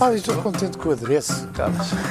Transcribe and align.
Ah, 0.00 0.14
estou 0.14 0.36
contente 0.36 0.78
com 0.78 0.88
o 0.88 0.92
adereço. 0.92 1.46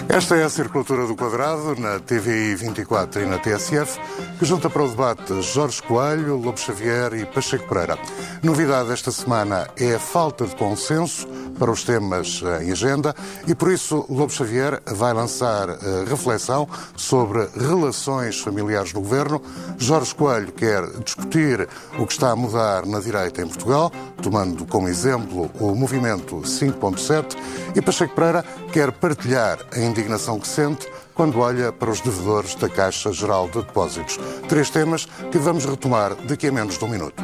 Esta 0.08 0.36
é 0.36 0.44
a 0.44 0.50
circulatura 0.50 1.08
do 1.08 1.16
quadrado 1.16 1.76
na 1.80 2.00
TVI 2.00 2.56
24 2.56 3.24
e 3.24 3.26
na 3.26 3.40
TSF, 3.40 4.00
que 4.38 4.46
junta 4.46 4.70
para 4.70 4.84
o 4.84 4.88
debate 4.88 5.42
Jorge 5.42 5.82
Coelho, 5.82 6.36
Lobo 6.36 6.60
Xavier 6.60 7.14
e 7.14 7.26
Pacheco 7.26 7.68
Pereira. 7.68 7.98
Novidade 8.44 8.92
esta 8.92 9.12
semana 9.12 9.68
é 9.78 9.96
a 9.96 10.00
falta 10.00 10.46
de 10.46 10.56
consenso 10.56 11.28
para 11.58 11.72
os 11.72 11.84
temas 11.84 12.42
em 12.62 12.72
agenda 12.72 13.16
e 13.48 13.56
por 13.56 13.72
isso 13.72 14.06
Lobo 14.10 14.32
Xavier 14.32 14.82
vai 14.86 15.14
lançar 15.14 15.70
uh, 15.70 16.06
reflexão 16.08 16.68
sobre 16.96 17.48
relações 17.56 18.40
familiares 18.40 18.94
no 18.94 19.02
governo. 19.02 19.42
Jorge 19.78 20.14
Coelho 20.14 20.52
quer 20.52 20.86
discutir 21.04 21.68
o 21.98 22.06
que 22.06 22.14
está 22.14 22.32
a 22.32 22.36
mudar 22.36 22.86
na 22.86 23.00
direita 23.00 23.42
em 23.42 23.48
Portugal, 23.48 23.92
tomando 24.22 24.66
como 24.66 24.88
exemplo 24.88 25.50
o 25.60 25.74
movimento 25.76 26.38
5.7 26.42 27.36
e 27.76 27.82
Pacheco 27.82 28.16
Pereira 28.16 28.44
quer 28.72 28.92
partilhar 28.92 29.60
a 29.72 29.80
indignação 29.80 30.40
que 30.40 30.48
sente 30.48 30.88
quando 31.14 31.40
olha 31.40 31.72
para 31.72 31.90
os 31.90 32.02
devedores 32.02 32.56
da 32.56 32.70
Caixa 32.70 33.12
Geral 33.12 33.48
de 33.48 33.62
Depósitos. 33.62 34.20
Três 34.50 34.70
temas 34.70 35.06
que 35.32 35.38
vamos 35.38 35.66
retomar 35.66 36.14
daqui 36.28 36.48
a 36.48 36.52
menos 36.52 36.78
de 36.78 36.84
um 36.84 36.90
minuto. 36.90 37.24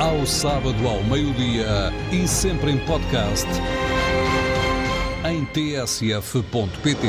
Ao 0.00 0.26
sábado 0.26 0.88
ao 0.88 1.02
meio-dia 1.04 1.92
e 2.10 2.26
sempre 2.26 2.72
em 2.72 2.78
podcast 2.78 3.46
em 5.24 5.44
tsf.pt. 5.46 7.08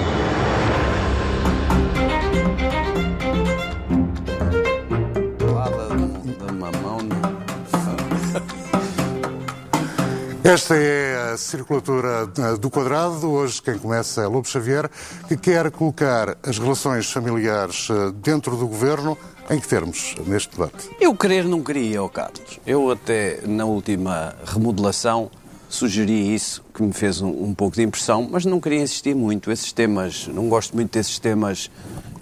Esta 10.44 10.76
é 10.76 11.34
a 11.34 11.38
circulatura 11.38 12.28
do 12.60 12.70
quadrado. 12.70 13.32
Hoje 13.32 13.60
quem 13.64 13.80
começa 13.80 14.22
é 14.22 14.28
Lobo 14.28 14.48
Xavier, 14.48 14.88
que 15.28 15.36
quer 15.36 15.72
colocar 15.72 16.38
as 16.44 16.60
relações 16.60 17.12
familiares 17.12 17.90
eh, 17.90 18.12
dentro 18.14 18.56
do 18.56 18.68
governo. 18.68 19.18
Em 19.50 19.60
que 19.60 19.68
termos 19.68 20.16
neste 20.26 20.50
debate? 20.58 20.90
Eu 21.00 21.16
querer 21.16 21.46
não 21.46 21.62
queria, 21.62 22.02
ó 22.02 22.10
Carlos. 22.10 22.60
Eu 22.66 22.90
até 22.90 23.42
na 23.46 23.64
última 23.66 24.36
remodelação 24.44 25.30
sugeri 25.70 26.34
isso, 26.34 26.64
que 26.74 26.82
me 26.82 26.92
fez 26.92 27.22
um, 27.22 27.30
um, 27.30 27.54
pouco 27.54 27.76
de 27.76 27.84
impressão, 27.84 28.28
mas 28.30 28.44
não 28.44 28.60
queria 28.60 28.82
insistir 28.82 29.16
muito. 29.16 29.52
Esses 29.52 29.72
temas, 29.72 30.28
não 30.28 30.50
gosto 30.50 30.74
muito 30.76 30.92
desses 30.92 31.20
temas 31.20 31.70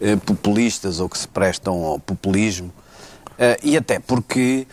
eh, 0.01 0.17
populistas 0.17 0.99
ou 0.99 1.07
que 1.07 1.17
se 1.17 1.27
prestam 1.27 1.83
ao 1.83 1.99
populismo. 1.99 2.73
Eh, 3.37 3.57
e 3.63 3.77
até 3.77 3.99
porque 3.99 4.67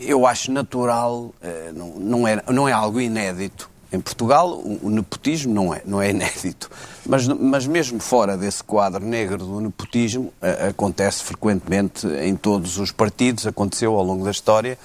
eu 0.00 0.26
acho 0.26 0.52
natural, 0.52 1.34
eh, 1.40 1.72
não, 1.74 1.88
não, 1.98 2.28
é, 2.28 2.42
não 2.52 2.68
é 2.68 2.72
algo 2.72 3.00
inédito. 3.00 3.70
Em 3.92 4.00
Portugal, 4.00 4.60
o, 4.82 4.90
nepotismo 4.90 5.54
não 5.54 5.72
é, 5.72 5.82
não 5.84 6.02
é 6.02 6.10
inédito. 6.10 6.70
Mas, 7.06 7.26
mas 7.28 7.66
mesmo 7.66 8.00
fora 8.00 8.36
desse 8.36 8.62
quadro 8.62 9.04
negro 9.04 9.38
do 9.38 9.60
nepotismo, 9.60 10.32
eh, 10.42 10.68
acontece 10.70 11.22
frequentemente 11.22 12.06
em 12.06 12.34
todos 12.34 12.78
os 12.78 12.90
partidos, 12.90 13.46
aconteceu 13.46 13.94
ao 13.94 14.04
longo 14.04 14.24
da 14.24 14.30
história 14.30 14.76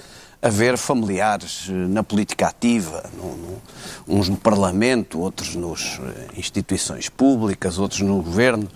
haver 0.42 0.78
familiares 0.78 1.68
eh, 1.70 1.72
na 1.72 2.04
política 2.04 2.48
ativa, 2.48 3.04
no, 3.16 3.38
no, 3.38 3.62
uns 4.08 4.28
no 4.28 4.38
Parlamento, 4.38 5.20
outros 5.20 5.56
nas 5.56 6.00
instituições 6.36 7.10
públicas, 7.10 7.78
outros 7.78 8.02
no 8.02 8.22
governo. 8.22 8.68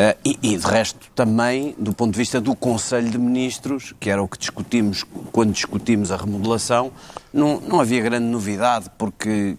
Uh, 0.00 0.16
e, 0.24 0.54
e, 0.54 0.56
de 0.56 0.66
resto, 0.66 1.10
também, 1.14 1.74
do 1.76 1.92
ponto 1.92 2.12
de 2.12 2.18
vista 2.18 2.40
do 2.40 2.54
Conselho 2.56 3.10
de 3.10 3.18
Ministros, 3.18 3.92
que 4.00 4.08
era 4.08 4.22
o 4.22 4.26
que 4.26 4.38
discutimos 4.38 5.04
quando 5.30 5.52
discutimos 5.52 6.10
a 6.10 6.16
remodelação, 6.16 6.90
não, 7.30 7.60
não 7.60 7.80
havia 7.80 8.00
grande 8.00 8.24
novidade, 8.24 8.90
porque 8.96 9.58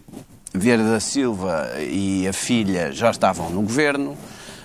Vieira 0.52 0.82
da 0.82 0.98
Silva 0.98 1.70
e 1.78 2.26
a 2.26 2.32
filha 2.32 2.90
já 2.90 3.10
estavam 3.10 3.50
no 3.50 3.62
governo, 3.62 4.16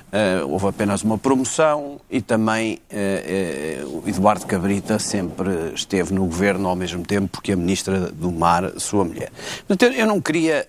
Uh, 0.08 0.48
houve 0.48 0.68
apenas 0.68 1.04
uma 1.04 1.18
promoção 1.18 2.00
e 2.10 2.22
também 2.22 2.80
uh, 2.90 3.90
uh, 3.90 4.08
Eduardo 4.08 4.46
Cabrita 4.46 4.98
sempre 5.00 5.74
esteve 5.76 6.14
no 6.14 6.22
governo 6.22 6.70
ao 6.70 6.78
mesmo 6.78 7.04
tempo 7.04 7.42
que 7.42 7.52
a 7.52 7.58
ministra 7.58 8.10
do 8.10 8.32
Mar, 8.32 8.72
sua 8.80 9.04
mulher. 9.04 9.30
Portanto, 9.68 9.94
eu 9.94 10.08
não 10.08 10.22
queria. 10.22 10.66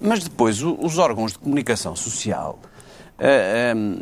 mas 0.00 0.24
depois 0.24 0.60
os 0.60 0.98
órgãos 0.98 1.34
de 1.34 1.38
comunicação 1.38 1.94
social 1.94 2.58
um, 3.18 4.00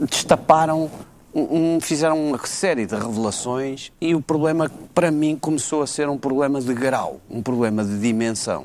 destaparam. 0.00 0.90
Um, 1.34 1.78
fizeram 1.82 2.28
uma 2.28 2.38
série 2.46 2.86
de 2.86 2.94
revelações 2.94 3.92
e 4.00 4.14
o 4.14 4.22
problema, 4.22 4.70
para 4.94 5.10
mim, 5.10 5.36
começou 5.36 5.82
a 5.82 5.86
ser 5.86 6.08
um 6.08 6.16
problema 6.16 6.62
de 6.62 6.72
grau, 6.72 7.20
um 7.30 7.42
problema 7.42 7.84
de 7.84 7.98
dimensão. 7.98 8.64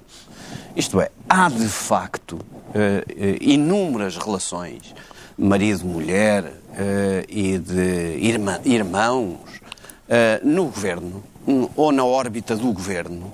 Isto 0.73 1.01
é, 1.01 1.09
há 1.27 1.49
de 1.49 1.67
facto 1.67 2.35
uh, 2.35 3.37
inúmeras 3.41 4.15
relações, 4.15 4.95
marido-mulher 5.37 6.45
uh, 6.45 7.25
e 7.27 7.57
de 7.57 8.17
irmã, 8.25 8.59
irmãos, 8.63 9.37
no 10.43 10.65
governo, 10.65 11.23
ou 11.75 11.91
na 11.91 12.03
órbita 12.03 12.55
do 12.55 12.71
governo, 12.73 13.33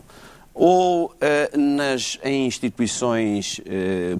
ou 0.60 1.14
nas, 1.56 2.18
em 2.24 2.48
instituições 2.48 3.62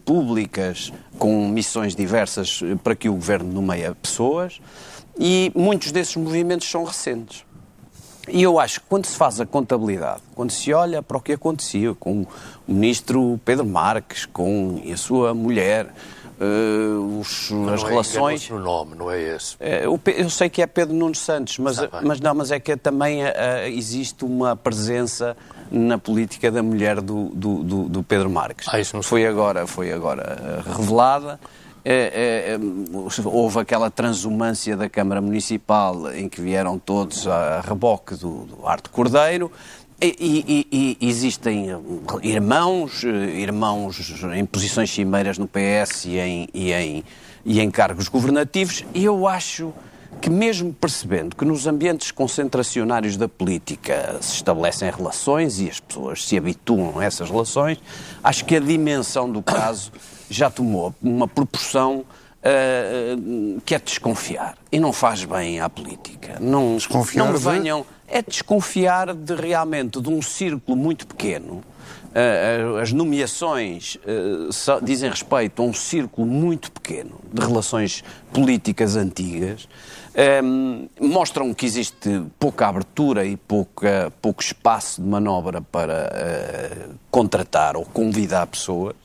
públicas 0.06 0.94
com 1.18 1.48
missões 1.50 1.96
diversas 1.96 2.62
para 2.84 2.96
que 2.96 3.10
o 3.10 3.14
governo 3.14 3.52
nomeia 3.52 3.96
pessoas, 3.96 4.62
e 5.20 5.52
muitos 5.56 5.92
desses 5.92 6.16
movimentos 6.16 6.70
são 6.70 6.84
recentes. 6.84 7.44
E 8.30 8.44
eu 8.44 8.60
acho 8.60 8.82
que 8.82 8.86
quando 8.90 9.06
se 9.06 9.16
faz 9.16 9.40
a 9.40 9.46
contabilidade, 9.46 10.22
quando 10.36 10.52
se 10.52 10.74
olha 10.74 11.02
para 11.02 11.18
o 11.18 11.22
que 11.22 11.32
acontecia 11.32 11.96
com 11.96 12.24
o 12.68 12.74
ministro 12.74 13.40
Pedro 13.46 13.66
Marques, 13.66 14.26
com 14.26 14.82
a 14.92 14.98
sua 14.98 15.34
mulher, 15.34 15.94
uh, 16.40 17.20
os, 17.20 17.52
as 17.74 17.84
é 17.84 17.88
relações. 17.88 18.50
no 18.50 18.60
nome, 18.60 18.96
não 18.96 19.12
é 19.12 19.36
esse? 19.36 19.56
Uh, 19.56 20.00
eu 20.12 20.30
sei 20.30 20.50
que 20.50 20.62
é 20.62 20.68
Pedro 20.68 20.96
Nunes 20.96 21.20
Santos, 21.20 21.58
mas, 21.60 21.78
mas 22.04 22.20
não, 22.20 22.36
mas 22.36 22.52
é 22.52 22.60
que 22.60 22.76
também 22.78 23.24
uh, 23.24 23.30
existe 23.68 24.24
uma 24.24 24.56
presença 24.56 25.36
na 25.72 25.98
política 25.98 26.52
da 26.52 26.64
mulher 26.64 27.02
do, 27.02 27.30
do, 27.30 27.64
do, 27.64 27.90
do 27.90 28.04
Pedro 28.04 28.30
Marques. 28.30 28.68
Ah, 28.72 28.80
isso 28.80 28.96
não 28.96 29.04
foi 29.04 29.26
agora, 29.26 29.68
foi 29.68 29.92
agora 29.92 30.64
revelada. 30.66 31.40
É, 31.90 32.58
é, 32.58 32.60
houve 33.24 33.60
aquela 33.60 33.90
transumância 33.90 34.76
da 34.76 34.90
Câmara 34.90 35.22
Municipal 35.22 36.12
em 36.14 36.28
que 36.28 36.42
vieram 36.42 36.78
todos 36.78 37.26
a 37.26 37.62
reboque 37.62 38.16
do, 38.16 38.46
do 38.46 38.68
Arte 38.68 38.90
Cordeiro. 38.90 39.50
E, 40.00 40.16
e, 40.70 40.98
e, 41.02 41.08
existem 41.10 41.70
irmãos, 42.22 43.02
irmãos 43.04 44.24
em 44.36 44.46
posições 44.46 44.92
cimeiras 44.92 45.40
no 45.40 45.48
PS 45.48 46.06
e 46.06 46.20
em, 46.20 46.48
e 46.54 46.72
em, 46.72 47.04
e 47.44 47.60
em 47.60 47.72
cargos 47.72 48.08
governativos, 48.08 48.86
e 48.94 49.04
eu 49.04 49.28
acho 49.28 49.74
que, 50.22 50.30
mesmo 50.30 50.72
percebendo 50.72 51.36
que 51.36 51.44
nos 51.44 51.66
ambientes 51.66 52.12
concentracionários 52.12 53.18
da 53.18 53.28
política 53.28 54.18
se 54.22 54.36
estabelecem 54.36 54.92
relações 54.92 55.60
e 55.60 55.68
as 55.68 55.80
pessoas 55.80 56.24
se 56.24 56.38
habituam 56.38 57.00
a 57.00 57.04
essas 57.04 57.32
relações, 57.32 57.80
acho 58.24 58.46
que 58.46 58.56
a 58.56 58.60
dimensão 58.60 59.32
do 59.32 59.42
caso 59.42 59.92
já 60.30 60.50
tomou 60.50 60.94
uma 61.02 61.28
proporção 61.28 62.06
uh, 62.44 63.62
que 63.66 63.74
é 63.74 63.80
desconfiar. 63.80 64.58
E 64.72 64.80
não 64.80 64.94
faz 64.94 65.24
bem 65.26 65.60
à 65.60 65.68
política. 65.68 66.38
Não, 66.40 66.76
desconfiar 66.76 67.26
não 67.26 67.34
me 67.34 67.40
de... 67.40 67.88
É 68.08 68.22
desconfiar 68.22 69.14
de 69.14 69.36
realmente 69.36 70.00
de 70.02 70.10
um 70.10 70.22
círculo 70.22 70.78
muito 70.78 71.06
pequeno. 71.06 71.62
Uh, 72.08 72.78
as 72.82 72.92
nomeações 72.92 73.96
uh, 73.98 74.84
dizem 74.84 75.10
respeito 75.10 75.62
a 75.62 75.66
um 75.66 75.74
círculo 75.74 76.26
muito 76.26 76.72
pequeno 76.72 77.20
de 77.32 77.46
relações 77.46 78.04
políticas 78.34 78.96
antigas, 78.96 79.68
mostram 81.00 81.54
que 81.54 81.64
existe 81.64 82.24
pouca 82.40 82.68
abertura 82.68 83.24
e 83.24 83.38
pouca, 83.38 84.12
pouco 84.20 84.42
espaço 84.42 85.00
de 85.00 85.08
manobra 85.08 85.62
para 85.62 86.90
contratar 87.12 87.78
ou 87.78 87.86
convidar 87.86 88.48
pessoas 88.48 88.96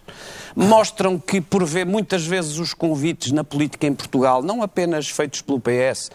mostram 0.55 1.19
que, 1.19 1.41
por 1.41 1.65
ver 1.65 1.87
muitas 1.87 2.27
vezes 2.27 2.59
os 2.59 2.75
convites 2.75 3.33
na 3.33 3.43
política 3.45 3.87
em 3.87 3.95
Portugal, 3.95 4.43
não 4.43 4.63
apenas 4.63 5.09
feitos 5.09 5.41
pelo 5.43 5.61
PS, 5.61 6.11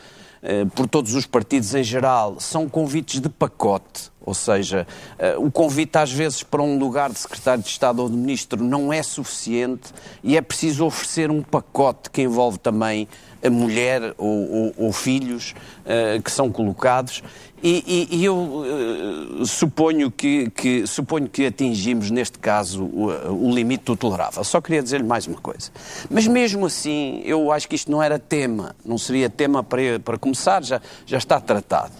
por 0.75 0.87
todos 0.87 1.13
os 1.13 1.25
partidos 1.25 1.73
em 1.73 1.83
geral, 1.83 2.39
são 2.39 2.67
convites 2.69 3.19
de 3.19 3.29
pacote. 3.29 4.11
Ou 4.27 4.33
seja, 4.33 4.85
eh, 5.17 5.37
o 5.37 5.49
convite 5.49 5.97
às 5.97 6.11
vezes 6.11 6.43
para 6.43 6.61
um 6.61 6.77
lugar 6.77 7.09
de 7.09 7.17
secretário 7.17 7.63
de 7.63 7.69
Estado 7.69 8.01
ou 8.01 8.09
de 8.09 8.15
ministro 8.17 8.61
não 8.61 8.91
é 8.91 9.01
suficiente 9.01 9.93
e 10.21 10.35
é 10.35 10.41
preciso 10.41 10.85
oferecer 10.85 11.31
um 11.31 11.41
pacote 11.41 12.09
que 12.09 12.23
envolve 12.23 12.57
também 12.57 13.07
a 13.41 13.49
mulher 13.49 14.13
ou, 14.17 14.51
ou, 14.51 14.73
ou 14.77 14.91
filhos 14.91 15.55
uh, 15.85 16.21
que 16.21 16.29
são 16.29 16.51
colocados 16.51 17.23
e, 17.63 18.07
e, 18.11 18.17
e 18.17 18.25
eu 18.25 18.37
uh, 18.37 19.45
suponho, 19.45 20.11
que, 20.11 20.49
que, 20.49 20.85
suponho 20.85 21.29
que 21.29 21.45
atingimos, 21.45 22.11
neste 22.11 22.37
caso, 22.37 22.83
o, 22.83 23.47
o 23.47 23.55
limite 23.55 23.85
do 23.85 23.95
tolerável. 23.95 24.43
Só 24.43 24.59
queria 24.59 24.83
dizer-lhe 24.83 25.05
mais 25.05 25.25
uma 25.25 25.39
coisa. 25.39 25.71
Mas 26.09 26.27
mesmo 26.27 26.65
assim, 26.65 27.21
eu 27.23 27.51
acho 27.51 27.67
que 27.67 27.75
isto 27.75 27.89
não 27.89 28.03
era 28.03 28.19
tema, 28.19 28.75
não 28.85 28.97
seria 28.97 29.29
tema 29.29 29.63
para, 29.63 29.99
para 30.03 30.17
começar, 30.17 30.63
já, 30.63 30.81
já 31.05 31.17
está 31.17 31.39
tratado. 31.39 31.93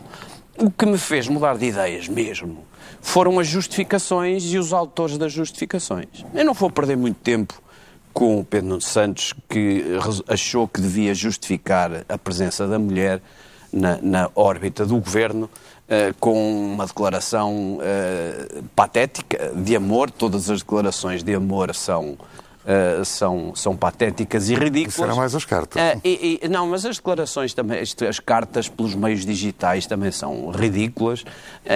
O 0.60 0.72
que 0.72 0.86
me 0.86 0.98
fez 0.98 1.28
mudar 1.28 1.58
de 1.58 1.68
ideias 1.68 2.08
mesmo 2.08 2.66
foram 3.00 3.38
as 3.40 3.48
justificações 3.48 4.44
e 4.52 4.58
os 4.58 4.74
autores 4.74 5.18
das 5.18 5.32
justificações. 5.32 6.08
Eu 6.34 6.44
não 6.44 6.54
vou 6.54 6.72
perder 6.72 6.98
muito 6.98 7.18
tempo 7.18 7.62
com 8.12 8.40
o 8.40 8.44
Pedro 8.44 8.70
Nuno 8.70 8.82
Santos, 8.82 9.34
que 9.48 9.86
achou 10.28 10.68
que 10.68 10.82
devia 10.82 11.14
justificar 11.14 12.04
a 12.10 12.18
presença 12.18 12.68
da 12.68 12.80
mulher 12.80 13.22
na, 13.72 14.00
na 14.02 14.32
órbita 14.34 14.84
do 14.84 14.96
governo, 14.98 15.46
uh, 15.46 16.16
com 16.20 16.74
uma 16.74 16.88
declaração 16.88 17.78
uh, 17.78 18.64
patética 18.76 19.52
de 19.56 19.76
amor. 19.76 20.10
Todas 20.10 20.50
as 20.50 20.62
declarações 20.62 21.22
de 21.22 21.36
amor 21.36 21.76
são 21.76 22.18
uh, 22.68 23.06
são, 23.06 23.56
são 23.56 23.76
patéticas 23.76 24.50
e 24.50 24.56
ridículas. 24.56 24.94
Isso 24.94 25.04
era 25.04 25.16
mais 25.16 25.34
as 25.34 25.46
cartas. 25.46 25.82
Uh, 25.82 26.02
e, 26.04 26.40
e, 26.44 26.48
não, 26.48 26.68
mas 26.68 26.86
as 26.86 26.98
declarações 26.98 27.54
também, 27.54 27.80
as 27.80 28.20
cartas 28.20 28.68
pelos 28.68 28.94
meios 28.94 29.26
digitais 29.26 29.88
também 29.88 30.12
são 30.12 30.52
ridículas, 30.52 31.22
uh, 31.22 31.26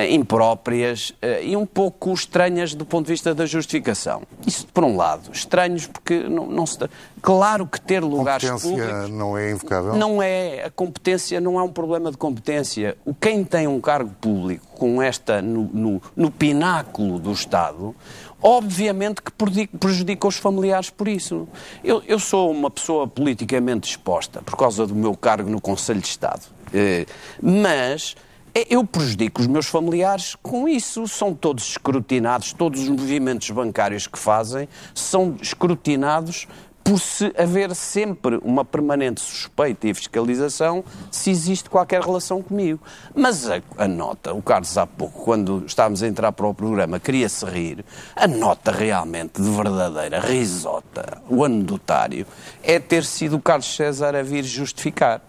impróprias 0.09 1.13
e 1.41 1.55
um 1.55 1.65
pouco 1.65 2.11
estranhas 2.13 2.73
do 2.73 2.85
ponto 2.85 3.05
de 3.05 3.13
vista 3.13 3.33
da 3.33 3.45
justificação. 3.45 4.23
Isso, 4.45 4.67
por 4.67 4.83
um 4.83 4.97
lado, 4.97 5.31
estranhos 5.31 5.87
porque 5.87 6.23
não, 6.27 6.47
não 6.47 6.65
se. 6.65 6.77
Claro 7.21 7.67
que 7.67 7.79
ter 7.79 8.03
lugares 8.03 8.49
públicos. 8.49 9.09
não 9.09 9.37
é 9.37 9.51
invocável? 9.51 9.95
Não 9.95 10.21
é. 10.21 10.65
A 10.65 10.71
competência 10.71 11.39
não 11.39 11.59
é 11.59 11.63
um 11.63 11.71
problema 11.71 12.09
de 12.11 12.17
competência. 12.17 12.97
O 13.05 13.13
quem 13.13 13.43
tem 13.43 13.67
um 13.67 13.79
cargo 13.79 14.11
público 14.19 14.65
com 14.75 14.99
esta 14.99 15.41
no, 15.41 15.69
no, 15.71 16.01
no 16.15 16.31
pináculo 16.31 17.19
do 17.19 17.31
Estado 17.31 17.95
obviamente 18.41 19.21
que 19.21 19.31
prejudica 19.31 20.27
os 20.27 20.37
familiares 20.37 20.89
por 20.89 21.07
isso. 21.07 21.47
Eu, 21.83 22.01
eu, 22.07 22.19
sou 22.19 22.51
uma 22.51 22.69
pessoa 22.69 23.07
politicamente 23.07 23.89
exposta 23.89 24.41
por 24.41 24.57
causa 24.57 24.87
do 24.87 24.95
meu 24.95 25.15
cargo 25.15 25.49
no 25.49 25.61
Conselho 25.61 26.01
de 26.01 26.07
Estado. 26.07 26.41
Eh, 26.73 27.05
mas 27.41 28.15
eh, 28.55 28.67
eu 28.69 28.83
prejudico 28.83 29.41
os 29.41 29.47
meus 29.47 29.67
familiares 29.67 30.35
com 30.35 30.67
isso. 30.67 31.07
São 31.07 31.33
todos 31.33 31.69
escrutinados, 31.69 32.53
todos 32.53 32.81
os 32.81 32.89
movimentos 32.89 33.49
bancários 33.51 34.07
que 34.07 34.17
fazem 34.17 34.67
são 34.93 35.35
escrutinados 35.41 36.47
por 36.83 36.99
se 36.99 37.33
haver 37.37 37.75
sempre 37.75 38.39
uma 38.43 38.65
permanente 38.65 39.21
suspeita 39.21 39.87
e 39.87 39.93
fiscalização 39.93 40.83
se 41.09 41.29
existe 41.29 41.69
qualquer 41.69 42.01
relação 42.01 42.41
comigo. 42.41 42.79
Mas 43.15 43.49
a, 43.49 43.61
a 43.77 43.87
nota, 43.87 44.33
o 44.33 44.41
Carlos 44.41 44.77
há 44.77 44.85
pouco, 44.87 45.23
quando 45.23 45.63
estávamos 45.65 46.03
a 46.03 46.07
entrar 46.07 46.31
para 46.31 46.47
o 46.47 46.53
programa, 46.53 46.99
queria-se 46.99 47.45
rir, 47.45 47.85
a 48.15 48.27
nota 48.27 48.71
realmente 48.71 49.41
de 49.41 49.49
verdadeira 49.49 50.19
risota, 50.19 51.21
o 51.29 51.43
anedotário, 51.43 52.25
é 52.63 52.79
ter 52.79 53.05
sido 53.05 53.37
o 53.37 53.41
Carlos 53.41 53.75
César 53.75 54.15
a 54.15 54.23
vir 54.23 54.43
justificar. 54.43 55.21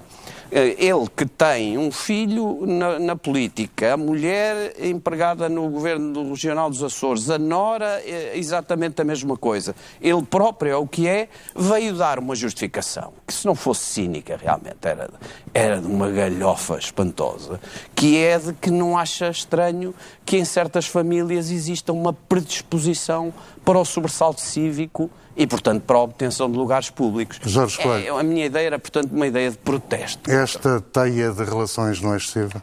Eh, 0.54 0.76
ele 0.84 1.08
que 1.16 1.24
tem 1.24 1.78
um 1.78 1.90
filho 1.90 2.66
na, 2.66 2.98
na, 2.98 3.16
política, 3.16 3.94
a 3.94 3.96
mulher 3.96 4.74
empregada 4.78 5.48
no 5.48 5.70
governo 5.70 6.28
Regional 6.28 6.68
dos 6.68 6.82
Açores, 6.82 7.30
a 7.30 7.38
Nora 7.38 8.02
é 8.04 8.36
exatamente 8.36 9.00
a 9.00 9.04
mesma 9.04 9.34
coisa. 9.34 9.74
Ele 9.98 10.22
próprio 10.22 10.70
é 10.70 10.76
o 10.76 10.86
que 10.86 11.08
é, 11.08 11.30
veio 11.56 11.94
dar 11.94 12.18
uma 12.18 12.34
justificação, 12.34 13.14
que 13.26 13.32
se 13.32 13.46
não 13.46 13.54
fosse 13.54 13.80
cínica 13.80 14.36
realmente, 14.36 14.76
era, 14.82 15.08
era 15.54 15.80
de 15.80 15.86
uma 15.86 16.10
galhofa 16.10 16.76
espantosa, 16.76 17.58
que 17.94 18.22
é 18.22 18.38
de 18.38 18.52
que 18.52 18.70
não 18.70 18.98
acha 18.98 19.30
estranho 19.30 19.94
que 20.26 20.36
em 20.36 20.44
certas 20.44 20.86
famílias 20.86 21.50
exista 21.50 21.94
uma 21.94 22.12
predisposição 22.12 23.32
para 23.64 23.78
o 23.78 23.86
sobressalto 23.86 24.42
cívico 24.42 25.10
e, 25.36 25.46
portanto, 25.46 25.82
para 25.82 25.96
a 25.96 26.02
obtenção 26.02 26.50
de 26.50 26.56
lugares 26.56 26.90
públicos. 26.90 27.38
Jorge 27.42 27.78
Coelho. 27.78 28.06
É, 28.06 28.20
a 28.20 28.22
minha 28.22 28.46
ideia 28.46 28.66
era, 28.66 28.78
portanto, 28.78 29.12
uma 29.12 29.26
ideia 29.26 29.50
de 29.50 29.58
protesto. 29.58 30.30
Esta 30.30 30.80
teia 30.80 31.30
de 31.32 31.44
relações 31.44 32.00
não 32.00 32.14
é 32.14 32.16
excessiva? 32.16 32.62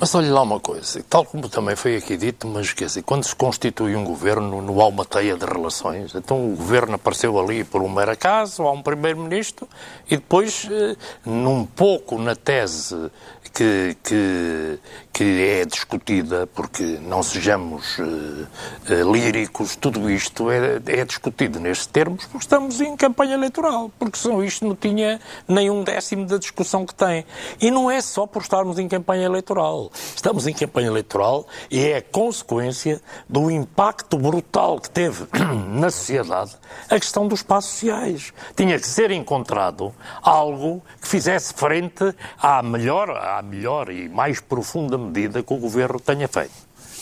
Mas 0.00 0.14
olhe 0.14 0.30
lá 0.30 0.40
uma 0.40 0.58
coisa, 0.58 1.04
tal 1.10 1.26
como 1.26 1.46
também 1.46 1.76
foi 1.76 1.94
aqui 1.94 2.16
dito, 2.16 2.46
mas 2.46 2.72
quer 2.72 2.86
dizer, 2.86 3.02
quando 3.02 3.22
se 3.22 3.36
constitui 3.36 3.94
um 3.94 4.02
governo, 4.02 4.62
não 4.62 4.80
há 4.80 4.86
uma 4.86 5.04
teia 5.04 5.36
de 5.36 5.44
relações. 5.44 6.14
Então 6.14 6.50
o 6.50 6.56
governo 6.56 6.94
apareceu 6.94 7.38
ali 7.38 7.64
por 7.64 7.82
um 7.82 7.88
mero 7.90 8.10
acaso, 8.10 8.62
há 8.62 8.72
um 8.72 8.82
primeiro-ministro, 8.82 9.68
e 10.06 10.16
depois, 10.16 10.66
eh, 10.70 10.96
num 11.26 11.66
pouco 11.66 12.18
na 12.18 12.34
tese 12.34 13.10
que, 13.52 13.96
que, 14.02 14.78
que 15.12 15.24
é 15.24 15.64
discutida, 15.64 16.46
porque 16.46 16.82
não 17.02 17.22
sejamos 17.22 17.98
uh, 17.98 18.02
uh, 18.02 19.12
líricos, 19.12 19.76
tudo 19.76 20.10
isto 20.10 20.50
é, 20.50 20.80
é 20.86 21.04
discutido 21.04 21.58
nestes 21.58 21.86
termos 21.86 22.24
porque 22.26 22.44
estamos 22.44 22.80
em 22.80 22.96
campanha 22.96 23.34
eleitoral, 23.34 23.90
porque 23.98 24.16
senão 24.18 24.42
isto 24.44 24.64
não 24.64 24.74
tinha 24.74 25.20
nem 25.48 25.70
um 25.70 25.82
décimo 25.82 26.26
da 26.26 26.38
discussão 26.38 26.86
que 26.86 26.94
tem. 26.94 27.24
E 27.60 27.70
não 27.70 27.90
é 27.90 28.00
só 28.00 28.26
por 28.26 28.42
estarmos 28.42 28.78
em 28.78 28.88
campanha 28.88 29.24
eleitoral. 29.24 29.89
Estamos 29.92 30.46
em 30.46 30.52
campanha 30.52 30.88
eleitoral 30.88 31.46
e 31.70 31.86
é 31.86 32.00
consequência 32.00 33.00
do 33.28 33.50
impacto 33.50 34.18
brutal 34.18 34.80
que 34.80 34.90
teve 34.90 35.26
na 35.68 35.90
sociedade 35.90 36.56
a 36.88 36.98
questão 36.98 37.26
dos 37.26 37.40
espaços 37.40 37.72
sociais. 37.72 38.32
Tinha 38.56 38.78
que 38.78 38.86
ser 38.86 39.10
encontrado 39.10 39.94
algo 40.22 40.82
que 41.00 41.08
fizesse 41.08 41.54
frente 41.54 42.14
à 42.38 42.62
melhor, 42.62 43.10
à 43.10 43.42
melhor 43.42 43.90
e 43.90 44.08
mais 44.08 44.40
profunda 44.40 44.96
medida 44.96 45.42
que 45.42 45.52
o 45.52 45.58
Governo 45.58 45.98
tenha 46.00 46.28
feito. 46.28 46.52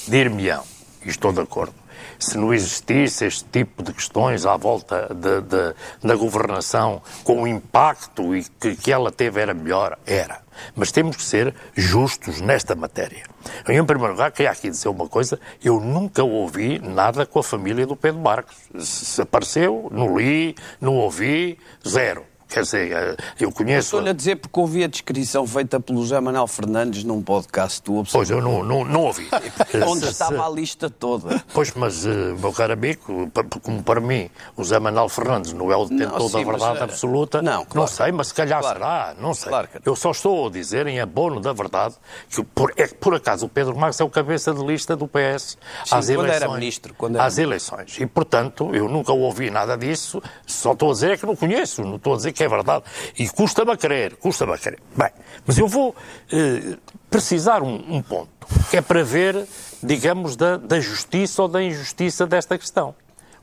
Dir-me-ão, 0.07 0.63
estou 1.05 1.33
de 1.33 1.41
acordo, 1.41 1.75
se 2.19 2.37
não 2.37 2.53
existisse 2.53 3.25
este 3.25 3.45
tipo 3.45 3.83
de 3.83 3.93
questões 3.93 4.45
à 4.45 4.57
volta 4.57 5.09
de, 5.15 5.41
de, 5.43 5.75
da 6.03 6.17
governação, 6.17 7.01
com 7.25 7.43
o 7.43 7.47
impacto 7.47 8.35
e 8.35 8.45
que, 8.61 8.77
que 8.77 8.93
ela 8.93 9.13
teve 9.13 9.41
era 9.41 9.55
melhor, 9.55 9.99
era. 10.07 10.41
Mas 10.75 10.91
temos 10.91 11.17
que 11.17 11.23
ser 11.23 11.55
justos 11.75 12.41
nesta 12.41 12.75
matéria. 12.75 13.25
Em 13.69 13.85
primeiro 13.85 14.13
lugar, 14.13 14.33
queria 14.33 14.51
aqui 14.51 14.69
dizer 14.69 14.89
uma 14.89 15.09
coisa: 15.09 15.39
eu 15.63 15.81
nunca 15.81 16.23
ouvi 16.23 16.79
nada 16.79 17.25
com 17.25 17.39
a 17.39 17.43
família 17.43 17.87
do 17.87 17.95
Pedro 17.95 18.21
Marcos. 18.21 18.57
Se 18.81 19.23
apareceu, 19.23 19.89
não 19.93 20.19
li, 20.19 20.57
não 20.81 20.97
ouvi, 20.97 21.59
zero. 21.87 22.25
Quer 22.49 22.63
dizer, 22.63 22.93
eh, 22.93 23.17
eu 23.39 23.53
conheço. 23.53 23.89
Estou-lhe 23.89 24.11
a 24.11 24.13
dizer 24.13 24.37
porque 24.37 24.59
ouvi 24.59 24.83
a 24.83 24.87
descrição 24.87 25.47
feita 25.47 25.79
pelo 25.79 26.01
José 26.01 26.19
Manuel 26.21 26.47
Fernandes 26.47 27.05
num 27.05 27.23
podcast 27.23 27.83
do 27.83 28.03
Pois, 28.11 28.31
eu 28.31 28.41
não, 28.41 28.65
não, 28.65 28.85
não 28.85 29.03
ouvi. 29.03 29.29
Onde 29.87 30.07
estava 30.07 30.47
a 30.47 30.51
lista 30.51 30.89
toda. 30.89 31.45
Pois, 31.53 31.73
mas, 31.75 32.05
uh, 32.07 32.37
meu 32.41 32.53
caro 32.53 32.73
amigo, 32.73 33.31
como 33.63 33.83
para 33.83 34.01
mim 34.01 34.31
o 34.57 34.65
José 34.65 34.79
Manuel 34.79 35.09
Fernandes 35.09 35.53
não 35.53 35.71
é 35.71 35.77
o 35.77 35.85
detentor 35.85 36.19
não, 36.19 36.29
sim, 36.29 36.39
da 36.39 36.51
verdade 36.51 36.81
mas, 36.81 36.83
absoluta, 36.83 37.43
não, 37.43 37.65
claro, 37.65 37.69
não 37.75 37.87
sei, 37.87 38.13
mas 38.13 38.29
se 38.29 38.35
calhar 38.35 38.61
claro, 38.61 38.79
será, 38.79 39.15
não 39.21 39.35
sei. 39.35 39.49
Claro 39.49 39.69
eu 39.85 39.97
só 39.97 40.11
estou 40.11 40.47
a 40.47 40.51
dizer, 40.51 40.87
em 40.87 41.01
abono 41.01 41.41
da 41.41 41.53
verdade, 41.53 41.95
que 42.31 42.43
por, 42.43 42.73
é 42.77 42.87
que 42.87 42.95
por 42.95 43.15
acaso 43.15 43.47
o 43.47 43.49
Pedro 43.49 43.77
Marques 43.77 44.01
é 44.01 44.05
o 44.05 44.11
cabeça 44.11 44.53
de 44.53 44.65
lista 44.65 44.97
do 44.97 45.07
PS 45.07 45.59
sim, 45.85 45.95
às 45.95 46.09
eleições. 46.09 46.43
Era 46.43 46.53
ministro, 46.53 46.95
quando 46.95 47.17
era 47.17 47.25
às 47.25 47.39
eleições. 47.39 47.99
E, 47.99 48.07
portanto, 48.07 48.75
eu 48.75 48.89
nunca 48.89 49.13
ouvi 49.13 49.51
nada 49.51 49.77
disso, 49.77 50.23
só 50.47 50.73
estou 50.73 50.91
a 50.91 50.93
dizer 50.93 51.19
que 51.19 51.27
não 51.27 51.37
conheço, 51.37 51.83
não 51.83 51.97
estou 51.97 52.15
a 52.15 52.17
dizer 52.17 52.33
que 52.33 52.38
que 52.39 52.45
é 52.45 52.49
verdade. 52.49 52.85
E 53.19 53.29
custa-me 53.29 53.73
a 53.73 53.77
crer, 53.77 54.17
custa-me 54.17 54.53
a 54.53 54.59
crer. 54.59 54.79
Bem, 54.97 55.11
mas 55.45 55.59
eu 55.59 55.67
vou 55.67 55.95
eh, 56.33 56.79
precisar 57.11 57.63
um, 57.63 57.97
um, 57.97 58.01
ponto, 58.01 58.47
que 58.71 58.77
é 58.77 58.81
para 58.81 59.03
ver, 59.03 59.45
digamos, 59.83 60.37
da, 60.37 60.57
da 60.57 60.79
justiça 60.79 61.43
ou 61.43 61.49
da 61.49 61.61
injustiça 61.61 62.27
desta 62.27 62.57
questão. 62.57 62.95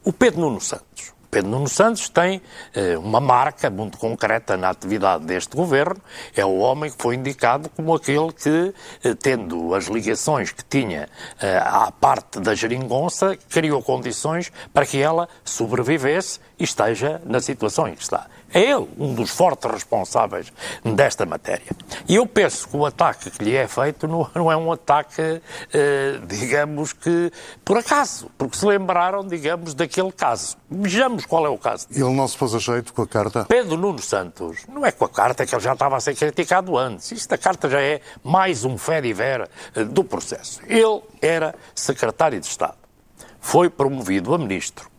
O 0.04 0.14
Pedro 0.14 0.40
Nuno 0.40 0.62
Santos 0.62 1.14
Pedro 1.36 1.52
Nuno 1.52 1.68
Santos 1.68 2.08
tem 2.08 2.42
eh, 2.74 2.98
uma 2.98 3.20
marca 3.20 3.70
muito 3.70 3.98
concreta 3.98 4.56
na 4.56 4.70
atividade 4.70 5.26
deste 5.26 5.54
governo. 5.54 6.02
É 6.34 6.46
o 6.46 6.60
homem 6.60 6.90
que 6.90 6.96
foi 6.98 7.16
indicado 7.16 7.68
como 7.76 7.94
aquele 7.94 8.32
que, 8.32 8.74
eh, 9.04 9.14
tendo 9.22 9.76
as 9.76 9.88
ligações 9.88 10.54
que 10.54 10.64
tinha 10.64 11.10
eh, 11.42 11.58
à 11.58 11.92
parte 11.92 12.40
da 12.40 12.56
geringonça, 12.56 13.38
criou 13.50 13.84
condições 13.84 14.50
para 14.74 14.86
que 14.86 15.02
ela 15.02 15.28
sobrevivesse 15.44 16.40
e 16.58 16.64
esteja 16.64 17.22
na 17.26 17.42
situação 17.42 17.86
em 17.86 17.96
que 17.96 18.04
está. 18.04 18.28
É 18.54 18.62
ele 18.62 18.88
um 18.98 19.14
dos 19.14 19.32
fortes 19.32 19.70
responsáveis 19.70 20.54
desta 20.84 21.26
matéria. 21.26 21.66
E 22.08 22.16
eu 22.16 22.26
penso 22.26 22.70
que 22.70 22.78
o 22.78 22.86
ataque 22.86 23.30
que 23.30 23.44
lhe 23.44 23.54
é 23.54 23.68
feito 23.68 24.08
não, 24.08 24.30
não 24.34 24.50
é 24.50 24.56
um 24.56 24.72
ataque, 24.72 25.42
eh, 25.74 26.20
digamos 26.26 26.94
que 26.94 27.30
por 27.66 27.78
acaso, 27.78 28.32
porque 28.38 28.58
se 28.58 28.66
lembraram, 28.66 29.28
digamos, 29.28 29.74
daquele 29.74 30.12
caso. 30.12 30.56
Vejamos 30.70 31.26
qual 31.26 31.46
é 31.46 31.50
o 31.50 31.58
caso. 31.58 31.88
Ele 31.92 32.14
não 32.14 32.28
se 32.28 32.38
pôs 32.38 32.56
a 32.56 32.60
jeito 32.60 32.94
com 32.94 33.04
a 33.04 33.08
carta? 33.08 33.46
Pedro 33.46 33.78
Nuno 33.78 34.02
Santos, 34.02 34.66
não 34.68 34.86
é 34.86 34.92
com 34.92 35.06
a 35.06 35.10
carta 35.10 35.46
que 35.46 35.54
ele 35.54 35.62
já 35.62 35.74
estava 35.74 35.96
a 35.96 36.00
ser 36.00 36.16
criticado 36.16 36.78
antes. 36.78 37.12
Isto 37.12 37.30
da 37.30 37.38
carta 37.38 37.70
já 37.70 37.80
é 37.80 38.02
mais 38.24 38.66
um 38.66 38.78
fé 38.78 39.00
de 39.00 39.14
ver 39.14 39.50
eh, 39.76 39.84
do 39.84 40.04
processo. 40.04 40.62
Ele 40.68 41.02
era 41.22 41.54
secretário 41.76 42.40
de 42.40 42.48
Estado. 42.48 42.78
Foi 43.40 43.70
promovido 43.70 44.34
a 44.34 44.38
ministro. 44.38 44.90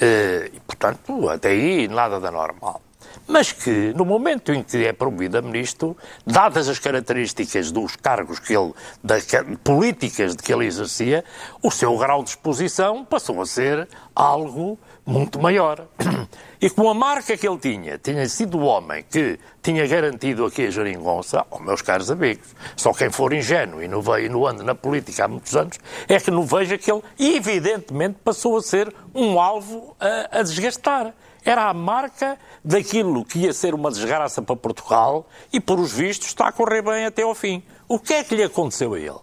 Eh, 0.00 0.50
e, 0.54 0.60
portanto, 0.60 1.28
até 1.28 1.48
aí 1.48 1.88
nada 1.88 2.20
da 2.20 2.30
normal 2.30 2.80
mas 3.26 3.52
que, 3.52 3.92
no 3.94 4.04
momento 4.04 4.52
em 4.52 4.62
que 4.62 4.84
é 4.84 4.92
promovido 4.92 5.38
a 5.38 5.42
ministro, 5.42 5.96
dadas 6.24 6.68
as 6.68 6.78
características 6.78 7.72
dos 7.72 7.96
cargos 7.96 8.38
que 8.38 8.56
ele, 8.56 8.72
das 9.02 9.26
políticas 9.64 10.36
de 10.36 10.42
que 10.42 10.52
ele 10.52 10.66
exercia, 10.66 11.24
o 11.62 11.70
seu 11.70 11.96
grau 11.98 12.22
de 12.22 12.30
exposição 12.30 13.04
passou 13.04 13.40
a 13.40 13.46
ser 13.46 13.88
algo 14.14 14.78
muito 15.06 15.40
maior. 15.40 15.86
E 16.58 16.70
com 16.70 16.88
a 16.88 16.94
marca 16.94 17.36
que 17.36 17.46
ele 17.46 17.58
tinha, 17.58 17.98
tinha 17.98 18.26
sido 18.30 18.56
o 18.56 18.62
homem 18.62 19.04
que 19.10 19.38
tinha 19.62 19.86
garantido 19.86 20.46
aqui 20.46 20.66
a 20.66 20.70
geringonça, 20.70 21.44
oh, 21.50 21.58
meus 21.58 21.82
caros 21.82 22.10
amigos, 22.10 22.48
só 22.74 22.94
quem 22.94 23.10
for 23.10 23.34
ingênuo 23.34 23.82
e 23.82 23.86
não, 23.86 24.00
veio, 24.00 24.32
não 24.32 24.46
anda 24.46 24.64
na 24.64 24.74
política 24.74 25.26
há 25.26 25.28
muitos 25.28 25.54
anos, 25.54 25.78
é 26.08 26.18
que 26.18 26.30
não 26.30 26.44
veja 26.44 26.78
que 26.78 26.90
ele, 26.90 27.02
evidentemente, 27.18 28.16
passou 28.24 28.56
a 28.56 28.62
ser 28.62 28.92
um 29.14 29.38
alvo 29.38 29.94
a, 30.00 30.38
a 30.40 30.42
desgastar 30.42 31.12
era 31.44 31.68
a 31.68 31.74
marca 31.74 32.36
daquilo 32.64 33.24
que 33.24 33.38
ia 33.38 33.52
ser 33.52 33.72
uma 33.72 33.88
desgraça 33.88 34.42
para 34.42 34.56
Portugal 34.56 35.28
e, 35.52 35.60
por 35.60 35.78
os 35.78 35.92
vistos, 35.92 36.26
está 36.26 36.48
a 36.48 36.52
correr 36.52 36.82
bem 36.82 37.06
até 37.06 37.22
ao 37.22 37.36
fim. 37.36 37.62
O 37.86 38.00
que 38.00 38.14
é 38.14 38.24
que 38.24 38.34
lhe 38.34 38.42
aconteceu 38.42 38.94
a 38.94 38.98
ele? 38.98 39.20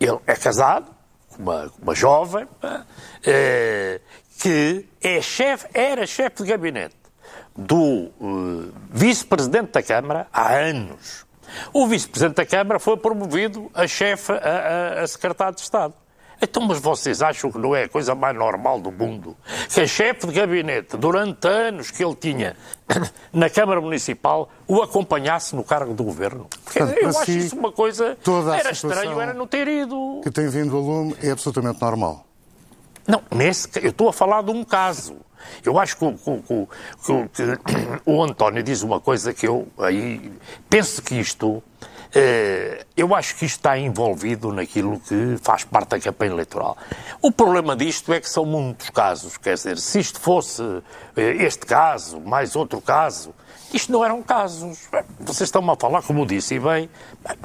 Ele 0.00 0.18
é 0.26 0.34
casado 0.34 0.90
uma, 1.38 1.70
uma 1.80 1.94
jovem 1.94 2.48
é, 3.24 4.00
que 4.38 4.86
é 5.02 5.20
chefe, 5.20 5.66
era 5.74 6.06
chefe 6.06 6.42
de 6.42 6.50
gabinete 6.50 6.96
do 7.56 8.10
uh, 8.20 8.72
vice-presidente 8.90 9.72
da 9.72 9.82
Câmara 9.82 10.26
há 10.32 10.54
anos. 10.54 11.24
O 11.72 11.86
vice-presidente 11.86 12.36
da 12.36 12.46
Câmara 12.46 12.78
foi 12.78 12.96
promovido 12.96 13.70
a 13.72 13.86
chefe, 13.86 14.32
a, 14.32 14.36
a, 14.36 15.02
a 15.02 15.06
secretário 15.06 15.54
de 15.54 15.62
Estado. 15.62 15.94
Então, 16.40 16.62
mas 16.62 16.78
vocês 16.78 17.22
acham 17.22 17.50
que 17.50 17.56
não 17.56 17.74
é 17.74 17.84
a 17.84 17.88
coisa 17.88 18.14
mais 18.14 18.36
normal 18.36 18.78
do 18.78 18.92
mundo 18.92 19.34
que 19.72 19.80
a 19.80 19.86
chefe 19.86 20.26
de 20.26 20.34
gabinete, 20.34 20.96
durante 20.96 21.48
anos 21.48 21.90
que 21.90 22.04
ele 22.04 22.14
tinha 22.14 22.54
na 23.32 23.48
Câmara 23.48 23.80
Municipal, 23.80 24.50
o 24.68 24.82
acompanhasse 24.82 25.56
no 25.56 25.64
cargo 25.64 25.94
do 25.94 26.04
governo? 26.04 26.46
Porque 26.62 26.78
eu 26.78 27.08
acho 27.08 27.30
isso 27.30 27.56
uma 27.56 27.72
coisa. 27.72 28.18
Era 28.58 28.70
estranho, 28.70 29.18
era 29.20 29.32
não 29.32 29.46
ter 29.46 29.66
ido. 29.66 30.20
Que 30.22 30.30
tem 30.30 30.48
vindo 30.48 30.76
a 30.76 30.80
lume 30.80 31.16
é 31.22 31.30
absolutamente 31.30 31.80
normal. 31.80 32.26
Não, 33.06 33.22
nesse, 33.30 33.68
eu 33.82 33.90
estou 33.90 34.08
a 34.08 34.12
falar 34.12 34.42
de 34.42 34.50
um 34.50 34.64
caso. 34.64 35.16
Eu 35.64 35.78
acho 35.78 35.96
que 35.96 36.04
o, 36.04 36.68
que, 37.28 37.56
que, 37.58 38.00
o 38.04 38.22
António 38.22 38.62
diz 38.62 38.82
uma 38.82 39.00
coisa 39.00 39.32
que 39.32 39.46
eu 39.46 39.68
aí 39.78 40.32
penso 40.68 41.00
que 41.02 41.14
isto 41.14 41.62
eh, 42.14 42.84
eu 42.96 43.14
acho 43.14 43.36
que 43.36 43.44
isto 43.44 43.58
está 43.58 43.78
envolvido 43.78 44.52
naquilo 44.52 44.98
que 45.00 45.36
faz 45.42 45.64
parte 45.64 45.90
da 45.90 46.00
campanha 46.00 46.32
eleitoral. 46.32 46.76
O 47.20 47.30
problema 47.30 47.76
disto 47.76 48.12
é 48.12 48.20
que 48.20 48.28
são 48.28 48.46
muitos 48.46 48.90
casos. 48.90 49.36
Quer 49.36 49.54
dizer, 49.54 49.78
se 49.78 50.00
isto 50.00 50.18
fosse 50.18 50.62
eh, 51.16 51.44
este 51.44 51.66
caso, 51.66 52.20
mais 52.20 52.56
outro 52.56 52.80
caso, 52.80 53.34
isto 53.72 53.92
não 53.92 54.04
eram 54.04 54.22
casos. 54.22 54.88
Vocês 55.20 55.48
estão 55.48 55.68
a 55.70 55.76
falar, 55.76 56.02
como 56.02 56.26
disse 56.26 56.54
e 56.54 56.60
bem, 56.60 56.88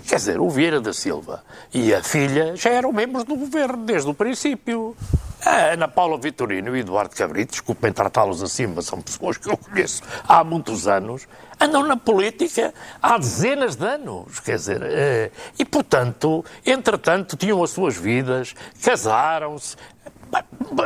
quer 0.07 0.15
dizer, 0.15 0.39
o 0.39 0.49
Vieira 0.49 0.79
da 0.79 0.93
Silva 0.93 1.43
e 1.73 1.93
a 1.93 2.03
filha 2.03 2.55
já 2.55 2.69
eram 2.69 2.91
membros 2.91 3.23
do 3.23 3.35
governo 3.35 3.83
desde 3.85 4.09
o 4.09 4.13
princípio. 4.13 4.95
A 5.43 5.73
Ana 5.73 5.87
Paula 5.87 6.19
Vitorino 6.19 6.77
e 6.77 6.81
Eduardo 6.81 7.15
Cabrito, 7.15 7.53
desculpem 7.53 7.91
tratá-los 7.91 8.43
assim, 8.43 8.67
mas 8.67 8.85
são 8.85 9.01
pessoas 9.01 9.37
que 9.37 9.49
eu 9.49 9.57
conheço 9.57 10.03
há 10.27 10.43
muitos 10.43 10.87
anos, 10.87 11.27
andam 11.59 11.83
na 11.83 11.97
política 11.97 12.71
há 13.01 13.17
dezenas 13.17 13.75
de 13.75 13.83
anos, 13.83 14.39
quer 14.39 14.57
dizer, 14.57 14.83
eh, 14.83 15.31
e 15.57 15.65
portanto, 15.65 16.45
entretanto, 16.63 17.35
tinham 17.35 17.63
as 17.63 17.71
suas 17.71 17.97
vidas, 17.97 18.53
casaram-se, 18.83 19.75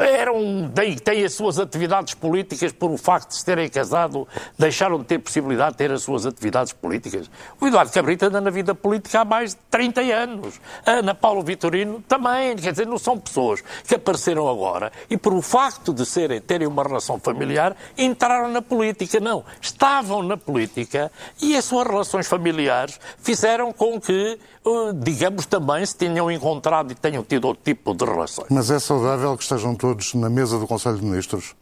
eram, 0.02 0.72
têm 1.04 1.24
as 1.24 1.34
suas 1.34 1.60
atividades 1.60 2.14
políticas 2.14 2.72
por 2.72 2.92
o 2.92 2.98
facto 2.98 3.30
de 3.30 3.36
se 3.36 3.46
terem 3.46 3.70
casado, 3.70 4.28
deixaram 4.58 4.98
de 5.00 5.06
ter 5.06 5.20
possibilidade 5.20 5.72
de 5.72 5.78
ter 5.78 5.92
as 5.92 6.04
suas 6.04 6.26
atividades 6.26 6.74
políticas. 6.74 7.30
O 7.60 7.68
Eduardo 7.68 7.92
Cabrita 7.92 8.28
anda 8.28 8.42
na 8.42 8.50
vida 8.50 8.74
política 8.74 9.22
há 9.22 9.26
mais 9.26 9.52
de 9.52 9.60
30 9.70 10.02
anos. 10.02 10.60
A 10.86 10.92
Ana 10.92 11.14
Paulo 11.14 11.44
Vitorino 11.44 12.04
também. 12.08 12.56
Quer 12.56 12.72
dizer, 12.72 12.88
não 12.88 12.98
são 12.98 13.20
pessoas 13.20 13.64
que 13.88 13.96
apareceram 13.96 14.50
agora 14.50 14.92
e 15.10 15.18
por 15.18 15.34
o 15.34 15.42
facto 15.42 15.94
de 15.94 16.06
serem, 16.06 16.42
terem 16.42 16.68
uma 16.68 16.84
relação 16.84 17.20
familiar, 17.20 17.76
entraram 17.98 18.50
na 18.50 18.62
política. 18.62 19.20
Não. 19.20 19.44
Estavam 19.62 20.24
na 20.24 20.38
política 20.38 21.12
e 21.42 21.56
as 21.56 21.66
suas 21.66 21.88
relações 21.88 22.28
familiares 22.28 23.00
fizeram 23.20 23.72
com 23.72 24.00
que, 24.00 24.40
eh, 24.66 24.70
digamos, 24.96 25.46
também 25.46 25.86
se 25.86 25.96
tenham 25.96 26.32
encontrado 26.32 26.92
e 26.92 26.96
tenham 26.96 27.24
tido 27.24 27.46
outro 27.46 27.64
tipo 27.64 27.94
de 27.94 28.06
relações. 28.06 28.48
Mas 28.50 28.70
é 28.72 28.80
saudável 28.80 29.35
que 29.38 29.44
estejam 29.44 29.76
todos 29.76 30.14
na 30.14 30.30
mesa 30.30 30.58
do 30.60 30.68
Conselho 30.68 30.98
de 30.98 31.04
Ministros? 31.04 31.56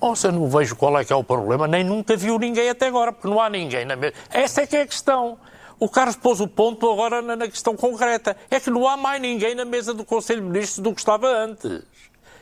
Oh, 0.00 0.14
eu 0.24 0.32
não 0.32 0.48
vejo 0.48 0.74
qual 0.76 0.98
é 0.98 1.04
que 1.04 1.12
é 1.12 1.16
o 1.16 1.22
problema, 1.22 1.68
nem 1.68 1.84
nunca 1.84 2.16
viu 2.16 2.38
ninguém 2.38 2.70
até 2.70 2.86
agora, 2.86 3.12
porque 3.12 3.28
não 3.28 3.40
há 3.40 3.50
ninguém 3.50 3.84
na 3.84 3.96
mesa. 3.96 4.14
Essa 4.30 4.62
é 4.62 4.66
que 4.66 4.76
é 4.76 4.82
a 4.82 4.86
questão. 4.86 5.38
O 5.78 5.88
Carlos 5.88 6.16
pôs 6.16 6.40
o 6.40 6.48
ponto 6.48 6.90
agora 6.90 7.20
na, 7.20 7.48
questão 7.48 7.76
concreta. 7.76 8.36
É 8.50 8.58
que 8.58 8.70
não 8.70 8.88
há 8.88 8.96
mais 8.96 9.20
ninguém 9.20 9.54
na 9.54 9.64
mesa 9.64 9.92
do 9.92 10.04
Conselho 10.04 10.40
de 10.40 10.46
Ministros 10.46 10.78
do 10.78 10.94
que 10.94 11.00
estava 11.00 11.26
antes. 11.28 11.82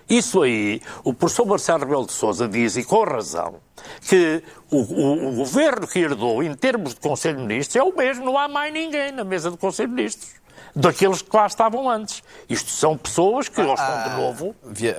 Isso 0.09 0.43
aí, 0.43 0.81
o 1.05 1.13
professor 1.13 1.47
Marcelo 1.47 1.81
Rebelo 1.81 2.07
de 2.07 2.13
Sousa 2.13 2.49
diz, 2.49 2.77
e 2.77 2.85
com 2.85 3.05
razão, 3.05 3.57
que 4.09 4.43
o, 4.71 4.79
o, 4.79 5.29
o, 5.29 5.37
governo 5.37 5.87
que 5.87 5.99
herdou 5.99 6.43
em 6.43 6.55
termos 6.55 6.95
de 6.95 7.01
Conselho 7.01 7.37
de 7.37 7.43
Ministros 7.43 7.77
é 7.77 7.83
o 7.83 7.95
mesmo, 7.95 8.25
não 8.25 8.39
há 8.39 8.49
mais 8.49 8.73
ninguém 8.73 9.13
na 9.13 9.23
mesa 9.23 9.51
do 9.51 9.59
Conselho 9.59 9.91
de 9.91 9.95
Ministros 9.95 10.39
daqueles 10.75 11.23
que 11.23 11.37
lá 11.37 11.47
estavam 11.47 11.89
antes. 11.89 12.23
Isto 12.49 12.71
são 12.71 12.97
pessoas 12.97 13.49
que, 13.49 13.63
gostam 13.63 13.87
ah, 13.89 14.09
de 14.09 14.17
novo. 14.17 14.55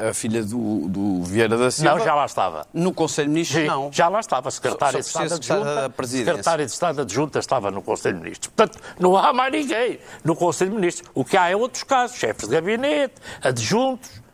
A 0.09 0.13
filha 0.13 0.43
do, 0.43 0.87
do 0.87 1.23
Vieira 1.23 1.57
da 1.57 1.71
Silva. 1.71 1.97
Não, 1.97 2.03
já 2.03 2.15
lá 2.15 2.25
estava. 2.25 2.67
No 2.73 2.93
Conselho 2.93 3.27
de 3.27 3.33
Ministros, 3.33 3.65
não. 3.65 3.91
Já 3.91 4.07
lá 4.07 4.19
estava. 4.19 4.51
Secretária 4.51 4.99
de 4.99 5.05
Estado 5.05 5.33
Adjunta. 5.33 5.93
Secretária 6.07 6.65
de 6.65 6.71
Estado 6.71 7.01
Adjunta 7.01 7.39
estava 7.39 7.71
no 7.71 7.81
Conselho 7.81 8.15
de 8.15 8.21
Ministros. 8.21 8.51
Portanto, 8.55 8.79
não 8.99 9.15
há 9.17 9.33
mais 9.33 9.51
ninguém 9.51 9.99
no 10.23 10.35
Conselho 10.35 10.71
de 10.71 10.75
Ministros. 10.75 11.09
O 11.13 11.23
que 11.23 11.37
há 11.37 11.49
é 11.49 11.55
outros 11.55 11.83
casos: 11.83 12.17
chefes 12.17 12.47
de 12.47 12.55
gabinete, 12.55 13.15
adjuntos. 13.41 14.28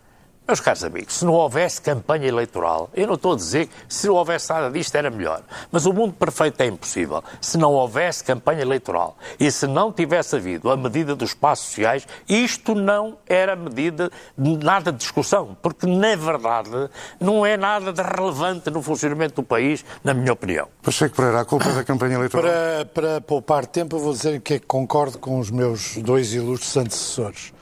Meus 0.48 0.60
caros 0.60 0.84
amigos, 0.84 1.16
se 1.16 1.25
não 1.25 1.34
houvesse 1.34 1.82
campanha 1.82 2.28
eleitoral, 2.28 2.92
eu 2.94 3.08
não 3.08 3.16
estou 3.16 3.34
a 3.34 3.36
dizer 3.36 3.66
que 3.66 3.74
se 3.90 4.06
não 4.06 4.14
houvesse 4.14 4.48
nada 4.52 4.70
disto 4.70 4.94
era 4.94 5.10
melhor, 5.10 5.42
mas 5.72 5.88
o 5.88 5.92
mundo 5.92 6.14
perfeito 6.14 6.62
é 6.62 6.68
impossível. 6.68 7.24
Se 7.42 7.58
não 7.58 7.74
houvesse 7.74 8.24
campanha 8.24 8.62
eleitoral 8.62 9.18
e 9.40 9.50
se 9.50 9.66
não 9.66 9.92
tivesse 9.92 10.36
havido 10.36 10.70
a 10.70 10.78
medida 10.78 11.16
dos 11.16 11.30
espaços 11.30 11.66
sociais, 11.66 12.08
isto 12.30 12.75
não 12.75 13.18
era 13.25 13.56
medida 13.56 14.12
de 14.38 14.64
nada 14.64 14.92
de 14.92 15.00
discussão, 15.00 15.58
porque 15.64 15.88
na 15.88 16.16
verdade 16.16 16.92
não 17.20 17.44
é 17.44 17.58
nada 17.58 17.92
de 17.92 18.04
relevante 18.04 18.70
no 18.70 18.84
funcionamento 18.84 19.42
do 19.42 19.44
país, 19.44 19.84
na 20.04 20.14
minha 20.14 20.34
opinião. 20.34 20.68
Pacheco 20.84 21.16
Pereira, 21.16 21.42
a 21.42 21.46
culpa 21.46 21.70
é 21.70 21.74
da 21.74 21.84
campanha 21.84 22.18
eleitoral? 22.18 22.44
Para, 22.44 22.86
para 22.86 23.22
poupar 23.22 23.66
tempo, 23.66 23.96
eu 23.96 24.00
vou 24.00 24.14
dizer 24.14 24.40
que 24.42 24.54
é 24.54 24.60
concordo 24.60 25.18
com 25.18 25.40
os 25.40 25.50
meus 25.50 25.98
dois 25.98 26.36
ilustres 26.36 26.78
antecessores. 26.78 27.55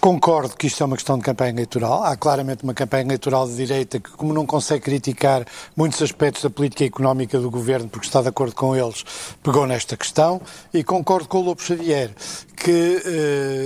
Concordo 0.00 0.56
que 0.56 0.68
isto 0.68 0.80
é 0.80 0.86
uma 0.86 0.94
questão 0.94 1.18
de 1.18 1.24
campanha 1.24 1.50
eleitoral. 1.50 2.04
Há 2.04 2.16
claramente 2.16 2.62
uma 2.62 2.72
campanha 2.72 3.02
eleitoral 3.02 3.48
de 3.48 3.56
direita 3.56 3.98
que, 3.98 4.10
como 4.10 4.32
não 4.32 4.46
consegue 4.46 4.84
criticar 4.84 5.44
muitos 5.76 6.00
aspectos 6.00 6.42
da 6.42 6.48
política 6.48 6.84
económica 6.84 7.36
do 7.40 7.50
governo, 7.50 7.88
porque 7.88 8.06
está 8.06 8.22
de 8.22 8.28
acordo 8.28 8.54
com 8.54 8.76
eles, 8.76 9.04
pegou 9.42 9.66
nesta 9.66 9.96
questão. 9.96 10.40
E 10.72 10.84
concordo 10.84 11.26
com 11.26 11.38
o 11.38 11.42
Lobo 11.42 11.60
Xavier 11.60 12.12
que 12.56 12.96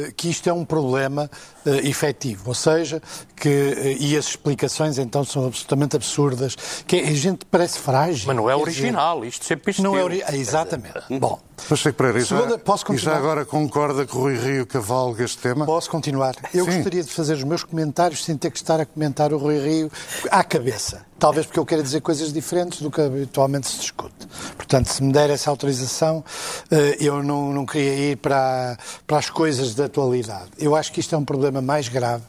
uh, 0.09 0.15
que 0.15 0.31
isto 0.31 0.49
é 0.49 0.53
um 0.53 0.65
problema 0.65 1.31
efetivo, 1.71 2.49
ou 2.49 2.55
seja, 2.55 3.01
que, 3.37 3.49
uh, 3.49 4.03
e 4.03 4.17
as 4.17 4.27
explicações 4.29 4.99
então 4.99 5.25
são 5.25 5.47
absolutamente 5.47 5.97
absurdas, 5.97 6.57
que 6.87 6.97
a 6.97 7.15
gente 7.15 7.45
parece 7.45 7.79
frágil. 7.79 8.27
Mas 8.27 8.37
não 8.37 8.49
é 8.51 8.57
original, 8.57 9.19
dizer, 9.21 9.29
isto 9.29 9.45
sempre 9.45 9.71
existiu. 9.71 9.91
Não 9.91 9.99
é 9.99 10.05
ori... 10.05 10.23
Exatamente. 10.33 11.01
Bom, 11.11 11.41
Pacheco 11.69 11.97
Pereira, 11.97 12.19
e 12.19 12.25
já, 12.25 12.59
posso 12.59 12.85
continuar? 12.85 13.13
e 13.13 13.17
já 13.17 13.19
agora 13.19 13.45
concorda 13.45 14.07
que 14.07 14.15
Rui 14.15 14.37
Rio 14.37 14.67
cavalga 14.67 15.25
este 15.25 15.39
tema? 15.39 15.65
Posso 15.65 15.91
continuar. 15.91 16.35
Eu 16.53 16.65
Sim. 16.65 16.73
gostaria 16.77 17.03
de 17.03 17.13
fazer 17.13 17.35
os 17.35 17.45
meus 17.45 17.63
comentários 17.65 18.25
sem 18.25 18.37
ter 18.37 18.51
que 18.51 18.57
estar 18.57 18.81
a 18.81 18.87
comentar 18.87 19.33
o 19.33 19.39
Rui 19.39 19.59
Rio 19.59 19.91
à 20.31 20.43
cabeça. 20.43 21.07
Talvez 21.23 21.47
porque 21.47 21.61
eu 21.61 21.65
quero 21.65 21.85
dizer 21.85 22.01
coisas 22.01 22.33
diferentes 22.33 22.83
do 22.83 22.91
que 22.91 23.01
habitualmente 23.01 23.69
se 23.69 23.79
discute. 23.79 24.27
Portanto, 24.57 24.89
se 24.89 25.01
me 25.05 25.13
der 25.13 25.31
essa 25.31 25.51
autorização, 25.51 26.25
eh, 26.69 26.97
eu 26.99 27.23
não, 27.23 27.53
não 27.53 27.65
queria 27.65 28.11
ir 28.11 28.17
para, 28.17 28.77
para 29.07 29.19
as 29.19 29.31
coisas 29.31 29.73
da 29.73 29.85
atualidade. 29.85 30.51
Eu 30.59 30.75
acho 30.75 30.91
que 30.91 30.99
isto 30.99 31.15
é 31.15 31.19
um 31.19 31.25
problema 31.25 31.63
mais 31.63 31.87
grave 31.89 32.25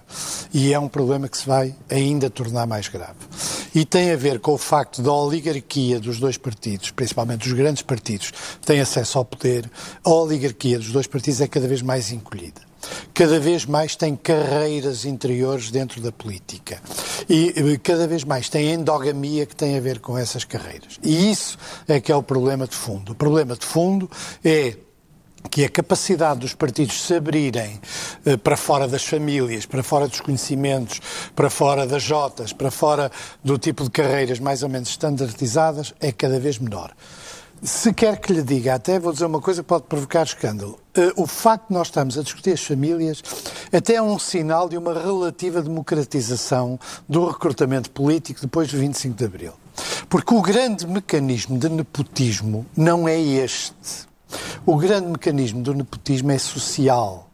e 0.53 0.71
é 0.71 0.77
um 0.77 0.87
problema 0.87 1.27
que 1.27 1.39
se 1.39 1.47
vai 1.47 1.75
ainda 1.89 2.29
tornar 2.29 2.67
mais 2.67 2.87
grave. 2.87 3.15
E 3.73 3.83
tem 3.83 4.11
a 4.11 4.15
ver 4.15 4.39
com 4.39 4.51
o 4.53 4.59
facto 4.59 5.01
da 5.01 5.11
oligarquia 5.11 5.99
dos 5.99 6.19
dois 6.19 6.37
partidos, 6.37 6.91
principalmente 6.91 7.47
os 7.47 7.53
grandes 7.53 7.81
partidos, 7.81 8.29
que 8.29 8.67
têm 8.67 8.79
acesso 8.79 9.17
ao 9.17 9.25
poder, 9.25 9.67
a 10.05 10.09
oligarquia 10.11 10.77
dos 10.77 10.91
dois 10.91 11.07
partidos 11.07 11.41
é 11.41 11.47
cada 11.47 11.67
vez 11.67 11.81
mais 11.81 12.11
encolhida 12.11 12.61
cada 13.13 13.39
vez 13.39 13.65
mais 13.65 13.95
tem 13.95 14.15
carreiras 14.15 15.05
interiores 15.05 15.71
dentro 15.71 16.01
da 16.01 16.11
política. 16.11 16.81
E 17.29 17.53
eh, 17.55 17.79
cada 17.81 18.07
vez 18.07 18.23
mais 18.23 18.49
tem 18.49 18.73
endogamia 18.73 19.45
que 19.45 19.55
tem 19.55 19.77
a 19.77 19.81
ver 19.81 19.99
com 19.99 20.17
essas 20.17 20.43
carreiras. 20.43 20.99
E 21.03 21.31
isso 21.31 21.57
é 21.87 21.99
que 21.99 22.11
é 22.11 22.15
o 22.15 22.23
problema 22.23 22.67
de 22.67 22.75
fundo. 22.75 23.11
O 23.11 23.15
problema 23.15 23.55
de 23.55 23.65
fundo 23.65 24.09
é 24.43 24.75
que 25.49 25.65
a 25.65 25.69
capacidade 25.69 26.39
dos 26.39 26.53
partidos 26.53 27.01
se 27.01 27.15
abrirem 27.15 27.79
eh, 28.25 28.37
para 28.37 28.57
fora 28.57 28.87
das 28.87 29.05
famílias, 29.05 29.65
para 29.65 29.83
fora 29.83 30.07
dos 30.07 30.21
conhecimentos, 30.21 30.99
para 31.35 31.49
fora 31.49 31.85
das 31.85 32.03
jotas, 32.03 32.53
para 32.53 32.71
fora 32.71 33.11
do 33.43 33.57
tipo 33.57 33.83
de 33.83 33.89
carreiras 33.89 34.39
mais 34.39 34.63
ou 34.63 34.69
menos 34.69 34.89
standardizadas 34.89 35.93
é 35.99 36.11
cada 36.11 36.39
vez 36.39 36.57
menor. 36.57 36.93
Se 37.65 37.93
quer 37.93 38.19
que 38.19 38.33
lhe 38.33 38.43
diga, 38.43 38.75
até 38.75 38.99
vou 38.99 39.13
dizer 39.13 39.25
uma 39.25 39.39
coisa 39.39 39.63
que 39.63 39.69
pode 39.69 39.85
provocar 39.85 40.23
escândalo. 40.23 40.77
Uh, 40.97 41.23
o 41.23 41.25
facto 41.25 41.69
de 41.69 41.73
nós 41.73 41.87
estarmos 41.87 42.17
a 42.17 42.21
discutir 42.21 42.51
as 42.51 42.61
famílias 42.61 43.23
até 43.71 43.93
é 43.93 44.01
um 44.01 44.19
sinal 44.19 44.67
de 44.67 44.77
uma 44.77 44.93
relativa 44.93 45.61
democratização 45.61 46.77
do 47.07 47.25
recrutamento 47.25 47.89
político 47.89 48.41
depois 48.41 48.69
do 48.69 48.77
25 48.77 49.15
de 49.15 49.23
Abril. 49.23 49.53
Porque 50.09 50.33
o 50.33 50.41
grande 50.41 50.85
mecanismo 50.85 51.57
de 51.57 51.69
nepotismo 51.69 52.65
não 52.75 53.07
é 53.07 53.17
este. 53.17 54.09
O 54.65 54.75
grande 54.75 55.07
mecanismo 55.07 55.63
do 55.63 55.73
nepotismo 55.73 56.33
é 56.33 56.37
social 56.37 57.29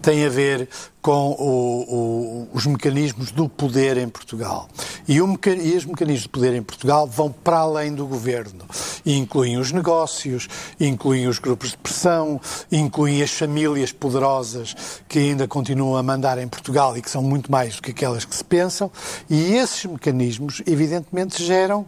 tem 0.00 0.24
a 0.24 0.28
ver 0.28 0.68
com 1.00 1.30
o, 1.30 1.94
o, 1.94 2.48
os 2.52 2.66
mecanismos 2.66 3.30
do 3.30 3.48
poder 3.48 3.96
em 3.96 4.08
Portugal. 4.08 4.68
E, 5.06 5.20
o, 5.20 5.38
e, 5.46 5.76
os 5.76 5.84
mecanismos 5.84 6.22
de 6.22 6.28
poder 6.28 6.54
em 6.54 6.62
Portugal 6.62 7.06
vão 7.06 7.30
para 7.32 7.58
além 7.58 7.94
do 7.94 8.06
governo. 8.06 8.66
E 9.06 9.16
incluem 9.16 9.56
os 9.56 9.72
negócios, 9.72 10.48
incluem 10.78 11.26
os 11.26 11.38
grupos 11.38 11.70
de 11.70 11.78
pressão, 11.78 12.40
incluem 12.70 13.22
as 13.22 13.30
famílias 13.30 13.92
poderosas 13.92 14.74
que 15.08 15.18
ainda 15.18 15.48
continuam 15.48 15.96
a 15.96 16.02
mandar 16.02 16.38
em 16.38 16.48
Portugal 16.48 16.96
e 16.96 17.00
que 17.00 17.10
são 17.10 17.22
muito 17.22 17.50
mais 17.50 17.76
do 17.76 17.82
que 17.82 17.90
aquelas 17.90 18.24
que 18.24 18.34
se 18.34 18.44
pensam. 18.44 18.90
E 19.30 19.54
esses 19.54 19.84
mecanismos, 19.84 20.62
evidentemente, 20.66 21.42
geram 21.42 21.86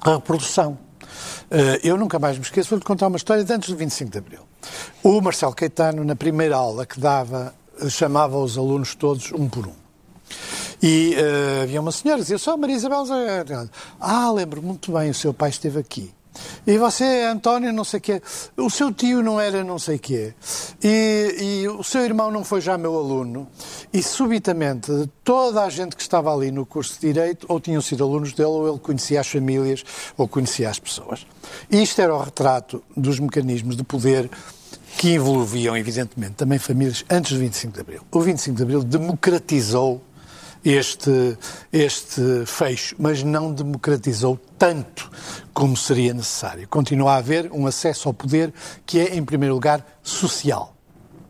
a 0.00 0.12
reprodução. 0.12 0.87
Eh, 1.50 1.80
eu 1.82 1.96
nunca 1.96 2.18
mais 2.18 2.36
me 2.36 2.44
esqueço, 2.44 2.70
vou-lhe 2.70 2.84
contar 2.84 3.06
uma 3.06 3.16
história 3.16 3.42
de 3.42 3.52
antes 3.52 3.70
do 3.70 3.76
25 3.76 4.10
de 4.10 4.18
Abril. 4.18 4.40
O 5.02 5.20
Marcelo 5.20 5.54
Caetano, 5.54 6.04
na 6.04 6.14
primeira 6.14 6.56
aula 6.56 6.84
que 6.84 7.00
dava, 7.00 7.54
chamava 7.88 8.36
os 8.38 8.58
alunos 8.58 8.94
todos 8.94 9.32
um 9.32 9.48
por 9.48 9.66
um. 9.66 9.74
E 10.82 11.16
uh, 11.16 11.62
havia 11.62 11.80
uma 11.80 11.90
senhora, 11.90 12.20
dizia 12.20 12.38
só 12.38 12.56
Maria 12.56 12.76
Isabel. 12.76 13.04
Ah, 13.98 14.30
lembro 14.30 14.62
muito 14.62 14.92
bem, 14.92 15.10
o 15.10 15.14
seu 15.14 15.34
pai 15.34 15.50
esteve 15.50 15.78
aqui. 15.78 16.12
E 16.66 16.76
você, 16.78 17.22
António, 17.22 17.72
não 17.72 17.84
sei 17.84 18.00
quê. 18.00 18.22
O 18.56 18.68
seu 18.70 18.92
tio 18.92 19.22
não 19.22 19.40
era 19.40 19.64
não 19.64 19.78
sei 19.78 19.98
quê. 19.98 20.34
E, 20.82 21.62
e, 21.62 21.68
o 21.68 21.82
seu 21.82 22.02
irmão 22.02 22.30
não 22.30 22.44
foi 22.44 22.60
já 22.60 22.76
meu 22.76 22.96
aluno. 22.96 23.48
E 23.92 24.02
subitamente, 24.02 25.08
toda 25.24 25.64
a 25.64 25.70
gente 25.70 25.96
que 25.96 26.02
estava 26.02 26.32
ali 26.32 26.50
no 26.50 26.66
curso 26.66 26.94
de 27.00 27.12
Direito, 27.12 27.46
ou 27.48 27.58
tinham 27.58 27.80
sido 27.80 28.04
alunos 28.04 28.32
dele, 28.32 28.48
ou 28.48 28.68
ele 28.68 28.78
conhecia 28.78 29.20
as 29.20 29.28
famílias, 29.28 29.84
ou 30.16 30.28
conhecia 30.28 30.68
as 30.68 30.78
pessoas. 30.78 31.26
E 31.70 31.82
isto 31.82 32.00
era 32.00 32.14
o 32.14 32.22
retrato 32.22 32.82
dos 32.96 33.18
mecanismos 33.18 33.76
de 33.76 33.82
poder 33.82 34.30
que 34.98 35.14
envolviam, 35.14 35.76
evidentemente, 35.76 36.34
também 36.34 36.58
famílias 36.58 37.04
antes 37.08 37.32
do 37.32 37.38
25 37.38 37.72
de 37.72 37.80
Abril. 37.80 38.02
O 38.10 38.20
25 38.20 38.56
de 38.56 38.62
Abril 38.62 38.82
democratizou 38.82 40.02
este, 40.64 41.38
este 41.72 42.44
fecho, 42.46 42.94
mas 42.98 43.22
não 43.22 43.52
democratizou 43.52 44.38
tanto 44.58 45.10
como 45.52 45.76
seria 45.76 46.12
necessário. 46.12 46.66
Continua 46.68 47.12
a 47.12 47.16
haver 47.16 47.50
um 47.52 47.66
acesso 47.66 48.08
ao 48.08 48.14
poder 48.14 48.52
que 48.84 48.98
é, 48.98 49.16
em 49.16 49.24
primeiro 49.24 49.54
lugar, 49.54 49.84
social. 50.02 50.74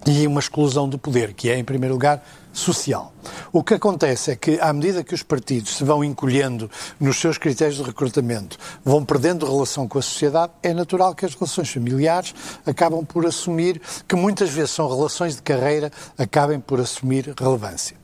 E 0.07 0.27
uma 0.27 0.41
exclusão 0.41 0.89
do 0.89 0.99
poder, 0.99 1.35
que 1.35 1.51
é, 1.51 1.59
em 1.59 1.65
primeiro 1.65 1.95
lugar, 1.95 2.25
social. 2.53 3.13
O 3.53 3.63
que 3.63 3.75
acontece 3.75 4.31
é 4.31 4.37
que, 4.37 4.59
à 4.61 4.73
medida 4.73 5.05
que 5.05 5.15
os 5.15 5.23
partidos 5.23 5.77
se 5.77 5.85
vão 5.85 6.03
encolhendo 6.03 6.71
nos 6.99 7.19
seus 7.19 7.39
critérios 7.39 7.77
de 7.77 7.83
recrutamento, 7.83 8.59
vão 8.85 9.05
perdendo 9.05 9.47
relação 9.47 9.87
com 9.87 9.99
a 9.99 10.03
sociedade, 10.03 10.53
é 10.63 10.73
natural 10.75 11.15
que 11.15 11.25
as 11.25 11.35
relações 11.35 11.71
familiares 11.71 12.35
acabam 12.67 13.05
por 13.05 13.27
assumir, 13.27 13.81
que 14.07 14.17
muitas 14.17 14.51
vezes 14.51 14.71
são 14.71 14.89
relações 14.89 15.37
de 15.37 15.43
carreira, 15.43 15.93
acabem 16.17 16.59
por 16.59 16.81
assumir 16.81 17.35
relevância. 17.39 17.97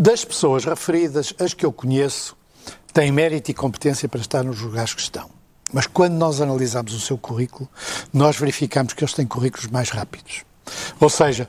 Das 0.00 0.24
pessoas 0.24 0.64
referidas, 0.64 1.34
as 1.40 1.52
que 1.52 1.66
eu 1.66 1.72
conheço 1.72 2.36
têm 2.92 3.10
mérito 3.10 3.50
e 3.50 3.54
competência 3.54 4.08
para 4.08 4.20
estar 4.20 4.44
nos 4.44 4.60
lugares 4.60 4.94
que 4.94 5.00
estão. 5.00 5.28
Mas 5.72 5.88
quando 5.88 6.12
nós 6.12 6.40
analisamos 6.40 6.94
o 6.94 7.00
seu 7.00 7.18
currículo, 7.18 7.68
nós 8.12 8.36
verificamos 8.36 8.92
que 8.92 9.02
eles 9.02 9.12
têm 9.12 9.26
currículos 9.26 9.66
mais 9.66 9.90
rápidos. 9.90 10.44
Ou 11.00 11.10
seja, 11.10 11.48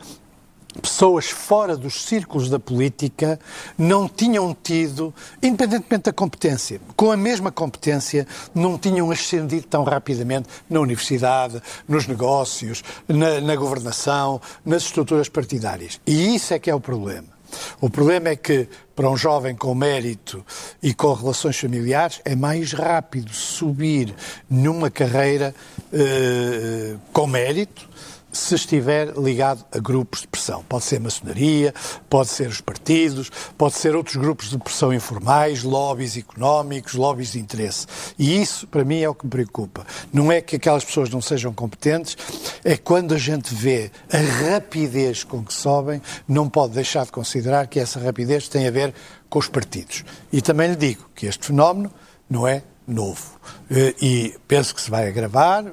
pessoas 0.81 1.29
fora 1.29 1.77
dos 1.77 2.05
círculos 2.05 2.49
da 2.49 2.57
política 2.57 3.39
não 3.77 4.09
tinham 4.09 4.57
tido, 4.63 5.13
independentemente 5.43 6.05
da 6.05 6.13
competência, 6.13 6.81
com 6.95 7.11
a 7.11 7.17
mesma 7.17 7.51
competência, 7.51 8.25
não 8.55 8.79
tinham 8.79 9.11
ascendido 9.11 9.67
tão 9.67 9.83
rapidamente 9.83 10.49
na 10.67 10.79
universidade, 10.79 11.61
nos 11.87 12.07
negócios, 12.07 12.83
na, 13.07 13.39
na 13.41 13.55
governação, 13.55 14.41
nas 14.65 14.81
estruturas 14.81 15.29
partidárias. 15.29 16.01
E 16.03 16.33
isso 16.33 16.51
é 16.51 16.57
que 16.57 16.71
é 16.71 16.73
o 16.73 16.79
problema. 16.79 17.38
O 17.81 17.89
problema 17.89 18.29
é 18.29 18.35
que, 18.35 18.67
para 18.95 19.09
um 19.09 19.17
jovem 19.17 19.55
com 19.55 19.73
mérito 19.73 20.45
e 20.81 20.93
com 20.93 21.13
relações 21.13 21.57
familiares, 21.57 22.21
é 22.25 22.35
mais 22.35 22.73
rápido 22.73 23.33
subir 23.33 24.13
numa 24.49 24.89
carreira 24.89 25.55
eh, 25.93 26.95
com 27.13 27.25
mérito 27.25 27.87
se 28.31 28.55
estiver 28.55 29.13
ligado 29.17 29.65
a 29.71 29.79
grupos 29.79 30.21
de 30.21 30.27
pressão. 30.27 30.63
Pode 30.67 30.83
ser 30.83 30.97
a 30.97 30.99
maçonaria, 30.99 31.73
pode 32.09 32.29
ser 32.29 32.47
os 32.47 32.61
partidos, 32.61 33.31
pode 33.57 33.75
ser 33.75 33.95
outros 33.95 34.15
grupos 34.15 34.49
de 34.49 34.57
pressão 34.57 34.93
informais, 34.93 35.63
lobbies 35.63 36.17
económicos, 36.17 36.93
lobbies 36.93 37.31
de 37.31 37.39
interesse. 37.39 37.87
E 38.17 38.41
isso, 38.41 38.67
para 38.67 38.83
mim, 38.83 38.99
é 39.01 39.09
o 39.09 39.15
que 39.15 39.25
me 39.25 39.31
preocupa. 39.31 39.85
Não 40.13 40.31
é 40.31 40.41
que 40.41 40.55
aquelas 40.55 40.83
pessoas 40.83 41.09
não 41.09 41.21
sejam 41.21 41.53
competentes, 41.53 42.17
é 42.63 42.77
quando 42.77 43.13
a 43.13 43.17
gente 43.17 43.53
vê 43.53 43.91
a 44.11 44.51
rapidez 44.51 45.23
com 45.23 45.43
que 45.43 45.53
sobem, 45.53 46.01
não 46.27 46.49
pode 46.49 46.73
deixar 46.73 47.05
de 47.05 47.11
considerar 47.11 47.67
que 47.67 47.79
essa 47.79 47.99
rapidez 47.99 48.47
tem 48.47 48.67
a 48.67 48.71
ver 48.71 48.93
com 49.29 49.39
os 49.39 49.47
partidos. 49.47 50.03
E 50.31 50.41
também 50.41 50.69
lhe 50.69 50.75
digo 50.75 51.09
que 51.15 51.25
este 51.25 51.47
fenómeno 51.47 51.91
não 52.29 52.47
é 52.47 52.63
novo. 52.89 53.39
Eh, 53.69 53.95
e 54.01 54.35
penso 54.47 54.73
que 54.73 54.81
se 54.81 54.89
vai 54.89 55.07
agravar, 55.07 55.65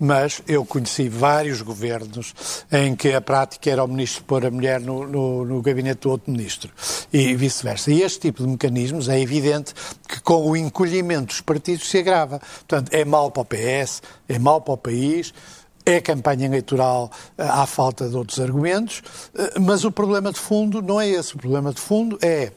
mas 0.00 0.42
eu 0.48 0.64
conheci 0.64 1.08
vários 1.08 1.60
governos 1.60 2.34
em 2.70 2.96
que 2.96 3.12
a 3.12 3.20
prática 3.20 3.70
era 3.70 3.84
o 3.84 3.88
ministro 3.88 4.24
pôr 4.24 4.46
a 4.46 4.50
mulher 4.50 4.80
no, 4.80 5.06
no, 5.06 5.44
no 5.44 5.62
gabinete 5.62 6.02
do 6.02 6.10
outro 6.10 6.32
ministro 6.32 6.72
e 7.12 7.34
vice-versa. 7.34 7.92
E 7.92 8.02
este 8.02 8.20
tipo 8.20 8.42
de 8.42 8.48
mecanismos 8.48 9.08
é 9.08 9.20
evidente 9.20 9.74
que 10.08 10.20
com 10.20 10.48
o 10.48 10.56
encolhimento 10.56 11.26
dos 11.26 11.40
partidos 11.40 11.88
se 11.88 11.98
agrava. 11.98 12.38
Portanto, 12.38 12.92
é 12.92 13.04
mau 13.04 13.30
para 13.30 13.42
o 13.42 13.44
PS, 13.44 14.02
é 14.28 14.38
mau 14.38 14.60
para 14.60 14.74
o 14.74 14.78
país, 14.78 15.32
é 15.84 16.00
campanha 16.00 16.46
eleitoral 16.46 17.10
eh, 17.36 17.42
à 17.42 17.66
falta 17.66 18.08
de 18.08 18.16
outros 18.16 18.40
argumentos, 18.40 19.02
eh, 19.34 19.58
mas 19.60 19.84
o 19.84 19.92
problema 19.92 20.32
de 20.32 20.38
fundo 20.38 20.80
não 20.80 21.00
é 21.00 21.08
esse. 21.08 21.34
O 21.34 21.38
problema 21.38 21.72
de 21.72 21.80
fundo 21.80 22.18
é 22.22 22.52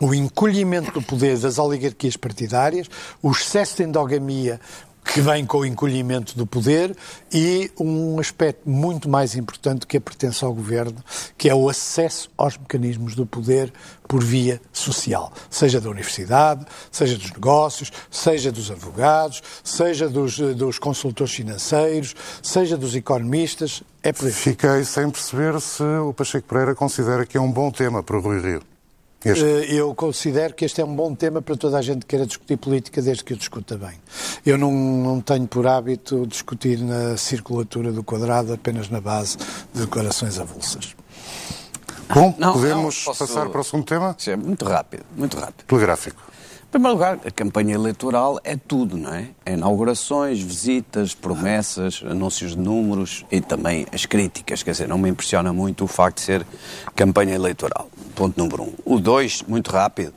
o 0.00 0.14
encolhimento 0.14 0.92
do 0.92 1.02
poder 1.02 1.38
das 1.38 1.58
oligarquias 1.58 2.16
partidárias, 2.16 2.88
o 3.22 3.30
excesso 3.30 3.76
de 3.76 3.84
endogamia 3.84 4.60
que 5.04 5.20
vem 5.20 5.44
com 5.44 5.58
o 5.58 5.66
encolhimento 5.66 6.36
do 6.36 6.46
poder 6.46 6.96
e 7.32 7.70
um 7.78 8.18
aspecto 8.18 8.68
muito 8.68 9.08
mais 9.08 9.36
importante 9.36 9.86
que 9.86 9.96
a 9.96 10.00
pertence 10.00 10.44
ao 10.44 10.52
governo, 10.52 10.96
que 11.36 11.48
é 11.48 11.54
o 11.54 11.68
acesso 11.68 12.30
aos 12.36 12.56
mecanismos 12.56 13.14
do 13.14 13.26
poder 13.26 13.72
por 14.08 14.24
via 14.24 14.60
social, 14.72 15.32
seja 15.50 15.80
da 15.80 15.90
universidade, 15.90 16.64
seja 16.90 17.16
dos 17.16 17.30
negócios, 17.30 17.92
seja 18.10 18.50
dos 18.50 18.70
advogados, 18.70 19.42
seja 19.62 20.08
dos, 20.08 20.38
dos 20.38 20.78
consultores 20.78 21.34
financeiros, 21.34 22.14
seja 22.42 22.76
dos 22.76 22.94
economistas. 22.96 23.82
É 24.02 24.12
por. 24.12 24.30
Fiquei 24.30 24.84
sem 24.84 25.10
perceber 25.10 25.60
se 25.60 25.82
o 25.82 26.12
Pacheco 26.12 26.48
Pereira 26.48 26.74
considera 26.74 27.26
que 27.26 27.36
é 27.36 27.40
um 27.40 27.52
bom 27.52 27.70
tema 27.70 28.02
para 28.02 28.16
o 28.16 28.20
Rui 28.20 28.40
Rio. 28.40 28.73
Este. 29.24 29.44
Eh, 29.44 29.74
Eu 29.74 29.94
considero 29.94 30.54
que 30.54 30.64
este 30.64 30.80
é 30.80 30.84
um 30.84 30.94
bom 30.94 31.14
tema 31.14 31.40
para 31.40 31.56
toda 31.56 31.78
a 31.78 31.82
gente 31.82 32.00
que 32.00 32.06
queira 32.06 32.26
discutir 32.26 32.56
política, 32.56 33.00
desde 33.00 33.24
que 33.24 33.32
o 33.32 33.36
discuta 33.36 33.76
bem. 33.76 33.94
Eu 34.44 34.58
não, 34.58 34.70
não 34.72 35.20
tenho 35.20 35.46
por 35.46 35.66
hábito 35.66 36.26
discutir 36.26 36.78
na 36.80 37.16
circulatura 37.16 37.90
do 37.92 38.02
quadrado 38.04 38.52
apenas 38.52 38.88
na 38.90 39.00
base 39.00 39.36
de 39.72 39.80
declarações 39.80 40.38
avulsas. 40.38 40.94
Bom, 42.12 42.34
Não, 42.38 42.52
podemos 42.52 42.96
não, 43.06 43.12
posso- 43.14 43.26
passar 43.26 43.48
para 43.48 43.60
o 43.60 43.64
segundo 43.64 43.84
tema? 43.86 44.14
Sim, 44.18 44.36
muito 44.36 44.64
rápido, 44.66 45.04
muito 45.16 45.36
rápido. 45.38 45.64
Telegráfico. 45.66 46.22
Em 46.74 46.76
primeiro 46.76 46.94
lugar, 46.94 47.20
a 47.24 47.30
campanha 47.30 47.72
eleitoral 47.76 48.40
é 48.42 48.56
tudo, 48.56 48.96
não 48.96 49.14
é? 49.14 49.28
É 49.46 49.52
inaugurações, 49.52 50.40
visitas, 50.40 51.14
promessas, 51.14 52.02
anúncios 52.04 52.50
de 52.56 52.58
números 52.58 53.24
e 53.30 53.40
também 53.40 53.86
as 53.92 54.06
críticas. 54.06 54.64
Quer 54.64 54.72
dizer, 54.72 54.88
não 54.88 54.98
me 54.98 55.08
impressiona 55.08 55.52
muito 55.52 55.84
o 55.84 55.86
facto 55.86 56.16
de 56.16 56.22
ser 56.22 56.44
campanha 56.96 57.32
eleitoral. 57.32 57.88
Ponto 58.16 58.36
número 58.36 58.64
um. 58.64 58.72
O 58.84 58.98
dois, 58.98 59.40
muito 59.46 59.70
rápido, 59.70 60.12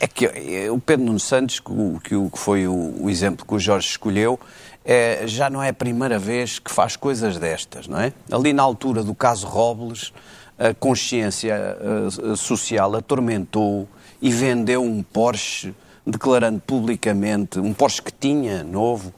é 0.00 0.06
que 0.06 0.24
é, 0.24 0.70
o 0.70 0.78
Pedro 0.78 1.04
Nuno 1.04 1.20
Santos, 1.20 1.60
que, 1.60 1.70
o- 2.14 2.30
que 2.30 2.38
foi 2.38 2.66
o, 2.66 2.94
o 3.02 3.10
exemplo 3.10 3.44
que 3.44 3.54
o 3.54 3.58
Jorge 3.58 3.88
escolheu, 3.88 4.40
é, 4.86 5.24
já 5.26 5.50
não 5.50 5.62
é 5.62 5.68
a 5.68 5.74
primeira 5.74 6.18
vez 6.18 6.58
que 6.58 6.70
faz 6.72 6.96
coisas 6.96 7.36
destas, 7.36 7.86
não 7.86 8.00
é? 8.00 8.14
Ali 8.32 8.54
na 8.54 8.62
altura 8.62 9.02
do 9.04 9.14
caso 9.14 9.46
Robles, 9.46 10.14
a 10.58 10.72
consciência 10.72 11.52
eh, 11.52 12.34
social 12.34 12.96
atormentou 12.96 13.86
e 14.22 14.30
vendeu 14.32 14.82
um 14.82 15.02
Porsche 15.02 15.74
declarando 16.10 16.60
publicamente, 16.60 17.58
um 17.58 17.72
Porsche 17.74 18.02
que 18.02 18.12
tinha 18.12 18.64
novo, 18.64 19.12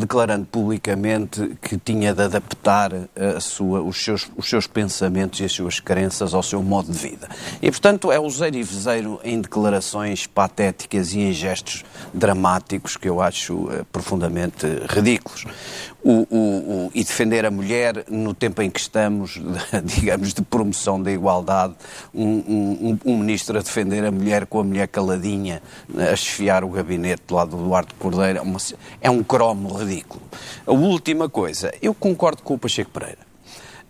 declarando 0.00 0.46
publicamente 0.46 1.56
que 1.62 1.76
tinha 1.78 2.12
de 2.12 2.22
adaptar 2.22 2.90
a 3.36 3.40
sua, 3.40 3.80
os, 3.82 4.02
seus, 4.04 4.28
os 4.36 4.48
seus 4.48 4.66
pensamentos 4.66 5.38
e 5.40 5.44
as 5.44 5.52
suas 5.52 5.78
crenças 5.80 6.34
ao 6.34 6.42
seu 6.42 6.62
modo 6.62 6.90
de 6.90 6.98
vida. 6.98 7.28
E, 7.62 7.70
portanto, 7.70 8.10
é 8.10 8.18
o 8.18 8.28
zero 8.30 8.56
e 8.56 8.62
vezeiro 8.62 9.20
em 9.22 9.40
declarações 9.40 10.26
patéticas 10.26 11.12
e 11.12 11.20
em 11.20 11.32
gestos 11.32 11.84
dramáticos 12.12 12.96
que 12.96 13.08
eu 13.08 13.20
acho 13.20 13.68
eh, 13.70 13.84
profundamente 13.92 14.66
ridículos. 14.88 15.44
O, 16.02 16.26
o- 16.30 16.36
o- 16.86 16.90
e 16.94 17.02
defender 17.02 17.46
a 17.46 17.50
mulher 17.50 18.04
no 18.10 18.34
tempo 18.34 18.60
em 18.60 18.68
que 18.70 18.78
estamos, 18.78 19.40
digamos, 19.84 20.34
de 20.34 20.42
promoção 20.42 21.02
da 21.02 21.10
igualdade, 21.10 21.74
um, 22.14 22.26
um- 22.26 22.98
um 23.06 23.18
ministro 23.18 23.58
a 23.58 23.62
defender 23.62 24.04
a 24.04 24.10
mulher 24.10 24.44
com 24.46 24.60
a 24.60 24.64
mulher 24.64 24.86
caladinha, 24.88 25.62
a 25.96 26.12
esfiar 26.12 26.62
o 26.62 26.68
gabinete 26.68 27.22
lado 27.30 27.56
do 27.56 27.64
Duarte 27.64 27.94
Cordeiro, 27.98 28.38
é, 28.38 28.42
uma- 28.42 28.58
é 29.00 29.10
um 29.10 29.22
cromo 29.44 29.76
ridículo. 29.76 30.22
A 30.66 30.72
última 30.72 31.28
coisa, 31.28 31.72
eu 31.82 31.92
concordo 31.92 32.42
com 32.42 32.54
o 32.54 32.58
Pacheco 32.58 32.90
Pereira. 32.90 33.18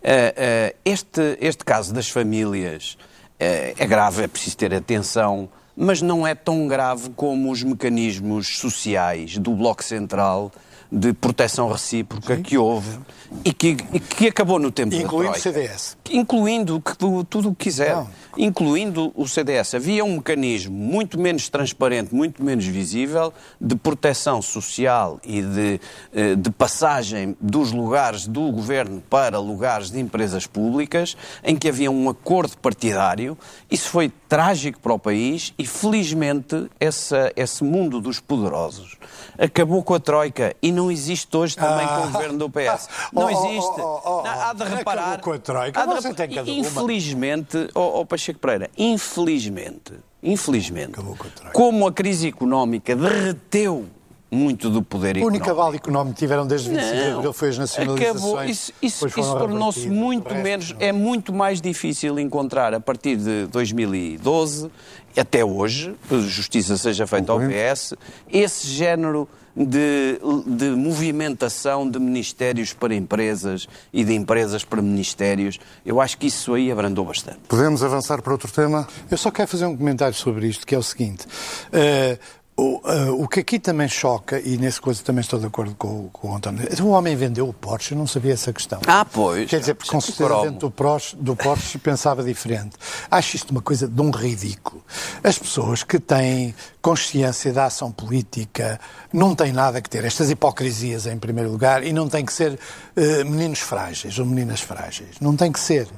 Eh, 0.02 0.34
eh, 0.36 0.76
este, 0.84 1.38
este 1.40 1.64
caso 1.64 1.94
das 1.94 2.08
famílias 2.08 2.98
eh, 3.38 3.72
é 3.78 3.86
grave, 3.86 4.24
é 4.24 4.26
preciso 4.26 4.56
ter 4.56 4.74
atenção, 4.74 5.48
mas 5.76 6.02
não 6.02 6.26
é 6.26 6.34
tão 6.34 6.66
grave 6.66 7.10
como 7.10 7.52
os 7.52 7.62
mecanismos 7.62 8.58
sociais 8.58 9.38
do 9.38 9.52
Bloco 9.52 9.84
Central 9.84 10.50
de 10.90 11.12
proteção 11.12 11.70
recíproca 11.70 12.36
que 12.36 12.58
houve 12.58 12.98
e 13.44 13.52
que, 13.52 13.76
e 13.92 14.00
que 14.00 14.28
acabou 14.28 14.58
no 14.58 14.70
tempo 14.70 14.94
Incluindo 14.94 15.32
da 15.32 15.38
o 15.38 15.40
Troika. 15.40 15.40
CDS. 15.40 15.96
Incluindo 16.10 16.82
tudo 17.28 17.50
o 17.50 17.54
que 17.54 17.64
quiser. 17.64 17.94
Não. 17.94 18.08
Incluindo 18.36 19.12
o 19.14 19.26
CDS. 19.26 19.74
Havia 19.74 20.04
um 20.04 20.16
mecanismo 20.16 20.74
muito 20.74 21.18
menos 21.18 21.48
transparente, 21.48 22.14
muito 22.14 22.42
menos 22.42 22.64
visível, 22.64 23.32
de 23.60 23.76
proteção 23.76 24.42
social 24.42 25.20
e 25.24 25.40
de, 25.40 25.80
eh, 26.12 26.34
de 26.34 26.50
passagem 26.50 27.36
dos 27.40 27.72
lugares 27.72 28.26
do 28.26 28.50
governo 28.50 29.02
para 29.08 29.38
lugares 29.38 29.90
de 29.90 30.00
empresas 30.00 30.46
públicas, 30.46 31.16
em 31.42 31.56
que 31.56 31.68
havia 31.68 31.90
um 31.90 32.08
acordo 32.08 32.56
partidário. 32.58 33.38
Isso 33.70 33.88
foi 33.88 34.12
trágico 34.28 34.80
para 34.80 34.92
o 34.92 34.98
país 34.98 35.54
e, 35.58 35.66
felizmente, 35.66 36.68
essa, 36.80 37.32
esse 37.36 37.62
mundo 37.62 38.00
dos 38.00 38.20
poderosos 38.20 38.98
acabou 39.38 39.82
com 39.82 39.94
a 39.94 40.00
Troika 40.00 40.54
e 40.62 40.70
não 40.70 40.90
existe 40.90 41.34
hoje 41.36 41.56
também 41.56 41.86
com 41.86 42.06
o 42.06 42.10
governo 42.10 42.38
do 42.38 42.50
PS. 42.50 42.88
Não 43.12 43.23
Oh, 43.24 43.42
oh, 43.42 43.46
existe. 43.50 43.80
oh, 43.80 44.00
oh, 44.04 44.18
oh. 44.20 44.22
Não, 44.22 44.30
há 44.30 44.52
de 44.52 44.62
Acabou 44.62 44.78
reparar. 44.78 45.20
com 45.20 45.32
a 45.32 45.38
Troika. 45.38 45.80
há 45.80 45.86
de 45.86 45.94
Você 45.94 46.14
tem 46.14 46.30
cada. 46.30 46.50
Infelizmente, 46.50 47.68
ó 47.74 48.04
Pacheco 48.04 48.38
Pereira, 48.38 48.70
infelizmente, 48.76 49.92
infelizmente, 50.22 50.92
Acabou 50.92 51.16
com 51.16 51.26
a 51.46 51.50
como 51.50 51.86
a 51.86 51.92
crise 51.92 52.28
económica 52.28 52.94
derreteu 52.96 53.86
muito 54.30 54.68
do 54.68 54.82
poder 54.82 55.16
O 55.16 55.18
económico. 55.18 55.26
único 55.28 55.50
aval 55.50 55.74
económico 55.74 56.14
que 56.14 56.18
tiveram 56.18 56.44
desde 56.44 56.68
25 56.70 56.92
de 56.96 57.00
Não. 57.10 57.16
Abril 57.18 57.32
foi 57.32 57.48
as 57.50 57.58
nacionalizações. 57.58 58.16
Acabou. 58.16 58.44
Isso, 58.44 58.72
isso- 58.82 59.06
isso 59.06 59.38
tornou-se 59.38 59.88
muito 59.88 60.26
O 60.26 60.28
resto, 60.32 60.42
menos. 60.42 60.72
não. 60.72 60.80
É 60.80 60.90
muito 60.92 61.32
mais 61.32 61.60
difícil 61.60 62.18
encontrar 62.18 62.74
a 62.74 62.80
partir 62.80 63.16
de 63.16 63.46
2012 63.46 64.70
até 65.16 65.44
hoje, 65.44 65.94
justiça 66.10 66.76
seja 66.76 67.06
feita 67.06 67.30
ao 67.30 67.38
PS, 67.38 67.94
esse 68.28 68.66
género 68.66 69.28
de, 69.56 70.18
de 70.46 70.70
movimentação 70.70 71.88
de 71.88 71.98
ministérios 71.98 72.72
para 72.72 72.94
empresas 72.94 73.68
e 73.92 74.04
de 74.04 74.14
empresas 74.14 74.64
para 74.64 74.82
ministérios. 74.82 75.58
Eu 75.84 76.00
acho 76.00 76.18
que 76.18 76.26
isso 76.26 76.54
aí 76.54 76.70
abrandou 76.70 77.04
bastante. 77.04 77.38
Podemos 77.48 77.82
avançar 77.82 78.20
para 78.22 78.32
outro 78.32 78.50
tema? 78.50 78.86
Eu 79.10 79.16
só 79.18 79.30
quero 79.30 79.48
fazer 79.48 79.66
um 79.66 79.76
comentário 79.76 80.14
sobre 80.14 80.48
isto, 80.48 80.66
que 80.66 80.74
é 80.74 80.78
o 80.78 80.82
seguinte. 80.82 81.26
eh, 81.72 82.18
o, 82.56 82.80
eh, 82.84 83.10
o 83.10 83.26
que 83.26 83.40
aqui 83.40 83.58
também 83.58 83.88
choca, 83.88 84.38
e 84.40 84.56
nesse 84.56 84.80
coisa 84.80 85.02
também 85.02 85.20
estou 85.22 85.40
de 85.40 85.46
acordo 85.46 85.74
com, 85.74 85.88
o- 86.06 86.10
com 86.12 86.30
o 86.30 86.36
António, 86.36 86.66
o 86.82 86.88
homem 86.88 87.16
vendeu 87.16 87.48
o 87.48 87.52
Porsche, 87.52 87.92
eu 87.94 87.98
não 87.98 88.06
sabia 88.06 88.32
essa 88.32 88.52
questão. 88.52 88.80
Ah, 88.86 89.04
pois. 89.04 89.50
Quer 89.50 89.58
dizer, 89.60 89.74
porque 89.74 89.90
com 89.90 90.00
certeza 90.00 90.28
dentro 90.42 90.60
do 90.60 90.70
Porsche, 90.70 91.16
do 91.16 91.34
Porsche 91.34 91.78
pensava 91.78 92.22
diferente. 92.22 92.76
Acho 93.10 93.34
isto 93.36 93.50
uma 93.50 93.60
coisa 93.60 93.88
de 93.88 94.00
um 94.00 94.10
ridículo. 94.10 94.84
As 95.22 95.36
pessoas 95.38 95.82
que 95.82 95.98
têm 95.98 96.54
consciência 96.80 97.52
da 97.52 97.64
ação 97.64 97.90
política 97.90 98.78
não 99.12 99.34
têm 99.34 99.52
nada 99.52 99.80
que 99.80 99.88
ter 99.90 100.04
estas 100.04 100.30
hipocrisias 100.30 101.06
em 101.06 101.18
primeiro 101.18 101.50
lugar 101.50 101.82
e 101.82 101.92
não 101.92 102.08
têm 102.08 102.24
que 102.24 102.32
ser 102.32 102.58
eh, 102.96 103.24
meninos 103.24 103.58
frágeis 103.60 104.18
ou 104.18 104.26
meninas 104.26 104.60
frágeis. 104.60 105.16
Não 105.20 105.34
tem 105.36 105.50
que 105.50 105.58
ser. 105.60 105.88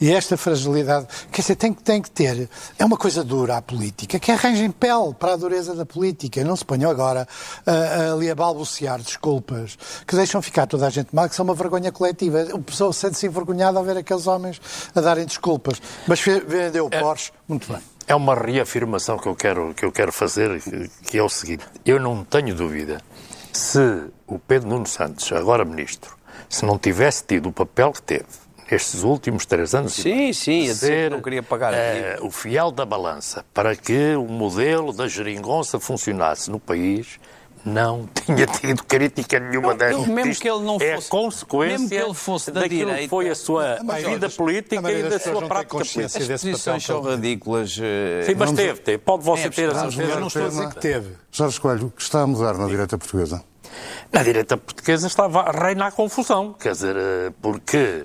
E 0.00 0.12
esta 0.12 0.36
fragilidade, 0.36 1.06
quer 1.30 1.40
dizer, 1.40 1.56
tem, 1.56 1.72
que- 1.72 1.82
tem 1.82 2.02
que 2.02 2.10
ter. 2.10 2.48
É 2.78 2.84
uma 2.84 2.96
coisa 2.96 3.24
dura 3.24 3.56
a 3.56 3.62
política, 3.62 4.18
que 4.18 4.30
arranjem 4.30 4.70
pele 4.70 5.14
para 5.18 5.32
a 5.32 5.36
dureza 5.36 5.74
da 5.74 5.86
política. 5.86 6.44
Não 6.44 6.54
se 6.56 6.64
ponham 6.64 6.90
agora 6.90 7.26
ah, 7.66 8.12
ali 8.12 8.30
a 8.30 8.34
balbuciar 8.34 9.00
desculpas 9.00 9.78
que 10.06 10.14
deixam 10.14 10.42
ficar 10.42 10.66
toda 10.66 10.86
a 10.86 10.90
gente 10.90 11.08
mal, 11.14 11.28
que 11.28 11.34
são 11.34 11.44
uma 11.44 11.54
vergonha 11.54 11.90
coletiva. 11.90 12.46
O 12.52 12.60
pessoal 12.62 12.92
sente-se 12.92 13.26
envergonhado 13.26 13.78
ao 13.78 13.84
ver 13.84 13.96
aqueles 13.96 14.26
homens 14.26 14.60
a 14.94 15.00
darem 15.00 15.24
desculpas. 15.24 15.80
Mas 16.06 16.20
vendeu 16.20 16.86
o 16.86 16.90
Porsche, 16.90 17.32
muito 17.48 17.72
bem. 17.72 17.80
É 18.06 18.14
uma 18.14 18.34
reafirmação 18.34 19.16
que 19.16 19.26
eu 19.28 19.34
quero, 19.34 19.72
que 19.74 19.84
eu 19.84 19.92
quero 19.92 20.12
fazer, 20.12 20.60
que, 20.60 20.90
que 21.04 21.18
é 21.18 21.22
o 21.22 21.28
seguinte. 21.28 21.64
Eu 21.86 21.98
não 22.00 22.24
tenho 22.24 22.54
dúvida 22.54 23.00
se 23.52 23.78
o 24.26 24.38
Pedro 24.38 24.68
Nuno 24.68 24.86
Santos, 24.86 25.30
agora 25.32 25.64
ministro, 25.64 26.14
se 26.52 26.64
não 26.64 26.78
tivesse 26.78 27.24
tido 27.24 27.48
o 27.48 27.52
papel 27.52 27.92
que 27.92 28.02
teve 28.02 28.26
nestes 28.70 29.02
últimos 29.02 29.44
três 29.44 29.74
anos, 29.74 29.92
Sim, 29.92 30.32
sim, 30.32 30.62
a 30.70 30.72
dizer 30.72 31.10
que 31.10 31.16
não 31.16 31.22
queria 31.22 31.42
pagar 31.42 31.74
a 31.74 31.76
eh, 31.76 32.18
o 32.22 32.30
fiel 32.30 32.70
da 32.70 32.86
balança 32.86 33.44
para 33.52 33.76
que 33.76 34.14
o 34.16 34.24
modelo 34.24 34.92
da 34.94 35.06
geringonça 35.08 35.78
funcionasse 35.78 36.50
no 36.50 36.58
país, 36.58 37.18
não 37.64 38.08
tinha 38.24 38.46
tido 38.46 38.82
crítica 38.84 39.38
nenhuma 39.38 39.74
desta. 39.74 40.00
eu- 40.00 40.06
mesmo 40.06 40.30
Isto 40.32 40.40
que 40.42 40.48
ele 40.50 40.64
não 40.64 40.76
é 40.80 40.94
fosse- 40.94 41.06
a 41.06 41.10
consequência 41.10 41.78
mesmo 41.78 41.88
que 41.90 41.94
ele 41.96 42.14
fosse 42.14 42.50
da 42.50 42.60
daquilo 42.62 42.80
que 42.80 42.86
direita- 42.92 43.10
foi 43.10 43.28
a 43.28 43.34
sua 43.34 43.78
Mas, 43.84 44.04
vida 44.04 44.30
política 44.30 44.88
a 44.88 44.92
e 44.92 45.02
da 45.02 45.18
sua 45.18 45.32
não 45.40 45.48
prática 45.48 45.68
política. 45.76 46.06
As 46.06 46.26
posições 46.28 46.84
são 46.84 47.02
ridículas. 47.02 47.78
eh, 47.80 48.22
Sim, 48.24 48.34
mas 48.36 48.48
Vamos- 48.50 48.54
teve, 48.56 48.80
teve. 48.80 48.98
Pode 48.98 49.22
você 49.22 49.42
É, 49.46 49.50
ter 49.50 49.70
a 49.70 49.74
certeza. 49.74 50.02
Eu 50.02 50.18
não 50.20 50.26
estou 50.28 50.46
a 50.46 50.48
dizer 50.48 50.68
que 50.70 50.80
teve. 50.80 51.10
Jorge 51.30 51.60
Coelho, 51.60 51.86
o 51.88 51.90
que 51.90 52.02
está 52.02 52.22
a 52.22 52.26
mudar 52.26 52.54
na 52.56 52.66
direita 52.68 52.96
portuguesa? 52.96 53.44
Na 54.12 54.22
direita 54.22 54.56
portuguesa 54.56 55.06
estava 55.06 55.40
a 55.40 55.50
reinar 55.50 55.88
a 55.88 55.92
confusão, 55.92 56.52
quer 56.52 56.72
dizer, 56.72 56.96
eh, 56.96 57.32
porque, 57.40 58.04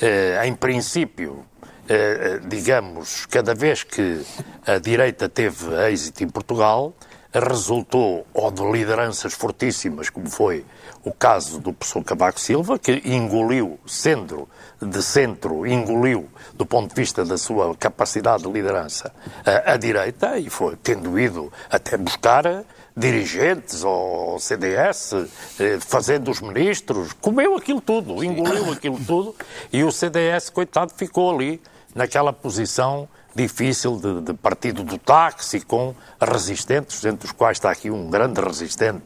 eh, 0.00 0.40
em 0.44 0.54
princípio, 0.54 1.44
eh, 1.88 2.40
digamos, 2.46 3.26
cada 3.26 3.54
vez 3.54 3.82
que 3.82 4.22
a 4.66 4.78
direita 4.78 5.28
teve 5.28 5.74
êxito 5.90 6.24
em 6.24 6.28
Portugal, 6.28 6.94
resultou 7.34 8.26
ou 8.34 8.50
de 8.50 8.62
lideranças 8.62 9.32
fortíssimas, 9.32 10.10
como 10.10 10.28
foi 10.28 10.64
o 11.02 11.12
caso 11.12 11.58
do 11.58 11.72
professor 11.72 12.04
Cavaco 12.04 12.38
Silva, 12.38 12.78
que 12.78 13.02
engoliu, 13.04 13.80
sendo 13.86 14.48
de 14.80 15.02
centro, 15.02 15.66
engoliu, 15.66 16.28
do 16.54 16.66
ponto 16.66 16.94
de 16.94 17.00
vista 17.00 17.24
da 17.24 17.38
sua 17.38 17.74
capacidade 17.74 18.42
de 18.42 18.50
liderança, 18.50 19.12
a, 19.44 19.72
a 19.72 19.76
direita, 19.76 20.38
e 20.38 20.50
foi 20.50 20.76
tendo 20.76 21.18
ido 21.18 21.50
até 21.70 21.96
buscar 21.96 22.64
dirigentes 22.96 23.84
ao 23.84 24.38
CDS, 24.38 25.14
eh, 25.58 25.78
fazendo 25.80 26.30
os 26.30 26.40
ministros, 26.40 27.12
comeu 27.14 27.56
aquilo 27.56 27.80
tudo, 27.80 28.22
engoliu 28.22 28.70
aquilo 28.72 28.98
tudo 29.04 29.34
e 29.72 29.82
o 29.82 29.90
CDS, 29.90 30.50
coitado, 30.50 30.92
ficou 30.94 31.34
ali 31.34 31.60
naquela 31.94 32.32
posição 32.32 33.08
difícil 33.34 33.96
de, 33.96 34.20
de 34.20 34.34
partido 34.34 34.84
do 34.84 34.98
táxi, 34.98 35.60
com 35.60 35.94
resistentes, 36.20 37.04
entre 37.04 37.26
os 37.26 37.32
quais 37.32 37.56
está 37.56 37.70
aqui 37.70 37.90
um 37.90 38.10
grande 38.10 38.40
resistente 38.40 39.04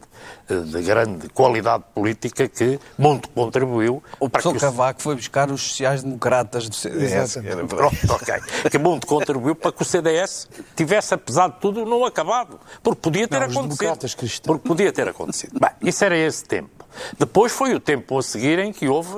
de 0.49 0.83
grande 0.83 1.29
qualidade 1.31 1.85
política 1.95 2.49
que 2.49 2.79
muito 2.99 3.29
contribuiu. 3.31 4.03
O 4.21 4.29
professor 4.29 4.59
Cavaco 4.59 5.03
foi 5.03 5.15
buscar 5.17 5.51
os 5.51 5.63
sociais-democratas 5.63 6.69
do 6.69 6.75
CDS. 6.75 7.39
Pronto, 7.69 7.97
ok. 8.11 8.35
Que 8.71 8.79
muito 8.79 9.07
contribuiu 9.07 9.55
para 9.55 9.73
que 9.73 9.83
o 9.83 9.85
CDS 9.85 10.49
tivesse, 10.75 11.15
apesar 11.15 11.49
de 11.49 11.61
tudo, 11.61 11.85
não 11.85 12.05
acabado. 12.05 12.59
Porque 12.83 13.01
podia 13.01 13.27
ter 13.29 13.41
Não, 13.41 13.47
os 13.47 13.53
acontecido. 13.57 13.79
democratas 13.79 14.15
cristãos. 14.15 14.47
Porque 14.57 14.69
podia 14.69 14.93
ter 14.93 15.09
acontecido. 15.09 15.59
Bem, 15.59 15.71
isso 15.83 16.05
era 16.05 16.17
esse 16.17 16.45
tempo. 16.45 16.76
Depois 17.19 17.53
foi 17.53 17.75
o 17.75 17.81
tempo 17.81 18.19
a 18.19 18.23
seguir 18.23 18.59
em 18.59 18.73
que 18.73 18.89
houve 18.89 19.17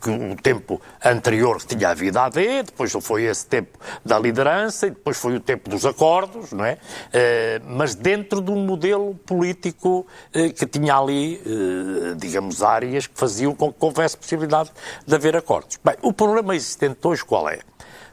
que 0.00 0.10
o 0.10 0.36
tempo 0.36 0.80
anterior 1.04 1.58
que 1.58 1.76
tinha 1.76 1.90
havido 1.90 2.18
a 2.18 2.26
AD, 2.26 2.64
depois 2.64 2.92
foi 3.00 3.24
esse 3.24 3.46
tempo 3.46 3.78
da 4.04 4.18
liderança 4.18 4.86
e 4.86 4.90
depois 4.90 5.16
foi 5.16 5.36
o 5.36 5.40
tempo 5.40 5.68
dos 5.68 5.84
acordos, 5.84 6.52
não 6.52 6.64
é? 6.64 6.78
Eh, 7.12 7.60
mas 7.64 7.94
dentro 7.94 8.40
de 8.40 8.50
um 8.50 8.64
modelo 8.64 9.14
político 9.26 10.06
eh, 10.32 10.50
que 10.50 10.66
tinha 10.66 10.96
ali, 10.96 11.40
eh, 11.44 12.14
digamos, 12.16 12.62
áreas 12.62 13.06
que 13.06 13.18
faziam 13.18 13.54
com 13.54 13.72
que 13.72 13.84
houvesse 13.84 14.16
possibilidade 14.16 14.70
de 15.06 15.14
haver 15.14 15.36
acordos. 15.36 15.78
Bem, 15.84 15.96
o 16.02 16.12
problema 16.12 16.54
existente 16.54 16.98
hoje 17.06 17.24
qual 17.24 17.48
é? 17.48 17.60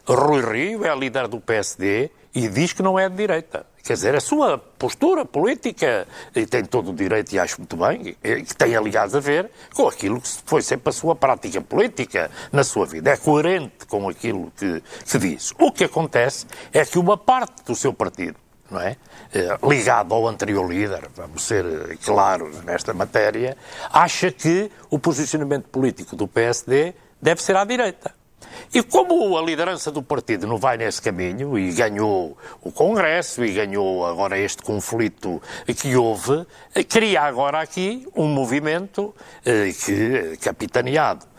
Rui 0.06 0.42
Rio 0.42 0.84
é 0.84 0.94
líder 0.94 1.28
do 1.28 1.40
PSD 1.40 2.10
e 2.34 2.48
diz 2.48 2.72
que 2.72 2.82
não 2.82 2.98
é 2.98 3.08
de 3.08 3.16
direita. 3.16 3.73
Quer 3.84 3.92
dizer, 3.92 4.14
a 4.14 4.20
sua 4.20 4.56
postura 4.56 5.26
política, 5.26 6.08
e 6.34 6.46
tem 6.46 6.64
todo 6.64 6.90
o 6.90 6.94
direito, 6.94 7.34
e 7.34 7.38
acho 7.38 7.60
muito 7.60 7.76
bem, 7.76 8.16
que 8.22 8.56
tem, 8.56 8.74
aliás, 8.74 9.14
a 9.14 9.20
ver 9.20 9.50
com 9.74 9.86
aquilo 9.86 10.18
que 10.22 10.28
foi 10.46 10.62
sempre 10.62 10.88
a 10.88 10.92
sua 10.92 11.14
prática 11.14 11.60
política 11.60 12.30
na 12.50 12.64
sua 12.64 12.86
vida. 12.86 13.10
É 13.10 13.16
coerente 13.18 13.84
com 13.86 14.08
aquilo 14.08 14.50
que, 14.56 14.82
que 15.04 15.18
diz. 15.18 15.52
O 15.58 15.70
que 15.70 15.84
acontece 15.84 16.46
é 16.72 16.82
que 16.82 16.98
uma 16.98 17.18
parte 17.18 17.62
do 17.62 17.74
seu 17.74 17.92
partido, 17.92 18.36
não 18.70 18.80
é? 18.80 18.96
Eh, 19.34 19.58
ligado 19.62 20.14
ao 20.14 20.26
anterior 20.28 20.66
líder, 20.66 21.10
vamos 21.14 21.42
ser 21.42 21.66
eh, 21.66 21.98
claros 22.02 22.64
nesta 22.64 22.94
matéria, 22.94 23.54
acha 23.92 24.32
que 24.32 24.70
o 24.88 24.98
posicionamento 24.98 25.68
político 25.68 26.16
do 26.16 26.26
PSD 26.26 26.94
deve 27.20 27.42
ser 27.42 27.54
à 27.54 27.64
direita. 27.66 28.23
E 28.72 28.82
como 28.82 29.36
a 29.36 29.42
liderança 29.42 29.90
do 29.90 30.02
partido 30.02 30.46
não 30.46 30.58
vai 30.58 30.76
nesse 30.76 31.00
caminho 31.00 31.58
e 31.58 31.72
ganhou 31.72 32.36
o 32.62 32.72
Congresso 32.72 33.44
e 33.44 33.52
ganhou 33.52 34.04
agora 34.06 34.38
este 34.38 34.62
conflito 34.62 35.40
que 35.80 35.96
houve, 35.96 36.46
cria 36.88 37.22
agora 37.22 37.60
aqui 37.60 38.06
um 38.14 38.26
movimento 38.26 39.14
eh, 39.44 39.72
que, 39.72 40.36
capitaneado 40.38 41.26
eh, 41.26 41.33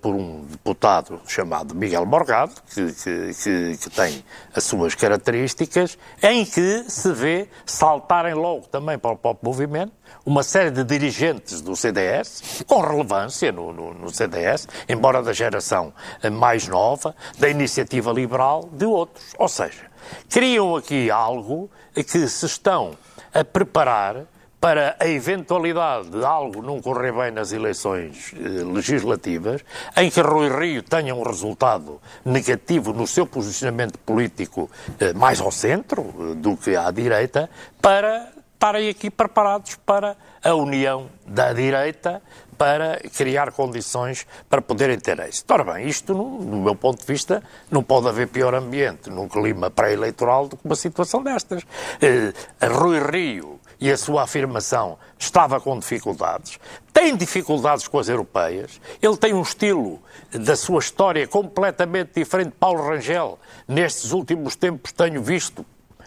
por 0.00 0.14
um 0.14 0.44
deputado 0.44 1.20
chamado 1.26 1.74
Miguel 1.74 2.04
Morgado, 2.06 2.52
que, 2.74 2.92
que- 2.92 3.34
que- 3.34 3.76
que 3.78 3.90
tem 3.90 4.24
as 4.54 4.64
suas 4.64 4.94
características, 4.94 5.98
em 6.22 6.44
que 6.44 6.84
se 6.88 7.12
vê 7.12 7.48
saltarem 7.66 8.34
logo 8.34 8.66
também 8.68 8.98
para 8.98 9.12
o 9.12 9.16
próprio 9.16 9.48
movimento 9.50 9.92
uma 10.24 10.42
série 10.42 10.70
de 10.70 10.84
dirigentes 10.84 11.60
do 11.60 11.74
CDS, 11.76 12.62
com 12.66 12.80
relevância 12.80 13.50
no, 13.52 13.72
no- 13.72 13.94
no 13.94 14.10
CDS, 14.10 14.66
embora 14.88 15.22
da 15.22 15.32
geração 15.32 15.92
eh, 16.22 16.30
mais 16.30 16.66
nova, 16.68 17.14
da 17.38 17.48
iniciativa 17.48 18.12
liberal, 18.12 18.68
de 18.72 18.84
outros. 18.84 19.34
Ou 19.38 19.48
seja, 19.48 19.82
criam 20.28 20.76
aqui 20.76 21.10
algo 21.10 21.70
que 21.94 22.28
se 22.28 22.46
estão 22.46 22.96
a 23.34 23.44
preparar 23.44 24.24
para 24.60 24.96
a 24.98 25.06
eventualidade 25.06 26.10
de 26.10 26.24
algo 26.24 26.62
não 26.62 26.80
correr 26.80 27.12
bem 27.12 27.30
nas 27.30 27.52
eleições 27.52 28.32
eh, 28.34 28.64
legislativas, 28.64 29.64
em 29.96 30.10
que 30.10 30.20
Rui 30.20 30.48
Rio 30.48 30.82
tenha 30.82 31.14
um 31.14 31.22
resultado 31.22 32.00
negativo 32.24 32.92
no 32.92 33.06
seu 33.06 33.26
posicionamento 33.26 33.98
político 33.98 34.68
eh, 34.98 35.12
mais 35.12 35.40
ao 35.40 35.52
centro 35.52 36.02
eh, 36.02 36.34
do 36.34 36.56
que 36.56 36.74
à 36.74 36.90
direita, 36.90 37.48
para 37.80 38.32
estarem 38.54 38.88
aqui 38.88 39.08
preparados 39.08 39.76
para 39.86 40.16
a 40.42 40.52
união 40.54 41.08
da 41.24 41.52
direita 41.52 42.20
para 42.58 42.98
criar 43.16 43.52
condições 43.52 44.26
para 44.50 44.60
poderem 44.60 44.98
ter 44.98 45.20
êxito. 45.20 45.54
Ora 45.54 45.62
bem, 45.62 45.86
isto, 45.86 46.12
no, 46.12 46.60
meu 46.60 46.74
ponto 46.74 46.98
de 46.98 47.06
vista, 47.06 47.40
não 47.70 47.84
pode 47.84 48.08
haver 48.08 48.26
pior 48.26 48.52
ambiente 48.52 49.08
num 49.08 49.28
clima 49.28 49.70
pré-eleitoral 49.70 50.48
do 50.48 50.56
que 50.56 50.66
uma 50.66 50.74
situação 50.74 51.22
destas. 51.22 51.62
Eh, 52.02 52.32
Rui 52.66 52.98
Rio 52.98 53.57
e 53.80 53.90
a 53.90 53.96
sua 53.96 54.22
afirmação 54.22 54.98
estava 55.18 55.60
com 55.60 55.78
dificuldades, 55.78 56.58
tem 56.92 57.16
dificuldades 57.16 57.86
com 57.86 57.98
as 57.98 58.08
europeias, 58.08 58.80
ele 59.00 59.16
tem 59.16 59.32
um 59.34 59.42
estilo 59.42 60.02
da 60.32 60.56
sua 60.56 60.80
história 60.80 61.26
completamente 61.26 62.12
diferente 62.14 62.50
de 62.50 62.56
Paulo 62.56 62.86
Rangel. 62.86 63.38
Nestes 63.66 64.12
últimos 64.12 64.56
tempos 64.56 64.92
tenho 64.92 65.22
visto 65.22 65.64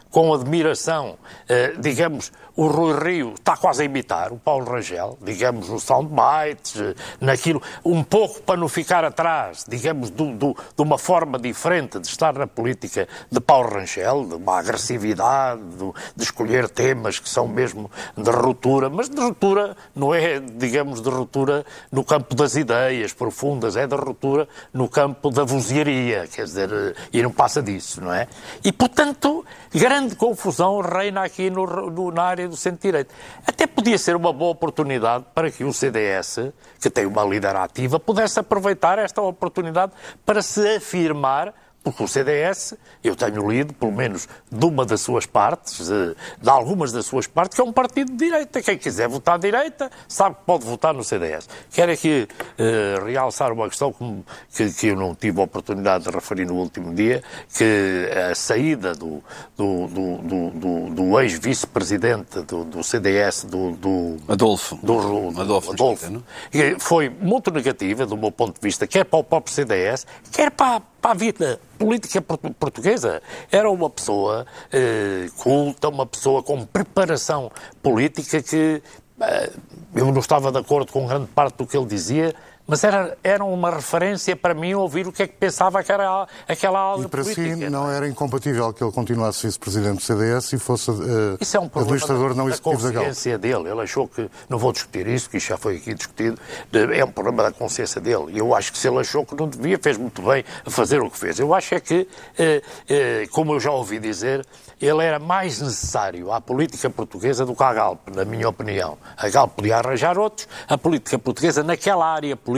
com 0.10 0.34
admiração, 0.34 1.18
eh, 1.48 1.74
digamos, 1.80 2.32
o 2.56 2.68
Rui 2.68 2.94
Rio 3.00 3.34
está 3.34 3.56
quase 3.56 3.82
a 3.82 3.86
imitar 3.86 4.32
o 4.34 4.38
Paulo 4.38 4.66
Rangel, 4.70 5.18
digamos, 5.22 5.70
no 5.70 5.80
soundbites, 5.80 6.76
naquilo, 7.20 7.62
um 7.84 8.04
pouco 8.04 8.42
para 8.42 8.58
não 8.60 8.68
ficar 8.68 9.04
atrás, 9.06 9.64
digamos, 9.68 10.10
do, 10.10 10.32
do- 10.36 10.54
de 10.54 10.82
uma 10.82 10.98
forma 10.98 11.40
diferente 11.40 12.00
de 12.00 12.08
estar 12.08 12.34
na 12.34 12.46
política 12.48 13.08
de 13.32 13.40
Paulo 13.40 13.70
Rangel, 13.74 14.26
de 14.26 14.36
uma 14.36 14.60
agressividade, 14.60 15.62
de 16.16 16.24
escolher 16.24 16.70
temas 16.70 17.20
que 17.20 17.30
são 17.30 17.48
mesmo 17.48 17.90
de 18.18 18.30
ruptura, 18.30 18.90
mas 18.90 19.10
de 19.10 19.20
ruptura 19.20 19.76
não 19.96 20.14
é, 20.14 20.40
digamos, 20.40 21.02
de 21.02 21.10
ruptura 21.10 21.66
no 21.92 22.04
campo 22.04 22.36
das 22.36 22.56
ideias 22.56 23.14
profundas, 23.14 23.76
é 23.76 23.88
de 23.88 23.96
ruptura 23.96 24.48
no 24.74 24.88
campo 24.90 25.30
da 25.32 25.44
vozearia, 25.44 26.28
quer 26.28 26.44
dizer, 26.44 26.70
e 27.14 27.22
não 27.22 27.32
passa 27.32 27.62
disso, 27.62 28.02
não 28.02 28.14
é? 28.14 28.28
E, 28.64 28.72
portanto, 28.72 29.46
grande 29.74 30.16
confusão 30.16 30.82
reina 30.82 31.24
aqui 31.24 31.50
no- 31.50 31.90
no- 31.90 32.12
na 32.12 32.24
área 32.24 32.41
do 32.48 32.56
centro-direito. 32.56 33.14
Até 33.46 33.68
podia 33.68 33.98
ser 33.98 34.16
uma 34.16 34.34
boa 34.34 34.52
oportunidade 34.52 35.26
para 35.34 35.52
que 35.52 35.64
o 35.64 35.72
CDS, 35.74 36.52
que 36.80 36.90
tem 36.90 37.06
uma 37.06 37.24
líder 37.24 37.56
ativa, 37.56 38.00
pudesse 38.00 38.40
aproveitar 38.40 39.00
esta 39.00 39.22
oportunidade 39.22 39.92
para 40.26 40.42
se 40.42 40.76
afirmar 40.76 41.54
porque 41.84 42.04
o 42.04 42.08
CDS, 42.08 42.76
eu 43.04 43.16
tenho 43.16 43.50
lido, 43.50 43.74
pelo 43.74 43.92
menos 43.92 44.28
de 44.52 44.66
uma 44.66 44.86
das 44.86 45.02
suas 45.02 45.26
partes, 45.26 45.90
eh, 45.90 46.14
de 46.40 46.50
algumas 46.50 46.92
das 46.92 47.06
suas 47.08 47.26
partes, 47.26 47.56
que 47.56 47.62
é 47.62 47.64
um 47.64 47.74
partido 47.74 48.12
de 48.12 48.18
direita. 48.18 48.62
Quem 48.62 48.78
quiser 48.78 49.08
votar 49.08 49.40
de 49.40 49.50
direita 49.50 49.90
sabe 50.08 50.36
que 50.36 50.42
pode 50.46 50.64
votar 50.66 50.94
no 50.94 51.04
CDS. 51.04 51.50
Quero 51.72 51.92
aqui 51.92 52.28
eh, 52.58 52.96
realçar 53.06 53.52
uma 53.52 53.68
questão 53.68 53.92
que, 54.56 54.70
que- 54.74 54.88
eu 54.88 54.96
não 54.96 55.16
tive 55.16 55.40
a 55.40 55.44
oportunidade 55.44 56.04
de 56.04 56.12
referir 56.12 56.46
no 56.46 56.54
último 56.56 56.94
dia, 56.94 57.24
que 57.58 58.10
a 58.30 58.36
saída 58.36 58.94
do, 58.94 59.24
do, 59.58 59.88
do, 59.88 60.18
do- 60.52 60.90
do- 60.92 61.20
ex-vice-presidente 61.20 62.42
do, 62.42 62.84
CDS, 62.84 63.46
do, 63.46 63.72
do 63.72 64.18
Adolfo. 64.28 64.76
do, 64.84 65.32
do 65.32 65.42
Adolfo 65.42 65.72
Adolfo, 65.72 66.24
que 66.52 66.76
foi 66.80 67.10
muito 67.10 67.50
negativa, 67.52 68.06
do 68.06 68.16
meu 68.18 68.32
ponto 68.32 68.56
de 68.56 68.62
vista, 68.62 68.86
quer 68.86 69.06
para 69.06 69.20
o 69.20 69.24
próprio 69.24 69.54
CDS, 69.54 70.06
quer 70.32 70.52
para, 70.52 70.82
para 71.02 71.12
a 71.12 71.14
vida 71.16 71.60
política 71.78 72.22
portu- 72.22 72.54
portuguesa. 72.54 73.22
Era 73.52 73.70
uma 73.70 73.90
pessoa 73.90 74.46
eh, 74.72 75.28
culta, 75.38 75.90
uma 75.90 76.06
pessoa 76.06 76.44
com 76.44 76.64
preparação 76.66 77.52
política 77.82 78.42
que 78.42 78.82
eh, 79.20 79.52
eu 79.96 80.12
não 80.12 80.20
estava 80.20 80.52
de 80.52 80.60
acordo 80.60 80.92
com 80.92 81.08
grande 81.08 81.28
parte 81.28 81.58
do 81.58 81.66
que 81.66 81.76
ele 81.76 81.88
dizia, 81.88 82.36
mas 82.68 82.84
era, 82.84 83.18
era 83.24 83.44
uma 83.44 83.72
referência 83.72 84.36
para 84.36 84.54
mim 84.54 84.74
ouvir 84.74 85.08
o 85.08 85.12
que 85.12 85.24
é 85.24 85.28
que 85.28 85.36
pensava 85.36 85.80
aquela, 85.80 86.28
aquela 86.48 86.80
aula 86.80 87.06
E 87.06 87.08
para 87.08 87.22
política. 87.24 87.56
si 87.58 87.70
não 87.70 87.90
era 87.90 88.08
incompatível 88.08 88.72
que 88.74 88.84
ele 88.84 88.92
continuasse 88.92 89.46
vice-presidente 89.46 89.96
do 89.98 90.02
CDS 90.02 90.54
e 90.54 90.58
fosse 90.58 90.92
eh, 90.92 91.38
Isso 91.40 91.58
é 91.58 91.60
um 91.60 91.68
problema 91.68 91.96
administrador 91.96 92.30
da, 92.30 92.36
não 92.36 92.50
executivo 92.50 92.84
da 92.84 92.92
Galp. 92.92 93.06
consciência 93.08 93.38
dele. 93.38 93.70
Ele 93.70 93.82
achou 93.82 94.08
que, 94.08 94.30
não 94.48 94.58
vou 94.58 94.72
discutir 94.72 95.08
isso, 95.08 95.30
que 95.30 95.38
isto 95.38 95.48
já 95.50 95.58
foi 95.58 95.78
aqui 95.78 95.94
discutido, 95.94 96.40
é 96.74 97.04
um 97.04 97.12
problema 97.12 97.44
da 97.44 97.52
consciência 97.52 98.00
dele. 98.00 98.26
E 98.30 98.38
eu 98.38 98.56
acho 98.56 98.72
que 98.72 98.78
se 98.78 98.88
ele 98.88 99.00
achou 99.00 99.26
que 99.26 99.36
não 99.36 99.48
devia, 99.48 99.78
fez 99.82 99.98
muito 99.98 100.22
bem 100.22 100.44
a 100.66 100.70
fazer 100.70 101.02
o 101.02 101.10
que 101.10 101.18
fez. 101.18 101.40
Eu 101.40 101.54
acho 101.54 101.76
é 101.76 101.80
que, 101.80 102.08
eh, 102.38 102.62
eh, 102.88 103.28
como 103.32 103.54
eu 103.54 103.60
já 103.60 103.72
ouvi 103.72 104.00
dizer, 104.00 104.46
ele 104.80 105.04
era 105.04 105.20
mais 105.20 105.60
necessário 105.62 106.32
à 106.32 106.40
política 106.40 106.90
portuguesa 106.90 107.46
do 107.46 107.56
que 107.56 107.64
à 107.64 107.74
Galp, 107.74 108.08
na 108.16 108.24
minha 108.26 108.48
opinião. 108.50 108.98
A 109.18 109.30
Galp 109.30 109.54
podia 109.56 109.78
arranjar 109.78 110.18
outros, 110.18 110.48
a 110.68 110.78
política 110.78 111.20
portuguesa, 111.20 111.64
naquela 111.64 112.06
área 112.06 112.36
política, 112.36 112.51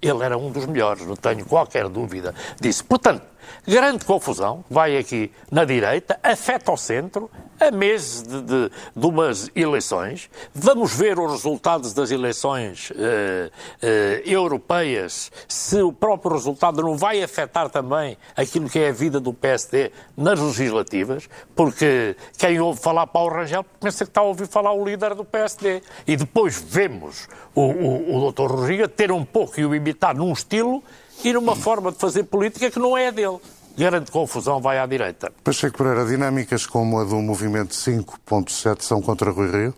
ele 0.00 0.22
era 0.22 0.36
um 0.36 0.50
dos 0.50 0.66
melhores, 0.66 1.06
não 1.06 1.16
tenho 1.16 1.44
qualquer 1.44 1.88
dúvida 1.88 2.34
disso. 2.60 2.84
Portanto, 2.84 3.22
grande 3.66 4.04
confusão, 4.04 4.64
vai 4.70 4.96
aqui 4.96 5.30
na 5.50 5.64
direita, 5.64 6.18
afeta 6.22 6.72
o 6.72 6.76
centro, 6.76 7.30
a 7.60 7.70
meses 7.70 8.22
de, 8.22 8.40
de, 8.42 8.70
de 8.96 9.06
umas 9.06 9.50
eleições. 9.54 10.30
Vamos 10.54 10.94
ver 10.94 11.18
os 11.18 11.32
resultados 11.32 11.92
das 11.92 12.10
eleições 12.10 12.92
eh, 12.96 13.50
eh, 13.82 14.22
europeias, 14.24 15.30
se 15.48 15.82
o 15.82 15.92
próprio 15.92 16.32
resultado 16.32 16.82
não 16.82 16.96
vai 16.96 17.22
afetar 17.22 17.68
também 17.68 18.16
aquilo 18.36 18.68
que 18.68 18.78
é 18.78 18.88
a 18.88 18.92
vida 18.92 19.18
do 19.18 19.32
PSD 19.32 19.90
nas 20.16 20.38
legislativas, 20.38 21.28
porque 21.56 22.16
quem 22.36 22.60
ouve 22.60 22.80
falar 22.80 23.06
Paulo 23.06 23.34
Rangel 23.34 23.64
pensa 23.80 24.04
que 24.04 24.10
está 24.10 24.20
a 24.20 24.24
ouvir 24.24 24.46
falar 24.46 24.72
o 24.72 24.84
líder 24.84 25.14
do 25.14 25.24
PSD. 25.24 25.82
E 26.06 26.16
depois 26.16 26.60
vemos 26.60 27.28
o, 27.54 27.62
o, 27.62 28.26
o 28.26 28.32
Dr. 28.32 28.46
Rodrigo 28.46 28.88
ter 28.88 29.10
um 29.10 29.24
pouco 29.24 29.60
e 29.60 29.66
o 29.66 29.74
imitar 29.74 30.14
num 30.14 30.32
estilo 30.32 30.82
e 31.24 31.32
numa 31.32 31.56
forma 31.56 31.92
de 31.92 31.98
fazer 31.98 32.24
política 32.24 32.70
que 32.70 32.78
não 32.78 32.96
é 32.96 33.08
a 33.08 33.10
dele 33.10 33.38
grande 33.78 34.10
confusão 34.10 34.60
vai 34.60 34.78
à 34.78 34.86
direita. 34.86 35.32
Pacheco 35.44 35.78
Pereira, 35.78 36.04
dinâmicas 36.04 36.66
como 36.66 36.98
a 36.98 37.04
do 37.04 37.16
movimento 37.22 37.74
5.7 37.74 38.82
são 38.82 39.00
contra 39.00 39.30
Rui 39.30 39.50
Rio? 39.50 39.74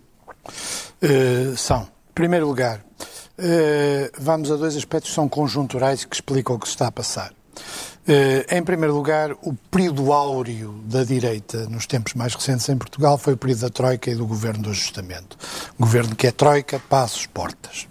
Uh, 1.03 1.55
são. 1.55 1.83
Em 1.83 2.13
primeiro 2.13 2.47
lugar, 2.47 2.79
uh, 2.79 4.11
vamos 4.17 4.51
a 4.51 4.55
dois 4.55 4.75
aspectos 4.75 5.11
que 5.11 5.15
são 5.15 5.29
conjunturais 5.29 6.03
que 6.03 6.15
explicam 6.15 6.55
o 6.55 6.59
que 6.59 6.67
se 6.67 6.73
está 6.73 6.87
a 6.87 6.91
passar. 6.91 7.31
Uh, 7.31 8.43
em 8.49 8.63
primeiro 8.63 8.95
lugar, 8.95 9.33
o 9.43 9.53
período 9.69 10.11
áureo 10.11 10.81
da 10.85 11.03
direita 11.03 11.67
nos 11.69 11.85
tempos 11.85 12.15
mais 12.15 12.33
recentes 12.33 12.67
em 12.69 12.77
Portugal 12.77 13.19
foi 13.19 13.33
o 13.33 13.37
período 13.37 13.61
da 13.61 13.69
Troika 13.69 14.09
e 14.09 14.15
do 14.15 14.25
governo 14.25 14.63
do 14.63 14.71
ajustamento. 14.71 15.37
governo 15.79 16.15
que 16.15 16.25
é 16.25 16.31
Troika, 16.31 16.79
passos, 16.79 17.27
portas. 17.27 17.90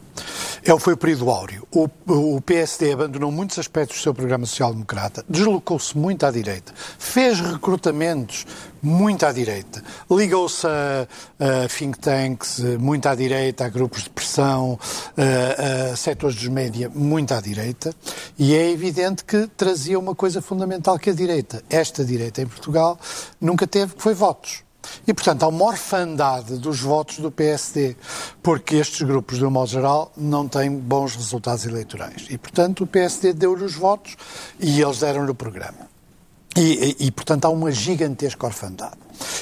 É, 0.64 0.78
foi 0.78 0.94
o 0.94 0.96
período 0.96 1.30
áureo. 1.30 1.66
O, 1.70 1.88
o 2.06 2.40
PSD 2.40 2.92
abandonou 2.92 3.30
muitos 3.30 3.58
aspectos 3.58 3.98
do 3.98 4.02
seu 4.02 4.14
programa 4.14 4.46
social-democrata, 4.46 5.24
deslocou-se 5.28 5.96
muito 5.96 6.24
à 6.24 6.30
direita, 6.30 6.72
fez 6.98 7.40
recrutamentos 7.40 8.46
muito 8.82 9.26
à 9.26 9.32
direita, 9.32 9.82
ligou-se 10.10 10.66
a, 10.66 11.06
a, 11.38 11.68
think 11.68 11.98
tanks 11.98 12.60
muito 12.78 13.06
à 13.08 13.14
direita, 13.14 13.66
a 13.66 13.68
grupos 13.68 14.04
de 14.04 14.10
pressão, 14.10 14.78
a, 15.16 15.92
a 15.92 15.96
setores 15.96 16.36
dos 16.36 16.48
média 16.48 16.90
muito 16.94 17.34
à 17.34 17.40
direita, 17.40 17.94
e 18.38 18.54
é 18.54 18.70
evidente 18.70 19.24
que 19.24 19.46
trazia 19.56 19.98
uma 19.98 20.14
coisa 20.14 20.40
fundamental 20.40 20.98
que 20.98 21.10
a 21.10 21.14
direita, 21.14 21.62
esta 21.68 22.04
direita 22.04 22.42
em 22.42 22.46
Portugal, 22.46 22.98
nunca 23.40 23.66
teve, 23.66 23.94
que 23.94 24.02
foi 24.02 24.14
votos. 24.14 24.62
E, 25.06 25.14
portanto, 25.14 25.42
há 25.42 25.48
uma 25.48 25.64
orfandade 25.64 26.58
dos 26.58 26.80
votos 26.80 27.18
do 27.18 27.30
PSD, 27.30 27.96
porque 28.42 28.76
estes 28.76 29.02
grupos, 29.02 29.38
de 29.38 29.44
um 29.44 29.50
modo 29.50 29.70
geral, 29.70 30.12
não 30.16 30.48
têm 30.48 30.70
bons 30.76 31.16
resultados 31.16 31.64
eleitorais. 31.66 32.26
E, 32.30 32.38
portanto, 32.38 32.84
o 32.84 32.86
PSD 32.86 33.32
deu-lhe 33.32 33.64
os 33.64 33.74
votos 33.74 34.16
e 34.58 34.80
eles 34.80 35.00
deram-lhe 35.00 35.30
o 35.30 35.34
programa. 35.34 35.88
E, 36.56 36.96
e, 37.00 37.06
e, 37.06 37.10
portanto, 37.10 37.44
há 37.44 37.48
uma 37.48 37.70
gigantesca 37.70 38.46
orfandade. 38.46 38.98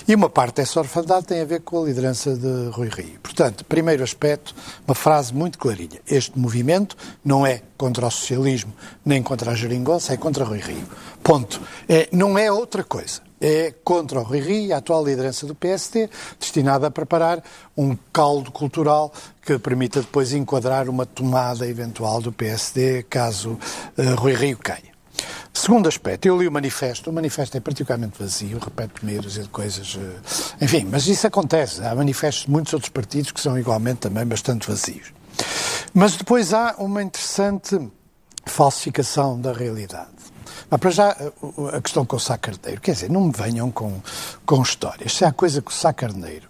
E 0.07 0.15
uma 0.15 0.29
parte 0.29 0.57
dessa 0.57 0.79
orfandade 0.81 1.27
tem 1.27 1.41
a 1.41 1.45
ver 1.45 1.61
com 1.61 1.83
a 1.83 1.87
liderança 1.87 2.35
de 2.35 2.69
Rui 2.71 2.89
Rio. 2.89 3.19
Portanto, 3.23 3.65
primeiro 3.65 4.03
aspecto, 4.03 4.55
uma 4.87 4.95
frase 4.95 5.33
muito 5.33 5.59
clarinha. 5.59 6.01
Este 6.07 6.39
movimento 6.39 6.97
não 7.25 7.47
é 7.47 7.63
contra 7.77 8.07
o 8.07 8.11
socialismo, 8.11 8.73
nem 9.05 9.23
contra 9.23 9.53
a 9.53 9.55
geringonça, 9.55 10.13
é 10.13 10.17
contra 10.17 10.45
Rui 10.45 10.59
Rio. 10.59 10.87
Ponto. 11.23 11.61
É, 11.89 12.09
não 12.13 12.37
é 12.37 12.51
outra 12.51 12.85
coisa 12.85 13.28
é 13.41 13.73
contra 13.85 14.21
o 14.21 14.23
Rui 14.23 14.41
Rio, 14.41 14.75
a 14.75 14.79
atual 14.79 15.05
liderança 15.05 15.47
do 15.47 15.55
PSD, 15.55 16.09
destinada 16.39 16.87
a 16.87 16.91
preparar 16.91 17.43
um 17.77 17.97
caldo 18.13 18.51
cultural 18.51 19.13
que 19.43 19.59
permita 19.59 20.01
depois 20.01 20.33
enquadrar 20.33 20.89
uma 20.89 21.07
tomada 21.07 21.67
eventual 21.67 22.21
do 22.21 22.33
PSD 22.33 23.05
caso 23.05 23.59
uh, 23.97 24.15
Rui 24.17 24.35
Rio 24.35 24.59
caia. 24.59 24.89
Segundo 25.53 25.89
aspecto, 25.89 26.27
eu 26.27 26.39
li 26.39 26.47
o 26.47 26.53
manifesto. 26.53 27.11
O 27.11 27.13
manifesto 27.13 27.57
é 27.57 27.61
particularmente 27.61 28.17
vazio, 28.19 28.59
repete 28.59 29.05
meros 29.05 29.37
e 29.37 29.43
coisas. 29.49 29.95
Uh, 29.97 30.01
enfim, 30.61 30.87
mas 30.91 31.07
isso 31.09 31.27
acontece. 31.27 31.83
Há 31.85 31.95
manifestos 31.95 32.45
de 32.45 32.51
muitos 32.51 32.73
outros 32.73 32.91
partidos 32.91 33.33
que 33.33 33.41
são 33.41 33.59
igualmente 33.59 34.01
também 34.01 34.25
bastante 34.25 34.69
vazios. 34.69 35.13
Mas 35.93 36.17
depois 36.17 36.53
há 36.53 36.77
uma 36.79 37.03
interessante 37.03 37.77
falsificação 38.47 39.41
da 39.41 39.53
realidade. 39.53 40.11
Mas 40.71 40.81
para 40.81 40.91
já, 40.91 41.17
a 41.73 41.81
questão 41.81 42.05
com 42.05 42.17
o 42.17 42.21
Sá 42.21 42.37
Carneiro, 42.37 42.81
quer 42.81 42.93
dizer, 42.93 43.11
não 43.11 43.23
me 43.23 43.33
venham 43.33 43.71
com, 43.71 44.01
com 44.45 44.63
histórias. 44.63 45.15
Se 45.15 45.25
há 45.25 45.33
coisa 45.33 45.63
que 45.63 45.71
o 45.71 45.75
Sá 45.75 45.93
Carneiro 45.93 46.48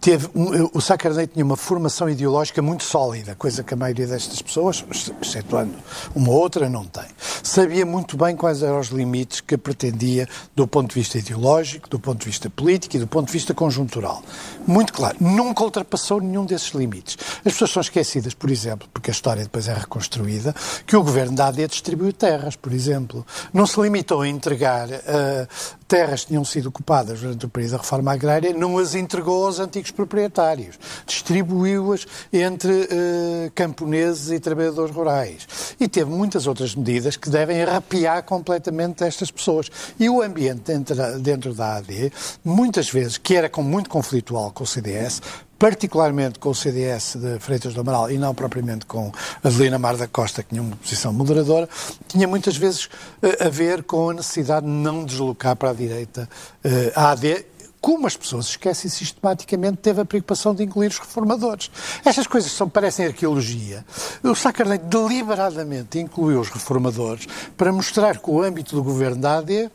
teve, 0.00 0.28
o 0.72 0.80
Sá 0.80 0.96
Carneiro 0.96 1.30
tinha 1.32 1.44
uma 1.44 1.56
formação 1.56 2.08
ideológica 2.08 2.62
muito 2.62 2.84
sólida, 2.84 3.34
coisa 3.34 3.62
que 3.62 3.74
a 3.74 3.76
maioria 3.76 4.06
destas 4.06 4.40
pessoas, 4.40 4.84
excetuando 5.20 5.74
uma 6.14 6.30
outra, 6.30 6.68
não 6.68 6.84
tem. 6.84 7.04
Sabia 7.42 7.84
muito 7.84 8.16
bem 8.16 8.36
quais 8.36 8.62
eram 8.62 8.78
os 8.78 8.88
limites 8.88 9.40
que 9.40 9.56
pretendia 9.56 10.28
do 10.54 10.66
ponto 10.66 10.90
de 10.90 10.94
vista 10.94 11.18
ideológico, 11.18 11.88
do 11.88 11.98
ponto 11.98 12.20
de 12.20 12.26
vista 12.26 12.48
político 12.50 12.96
e 12.96 13.00
do 13.00 13.06
ponto 13.06 13.26
de 13.26 13.32
vista 13.32 13.54
conjuntural. 13.54 14.22
Muito 14.66 14.92
claro, 14.92 15.16
nunca 15.20 15.64
ultrapassou 15.64 16.20
nenhum 16.20 16.44
desses 16.44 16.70
limites. 16.70 17.16
As 17.38 17.52
pessoas 17.52 17.70
são 17.70 17.80
esquecidas, 17.80 18.34
por 18.34 18.50
exemplo, 18.50 18.88
porque 18.92 19.10
a 19.10 19.12
história 19.12 19.42
depois 19.42 19.68
é 19.68 19.74
reconstruída, 19.74 20.54
que 20.86 20.96
o 20.96 21.02
governo 21.02 21.34
da 21.34 21.48
AD 21.48 21.66
distribuiu 21.66 22.12
terras, 22.12 22.56
por 22.56 22.72
exemplo. 22.72 23.26
Não 23.52 23.66
se 23.66 23.80
limitou 23.80 24.22
a 24.22 24.28
entregar 24.28 24.88
uh, 24.88 25.48
terras 25.88 26.22
que 26.22 26.28
tinham 26.28 26.44
sido 26.44 26.68
ocupadas 26.68 27.20
durante 27.20 27.46
o 27.46 27.48
período 27.48 27.72
da 27.72 27.78
reforma 27.78 28.12
agrária, 28.12 28.52
não 28.52 28.78
as 28.78 28.94
entregou 28.94 29.47
aos 29.48 29.60
antigos 29.60 29.90
proprietários. 29.90 30.78
Distribuiu-as 31.06 32.06
entre 32.32 32.72
uh, 32.72 33.50
camponeses 33.54 34.30
e 34.30 34.38
trabalhadores 34.38 34.94
rurais. 34.94 35.46
E 35.80 35.88
teve 35.88 36.10
muitas 36.10 36.46
outras 36.46 36.74
medidas 36.74 37.16
que 37.16 37.28
devem 37.28 37.62
arrepiar 37.62 38.22
completamente 38.22 39.04
estas 39.04 39.30
pessoas. 39.30 39.70
E 39.98 40.08
o 40.08 40.22
ambiente 40.22 40.62
dentro, 40.64 41.18
dentro 41.20 41.54
da 41.54 41.76
AD, 41.76 42.12
muitas 42.44 42.90
vezes, 42.90 43.18
que 43.18 43.34
era 43.34 43.48
com, 43.48 43.62
muito 43.62 43.90
conflitual 43.90 44.52
com 44.52 44.64
o 44.64 44.66
CDS, 44.66 45.20
particularmente 45.58 46.38
com 46.38 46.50
o 46.50 46.54
CDS 46.54 47.16
de 47.16 47.38
Freitas 47.40 47.74
do 47.74 47.80
Amaral 47.80 48.10
e 48.10 48.16
não 48.16 48.34
propriamente 48.34 48.86
com 48.86 49.10
Adelina 49.42 49.78
Mar 49.78 49.96
da 49.96 50.06
Costa, 50.06 50.42
que 50.42 50.50
tinha 50.50 50.62
uma 50.62 50.76
posição 50.76 51.12
moderadora, 51.12 51.68
tinha 52.06 52.28
muitas 52.28 52.56
vezes 52.56 52.88
eh, 53.20 53.44
a 53.44 53.48
ver 53.48 53.82
com 53.82 54.10
a 54.10 54.14
necessidade 54.14 54.64
de 54.64 54.72
não 54.72 55.04
deslocar 55.04 55.56
para 55.56 55.70
a 55.70 55.74
direita 55.74 56.28
eh, 56.62 56.92
a 56.94 57.10
AD, 57.10 57.44
como 57.80 58.06
as 58.06 58.16
pessoas 58.16 58.46
esquecem 58.46 58.90
sistematicamente, 58.90 59.78
teve 59.78 60.00
a 60.00 60.04
preocupação 60.04 60.54
de 60.54 60.64
incluir 60.64 60.88
os 60.88 60.98
reformadores. 60.98 61.70
Estas 62.04 62.26
coisas 62.26 62.50
são, 62.50 62.68
parecem 62.68 63.06
arqueologia. 63.06 63.84
O 64.22 64.34
Sacarneiro 64.34 64.84
deliberadamente 64.84 65.98
incluiu 65.98 66.40
os 66.40 66.48
reformadores 66.48 67.26
para 67.56 67.72
mostrar 67.72 68.18
que 68.18 68.30
o 68.30 68.42
âmbito 68.42 68.74
do 68.74 68.82
governo 68.82 69.20
da 69.20 69.38
AD 69.38 69.70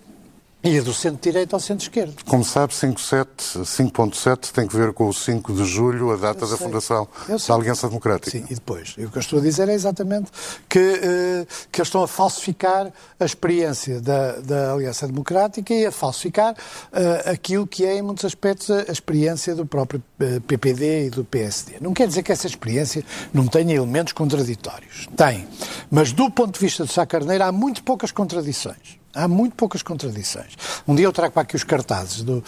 e 0.63 0.80
do 0.80 0.93
centro-direita 0.93 1.56
ao 1.56 1.60
centro-esquerdo. 1.60 2.15
Como 2.26 2.43
sabe, 2.43 2.73
5.7 2.73 4.52
tem 4.52 4.65
que 4.65 4.76
ver 4.76 4.93
com 4.93 5.08
o 5.08 5.13
5 5.13 5.54
de 5.54 5.65
julho, 5.65 6.12
a 6.12 6.15
data 6.15 6.47
da 6.47 6.56
fundação 6.56 7.08
da 7.28 7.54
Aliança 7.54 7.88
Democrática. 7.88 8.32
Sim, 8.32 8.45
e 8.49 8.56
depois. 8.56 8.95
E 8.97 9.04
o 9.04 9.12
que 9.12 9.17
eu 9.17 9.19
estou 9.19 9.39
a 9.39 9.41
dizer 9.41 9.67
é 9.67 9.73
exatamente 9.73 10.32
que, 10.69 10.80
uh, 10.80 11.47
que 11.71 11.82
eles 11.82 11.88
estão 11.88 12.02
a 12.02 12.08
falsificar 12.08 12.91
a 13.19 13.26
experiência 13.26 13.99
da, 13.99 14.39
da 14.39 14.73
Aliança 14.73 15.06
Democrática 15.06 15.73
e 15.73 15.86
a 15.86 15.91
falsificar 15.91 16.54
uh, 16.54 17.30
aquilo 17.30 17.67
que 17.67 17.86
é, 17.86 17.97
em 17.97 18.02
muitos 18.02 18.23
aspectos, 18.23 18.71
a, 18.71 18.86
a 18.88 18.91
experiência 18.91 19.54
do 19.56 19.65
próprio 19.65 20.02
eh, 20.19 20.39
PPD 20.39 21.08
e 21.08 21.10
do 21.10 21.26
PSD. 21.26 21.78
Não 21.82 21.93
quer 21.93 22.08
dizer 22.08 22.23
que 22.23 22.32
essa 22.32 22.47
experiência 22.47 23.04
não 23.34 23.47
tenha 23.47 23.76
elementos 23.76 24.13
contraditórios. 24.13 25.08
Tem. 25.17 25.45
Mas, 25.91 26.13
do 26.13 26.30
ponto 26.32 26.54
de 26.54 26.60
vista 26.60 26.86
do 26.86 26.91
Sá 26.91 27.06
Carneiro, 27.06 27.43
há 27.43 27.52
muito 27.52 27.84
poucas 27.84 28.12
contradições. 28.12 29.02
Há 29.15 29.28
muito 29.28 29.56
poucas 29.56 29.84
contradições. 29.84 30.58
Um 30.88 30.95
dia 30.95 31.06
eu 31.06 31.13
trago 31.13 31.34
para 31.34 31.43
aqui 31.43 31.56
os 31.56 31.63
cartazes 31.63 32.23
do, 32.23 32.43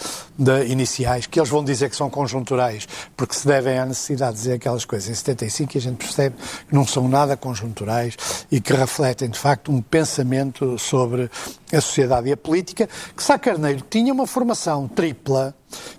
iniciais, 0.66 1.26
que 1.26 1.38
eles 1.38 1.48
vão 1.48 1.62
dizer 1.62 1.88
que 1.88 1.94
são 1.94 2.10
conjunturais, 2.10 2.88
porque 3.16 3.34
se 3.34 3.46
devem 3.46 3.78
à 3.78 3.86
necessidade 3.86 4.32
de 4.32 4.38
dizer 4.38 4.52
aquelas 4.54 4.84
coisas 4.84 5.08
em 5.08 5.14
75 5.14 5.76
e 5.76 5.78
a 5.78 5.80
gente 5.80 5.96
percebe 5.96 6.34
que 6.68 6.74
não 6.74 6.84
são 6.84 7.08
nada 7.08 7.36
conjunturais 7.36 8.16
e 8.50 8.60
que 8.60 8.72
refletem, 8.72 9.30
de 9.30 9.38
facto, 9.38 9.70
um 9.70 9.80
pensamento 9.80 10.76
sobre 10.76 11.30
a 11.72 11.80
sociedade 11.80 12.28
e 12.28 12.32
a 12.32 12.36
política, 12.36 12.88
que 13.16 13.22
Sá 13.22 13.38
Carneiro 13.38 13.82
tinha 13.88 14.12
uma 14.12 14.26
formação 14.26 14.86
tripla, 14.86 15.54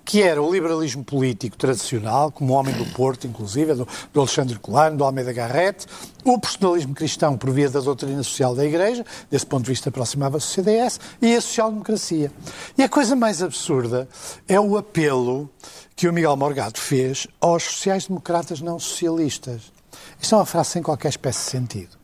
que 0.06 0.22
era 0.24 0.42
o 0.42 0.52
liberalismo 0.52 1.04
político 1.04 1.58
tradicional, 1.58 2.32
como 2.32 2.54
o 2.54 2.56
Homem 2.56 2.74
do 2.76 2.86
Porto, 2.94 3.28
inclusive, 3.28 3.74
do, 3.74 3.88
do 4.14 4.20
Alexandre 4.20 4.58
Colano, 4.58 4.98
do 4.98 5.04
Almeida 5.04 5.34
Garrett, 5.34 5.86
o 6.24 6.40
personalismo 6.40 6.94
cristão 6.94 7.38
por 7.38 7.52
via 7.52 7.70
da 7.70 7.80
doutrina 7.80 8.24
social 8.24 8.56
da 8.56 8.66
Igreja, 8.66 9.06
desse 9.30 9.46
ponto 9.46 9.64
de 9.64 9.72
vista 9.72 9.90
aproximava-se 9.90 10.48
do 10.48 10.50
CDS, 10.52 11.00
e 11.22 11.36
a 11.36 11.42
social-democracia. 11.42 12.32
E 12.78 12.84
a 12.84 12.90
coisa 12.90 13.16
mais 13.16 13.42
absurda 13.42 14.08
é 14.48 14.60
o 14.60 14.78
apelo 14.78 15.50
que 15.96 16.08
o 16.08 16.14
Miguel 16.14 16.36
Morgado 16.38 16.80
fez 16.80 17.28
aos 17.42 17.64
sociais-democratas 17.64 18.62
não 18.62 18.80
socialistas. 18.80 19.64
Isto 20.20 20.36
é 20.36 20.38
uma 20.38 20.46
frase 20.46 20.72
sem 20.72 20.84
qualquer 20.84 21.10
espécie 21.10 21.40
de 21.44 21.52
sentido. 21.52 21.97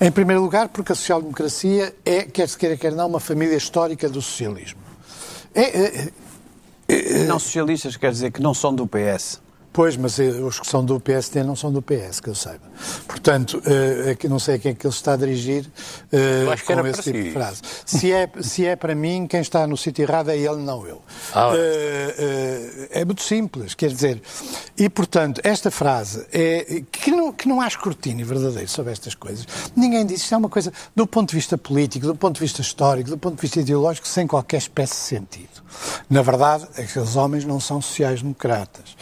Em 0.00 0.10
primeiro 0.10 0.42
lugar, 0.42 0.68
porque 0.68 0.92
a 0.92 0.94
social-democracia 0.94 1.94
é, 2.04 2.22
quer 2.22 2.48
se 2.48 2.56
queira, 2.56 2.76
quer 2.76 2.92
não, 2.92 3.06
uma 3.06 3.20
família 3.20 3.56
histórica 3.56 4.08
do 4.08 4.22
socialismo. 4.22 4.80
É, 5.54 5.62
é, 5.62 6.08
é, 6.88 7.24
não 7.24 7.38
socialistas 7.38 7.96
quer 7.96 8.10
dizer 8.10 8.30
que 8.32 8.40
não 8.40 8.54
são 8.54 8.74
do 8.74 8.86
PS. 8.86 9.40
Pois, 9.72 9.96
mas 9.96 10.18
eh, 10.18 10.28
os 10.30 10.58
que 10.58 10.66
são 10.66 10.84
do 10.84 10.98
PSD 10.98 11.42
não 11.42 11.54
são 11.54 11.72
do 11.72 11.80
PS, 11.80 12.20
que 12.20 12.28
eu 12.28 12.34
saiba. 12.34 12.64
Portanto, 13.06 13.62
é 13.66 14.14
que 14.14 14.28
não 14.28 14.38
sei 14.38 14.56
a 14.56 14.58
quem 14.58 14.72
é 14.72 14.74
que 14.74 14.86
ele 14.86 14.92
se 14.92 14.98
está 14.98 15.12
a 15.12 15.16
dirigir 15.16 15.64
que 16.10 16.74
com 16.74 16.86
esse 16.86 17.02
tipo 17.02 17.18
si. 17.18 17.24
de 17.24 17.32
frase. 17.32 17.62
Se 17.84 18.12
é, 18.12 18.30
se 18.40 18.66
é 18.66 18.76
para 18.76 18.94
mim, 18.94 19.26
quem 19.26 19.40
está 19.40 19.66
no 19.66 19.76
sítio 19.76 20.02
errado 20.02 20.30
é 20.30 20.36
ele, 20.36 20.56
não 20.56 20.86
eu. 20.86 21.02
Ah, 21.34 21.52
Eh, 21.54 22.14
eh, 22.18 23.00
é 23.00 23.04
muito 23.04 23.22
simples, 23.22 23.74
quer 23.74 23.90
dizer. 23.90 24.20
E, 24.76 24.88
portanto, 24.88 25.40
esta 25.44 25.70
frase 25.70 26.26
é 26.32 26.82
que 26.90 27.10
não, 27.10 27.32
que 27.32 27.48
não 27.48 27.60
há 27.60 27.68
escrutínio 27.68 28.24
verdadeiro 28.26 28.68
sobre 28.68 28.92
estas 28.92 29.14
coisas. 29.14 29.46
Ninguém 29.76 30.04
diz 30.06 30.22
isto 30.22 30.34
é 30.34 30.38
uma 30.38 30.48
coisa 30.48 30.72
do 30.94 31.06
ponto 31.06 31.30
de 31.30 31.36
vista 31.36 31.56
político, 31.58 32.06
do 32.06 32.16
ponto 32.16 32.34
de 32.36 32.40
vista 32.40 32.60
histórico, 32.60 33.10
do 33.10 33.18
ponto 33.18 33.36
de 33.36 33.42
vista 33.42 33.60
ideológico, 33.60 34.06
sem 34.06 34.26
qualquer 34.26 34.58
espécie 34.58 34.94
de 34.94 35.00
sentido. 35.00 35.62
Na 36.08 36.22
verdade, 36.22 36.66
aqueles 36.76 37.16
homens 37.16 37.44
não 37.44 37.60
são 37.60 37.80
sociais-democratas. 37.80 38.96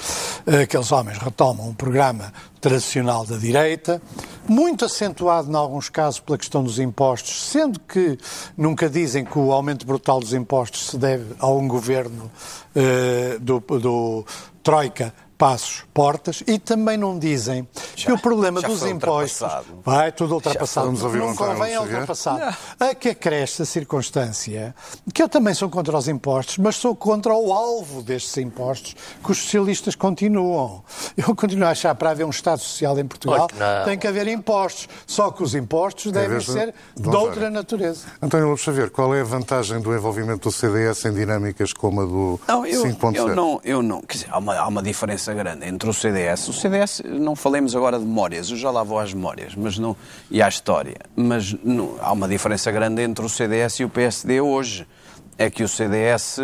Aqueles 0.63 0.91
homens 0.91 1.19
retomam 1.19 1.69
um 1.69 1.75
programa 1.75 2.33
tradicional 2.61 3.25
da 3.25 3.37
direita, 3.37 4.03
muito 4.49 4.85
acentuado, 4.85 5.51
em 5.51 5.55
alguns 5.55 5.89
casos, 5.89 6.19
pela 6.19 6.37
questão 6.37 6.65
dos 6.65 6.79
impostos, 6.79 7.51
sendo 7.51 7.79
que 7.79 8.19
nunca 8.57 8.89
dizem 8.89 9.25
que 9.25 9.39
o 9.39 9.53
aumento 9.53 9.87
brutal 9.87 10.19
dos 10.19 10.33
impostos 10.33 10.89
se 10.89 10.99
deve 10.99 11.35
a 11.39 11.49
um 11.49 11.69
governo 11.69 12.31
eh, 12.75 13.39
do, 13.41 13.61
do 13.61 14.25
Troika 14.63 15.15
Passos 15.39 15.85
Portas 15.95 16.43
e 16.47 16.59
também 16.59 16.97
não 16.99 17.17
dizem 17.17 17.67
que 17.95 18.11
o 18.11 18.19
problema 18.19 18.61
já 18.61 18.67
dos 18.69 18.83
impostos 18.83 19.41
ultrapassado. 19.41 19.81
vai 19.85 20.11
tudo 20.13 20.35
ultrapassado. 20.35 20.91
Não 20.93 21.35
convém 21.37 21.73
é 21.75 21.77
Xavier. 21.79 21.81
ultrapassado. 22.01 22.57
A 22.81 22.95
que 22.95 23.11
acresce 23.11 23.63
a 23.63 23.65
circunstância 23.65 24.75
que 25.15 25.23
eu 25.23 25.29
também 25.29 25.55
sou 25.55 25.69
contra 25.69 25.97
os 25.97 26.09
impostos, 26.09 26.59
mas 26.59 26.77
sou 26.77 26.95
contra 26.97 27.33
o 27.35 27.53
alvo 27.53 28.03
destes 28.03 28.37
impostos 28.39 28.97
que 29.25 29.31
os 29.31 29.39
socialistas 29.39 29.95
continuam. 29.95 30.83
Eu 31.17 31.35
continuo 31.37 31.67
a 31.67 31.71
achar 31.71 31.95
para 31.95 32.11
haver 32.11 32.25
um 32.25 32.31
Estado 32.31 32.59
Social 32.61 32.99
em 32.99 33.07
Portugal 33.07 33.49
tem 33.85 33.97
que 33.99 34.07
haver 34.07 34.27
impostos. 34.29 34.89
Só 35.07 35.31
que 35.31 35.43
os 35.43 35.55
impostos 35.55 36.11
devem 36.11 36.31
vez 36.31 36.47
de- 36.47 36.53
ser 36.53 36.75
de 36.97 37.09
outra 37.09 37.49
natureza. 37.49 38.07
António 38.21 38.49
Lopes 38.49 38.65
Xavier, 38.65 38.91
qual 38.91 39.15
é 39.15 39.21
a 39.21 39.25
vantagem 39.25 39.81
do 39.81 39.95
envolvimento 39.95 40.49
do 40.49 40.53
CDS 40.53 41.05
em 41.05 41.13
dinâmicas 41.13 41.73
como 41.73 42.01
a 42.01 42.05
do 42.05 42.41
Não, 42.49 42.67
eu, 42.67 42.83
5.0? 42.83 43.17
eu 43.17 43.35
não, 43.37 43.61
eu 43.63 43.83
não. 43.83 44.01
Quer 44.03 44.15
dizer, 44.19 44.29
há 44.31 44.39
uma, 44.39 44.57
há 44.57 44.67
uma 44.67 44.83
diferença 44.83 45.28
grande 45.35 45.67
entre 45.67 45.89
o 45.89 45.93
CDS. 45.95 46.49
O 46.49 46.53
CDS, 46.53 47.03
não 47.05 47.35
falemos 47.37 47.75
agora 47.77 47.99
de 47.99 48.05
memórias, 48.05 48.51
eu 48.51 48.57
já 48.57 48.71
lá 48.71 48.83
vou 48.83 48.99
às 48.99 49.13
memórias 49.15 49.55
mas 49.55 49.79
não, 49.79 49.97
e 50.31 50.41
à 50.43 50.49
história. 50.49 50.97
Mas 51.17 51.55
não- 51.65 51.97
há 52.01 52.13
uma 52.13 52.29
diferença 52.29 52.71
grande 52.71 53.03
entre 53.03 53.25
o 53.25 53.29
CDS 53.29 53.81
e 53.81 53.85
o 53.85 53.89
PSD 53.89 54.41
hoje. 54.41 54.87
É 55.37 55.49
que 55.51 55.63
o 55.63 55.69
CDS. 55.69 56.41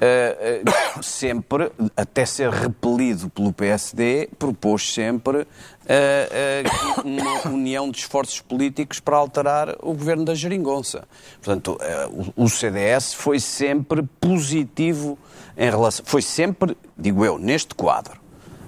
Eh, 0.00 0.62
eh, 0.64 1.02
sempre, 1.02 1.70
até 1.96 2.24
ser 2.26 2.50
repelido 2.50 3.28
pelo 3.30 3.52
PSD, 3.52 4.28
propôs 4.38 4.92
sempre 4.92 5.46
eh, 5.86 6.62
uma 7.04 7.48
união 7.48 7.90
de 7.90 7.98
esforços 7.98 8.40
políticos 8.40 9.00
para 9.00 9.16
alterar 9.16 9.70
o 9.80 9.92
governo 9.94 10.24
da 10.24 10.34
geringonça. 10.34 11.04
Portanto, 11.42 11.78
o, 12.36 12.44
o 12.44 12.48
CDS 12.48 13.12
foi 13.14 13.40
sempre 13.40 14.02
positivo 14.20 15.18
em 15.56 15.68
relação. 15.70 16.04
Foi 16.06 16.22
sempre, 16.22 16.76
digo 16.96 17.24
eu, 17.24 17.38
neste 17.38 17.74
quadro, 17.74 18.18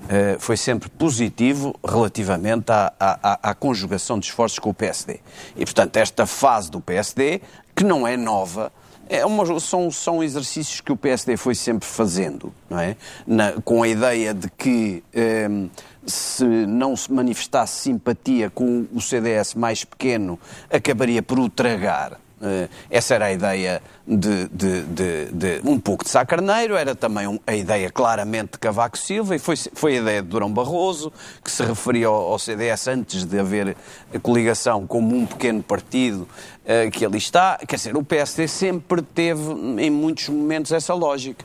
eh, 0.08 0.36
foi 0.38 0.56
sempre 0.56 0.90
positivo 0.90 1.74
relativamente 1.86 2.70
à- 2.70 2.92
à- 3.00 3.50
à 3.50 3.54
conjugação 3.54 4.18
de 4.18 4.26
esforços 4.26 4.58
com 4.58 4.70
o 4.70 4.74
PSD. 4.74 5.20
E, 5.56 5.64
portanto, 5.64 5.96
esta 5.96 6.26
fase 6.26 6.70
do 6.70 6.80
PSD, 6.80 7.40
que 7.74 7.84
não 7.84 8.06
é 8.06 8.16
nova, 8.16 8.70
é 9.16 9.26
uma- 9.26 9.60
são, 9.60 9.90
são 9.90 10.22
exercícios 10.22 10.80
que 10.80 10.90
o 10.90 10.96
PSD 10.96 11.36
foi 11.36 11.54
sempre 11.54 11.86
fazendo, 11.88 12.52
não 12.70 12.78
é? 12.80 12.96
Na- 13.26 13.52
com 13.64 13.82
a 13.82 13.88
ideia 13.88 14.32
de 14.32 14.48
que 14.50 15.04
ehm, 15.12 15.68
se 16.06 16.44
não 16.44 16.96
se 16.96 17.12
manifestasse 17.12 17.82
simpatia 17.82 18.48
com 18.50 18.86
o 18.92 19.00
CDS 19.00 19.54
mais 19.54 19.84
pequeno, 19.84 20.38
acabaria 20.70 21.22
por 21.22 21.38
o 21.38 21.48
tragar. 21.48 22.18
Eh, 22.42 22.68
essa 22.90 23.14
era 23.14 23.26
a 23.26 23.32
ideia 23.32 23.80
de, 24.06 24.48
de- 24.48 24.82
de- 24.82 25.24
de- 25.26 25.60
um 25.64 25.78
pouco 25.78 26.02
de 26.04 26.10
Sá 26.10 26.24
Carneiro, 26.26 26.74
era 26.74 26.92
também 26.94 27.38
a 27.46 27.54
ideia 27.54 27.88
claramente 27.88 28.52
de 28.54 28.58
Cavaco 28.58 28.98
Silva 28.98 29.36
e 29.36 29.38
foi, 29.38 29.54
foi 29.56 29.96
a 29.96 30.00
ideia 30.00 30.22
de 30.22 30.28
Durão 30.28 30.50
Barroso, 30.52 31.12
que 31.44 31.50
se 31.50 31.62
referia 31.62 32.08
ao, 32.08 32.32
ao 32.32 32.38
CDS 32.40 32.88
antes 32.88 33.24
de 33.24 33.38
haver 33.38 33.76
coligação 34.22 34.86
como 34.86 35.16
um 35.16 35.24
pequeno 35.24 35.62
partido 35.62 36.28
eh, 36.66 36.90
que 36.90 37.04
ali 37.06 37.18
está. 37.18 37.58
Quer 37.66 37.76
dizer, 37.76 37.96
o 37.96 38.02
PSD 38.02 38.48
sempre 38.48 39.02
teve 39.02 39.52
em 39.78 39.90
muitos 39.90 40.28
momentos 40.28 40.72
essa 40.72 40.94
lógica. 40.94 41.44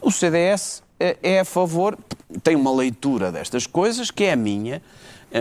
O 0.00 0.10
CDS 0.10 0.82
eh, 0.98 1.16
é 1.22 1.40
a 1.40 1.44
favor, 1.44 1.96
tem 2.42 2.56
uma 2.56 2.72
leitura 2.74 3.30
destas 3.30 3.66
coisas, 3.66 4.10
que 4.10 4.24
é 4.24 4.32
a 4.32 4.36
minha, 4.36 4.80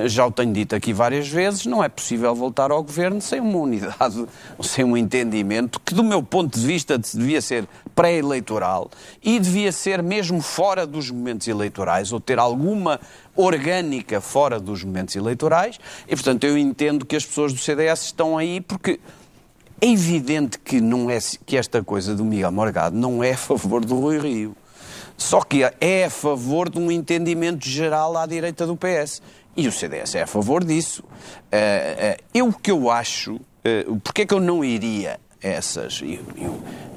já 0.06 0.26
o 0.26 0.32
tenho 0.32 0.52
dito 0.54 0.76
aqui 0.76 0.92
várias 0.92 1.28
vezes, 1.28 1.66
não 1.66 1.84
é 1.84 1.88
possível 1.88 2.34
voltar 2.36 2.72
ao 2.72 2.84
governo 2.84 3.22
sem 3.22 3.40
uma 3.40 3.58
unidade, 3.58 4.26
sem 4.62 4.84
um 4.84 4.98
entendimento 4.98 5.80
que, 5.80 5.94
do 5.94 6.04
meu 6.04 6.22
ponto 6.22 6.60
de 6.60 6.66
vista, 6.66 6.98
devia 6.98 7.42
ser 7.42 7.68
pré-eleitoral 7.96 8.90
e 9.24 9.40
devia 9.40 9.72
ser 9.72 10.04
mesmo 10.04 10.42
fora 10.42 10.86
dos 10.86 11.10
momentos 11.10 11.48
eleitorais, 11.48 12.12
ou 12.12 12.20
ter 12.20 12.38
alguma 12.38 13.00
orgânica 13.36 14.20
fora 14.20 14.60
dos 14.60 14.84
momentos 14.84 15.16
eleitorais. 15.16 15.80
E, 16.08 16.16
portanto, 16.16 16.44
eu 16.44 16.58
entendo 16.58 17.06
que 17.06 17.16
as 17.16 17.26
pessoas 17.26 17.54
do 17.54 17.60
CDS 17.60 18.04
estão 18.04 18.38
aí 18.38 18.60
porque 18.60 19.00
é 19.80 19.88
evidente 19.88 20.60
que, 20.60 20.82
não 20.82 21.10
é, 21.10 21.20
que 21.46 21.56
esta 21.56 21.84
coisa 21.84 22.16
do 22.16 22.26
Miguel 22.26 22.52
Morgado 22.52 22.98
não 22.98 23.24
é 23.24 23.34
a 23.34 23.38
favor 23.38 23.86
do 23.86 24.00
Rui 24.00 24.20
Rio. 24.20 24.56
Só 25.18 25.42
que 25.42 25.64
é 25.82 26.06
a 26.06 26.10
favor 26.10 26.70
de 26.70 26.78
um 26.78 26.92
entendimento 26.92 27.68
geral 27.68 28.16
à 28.16 28.26
direita 28.26 28.68
do 28.68 28.78
PS. 28.78 29.22
E 29.58 29.68
o 29.68 29.72
CDS 29.72 30.14
é 30.16 30.22
a 30.22 30.28
favor 30.28 30.64
disso. 30.64 31.04
Eh, 31.52 31.96
eh, 32.00 32.18
eu 32.34 32.50
o 32.50 32.54
que 32.54 32.70
eu 32.70 32.92
acho, 32.92 33.40
eh, 33.66 33.86
porque 34.04 34.22
é 34.22 34.26
que 34.26 34.34
eu 34.34 34.40
não 34.40 34.64
iria 34.64 35.20
a 35.44 35.48
essas, 35.48 36.00
e, 36.04 36.20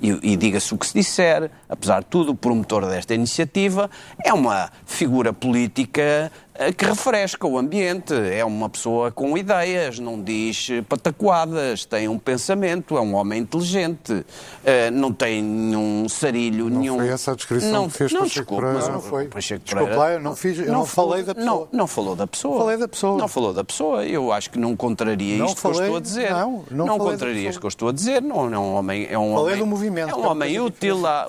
e- 0.02 0.32
e- 0.32 0.36
diga-se 0.36 0.74
o 0.74 0.78
que 0.78 0.86
se 0.86 0.92
disser, 0.94 1.50
apesar 1.68 2.00
de 2.00 2.06
tudo, 2.06 2.32
o 2.32 2.34
promotor 2.34 2.86
desta 2.86 3.14
iniciativa 3.14 3.90
é 4.22 4.32
uma 4.32 4.70
figura 4.86 5.32
política 5.32 6.30
que 6.76 6.84
refresca 6.84 7.46
o 7.46 7.56
ambiente, 7.56 8.12
é 8.12 8.44
uma 8.44 8.68
pessoa 8.68 9.10
com 9.10 9.36
ideias, 9.38 9.98
não 9.98 10.20
diz 10.22 10.68
eh, 10.70 10.82
pataquadas, 10.82 11.84
tem 11.86 12.06
um 12.08 12.18
pensamento, 12.18 12.96
é 12.98 13.00
um 13.00 13.14
homem 13.14 13.40
inteligente, 13.40 14.24
eh, 14.64 14.90
não 14.90 15.12
tem 15.12 15.42
nenhum 15.42 16.06
sarilho, 16.08 16.68
nenhum... 16.68 16.96
foi 16.98 17.08
essa 17.08 17.32
a 17.32 17.34
descrição 17.34 17.72
não, 17.72 17.88
que 17.88 17.96
fez 17.96 18.12
não, 18.12 18.20
Pacheco 18.20 18.38
desculpe, 18.40 18.62
Pereira? 18.62 18.78
mas 18.84 18.88
Não 18.94 19.00
foi. 19.00 19.28
Pacheco 19.28 19.64
Desculpe 19.64 19.94
lá, 19.94 20.10
eu 20.12 20.20
não 20.20 20.36
fiz- 20.36 20.58
eu 20.58 20.66
não 20.72 20.84
falou- 20.84 21.10
falei 21.12 21.24
da 21.24 21.34
pessoa. 21.34 21.68
Não, 21.72 21.78
não 21.78 21.86
falou 21.86 22.16
da 22.16 22.26
pessoa. 22.26 22.58
Falei 22.60 22.76
da 22.76 22.88
pessoa. 22.88 23.18
Não 23.18 23.28
falou 23.28 23.52
da 23.54 23.64
pessoa. 23.64 24.04
Eu 24.04 24.32
acho 24.32 24.50
que 24.50 24.58
não 24.58 24.76
contraria 24.76 25.38
Não 25.38 25.46
isto 25.46 25.60
que 25.60 25.66
eu 25.66 25.72
falei- 25.72 25.86
estou 25.86 25.96
a 25.96 26.00
dizer. 26.00 26.30
não, 26.30 26.64
não 26.70 26.86
falei 26.86 26.98
da 26.98 27.10
contraria 27.12 27.48
isto 27.48 27.60
que 27.60 27.66
eu 27.66 27.68
estou 27.68 27.88
a 27.88 27.92
dizer. 27.92 28.20
Não, 28.20 28.50
não 28.50 28.54
é 28.54 28.58
um 28.58 28.74
homem. 28.74 29.06
É 29.10 29.18
um 29.18 29.30
Falei 29.34 29.44
homem, 29.54 29.58
do 29.58 29.66
movimento, 29.66 30.10
É 30.10 30.14
um 30.14 30.24
é 30.24 30.28
homem 30.28 30.60
útil, 30.60 31.06
à- 31.06 31.26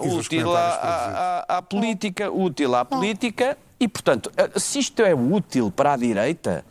à 1.47 1.61
política. 1.61 2.31
Útil 2.31 2.75
à 2.75 2.83
política. 2.85 3.57
E, 3.81 3.87
portanto, 3.87 4.31
eh, 4.37 4.59
se 4.59 4.77
isto 4.77 5.01
é 5.01 5.11
útil 5.15 5.71
para 5.71 5.93
a 5.93 5.97
direita, 5.97 6.63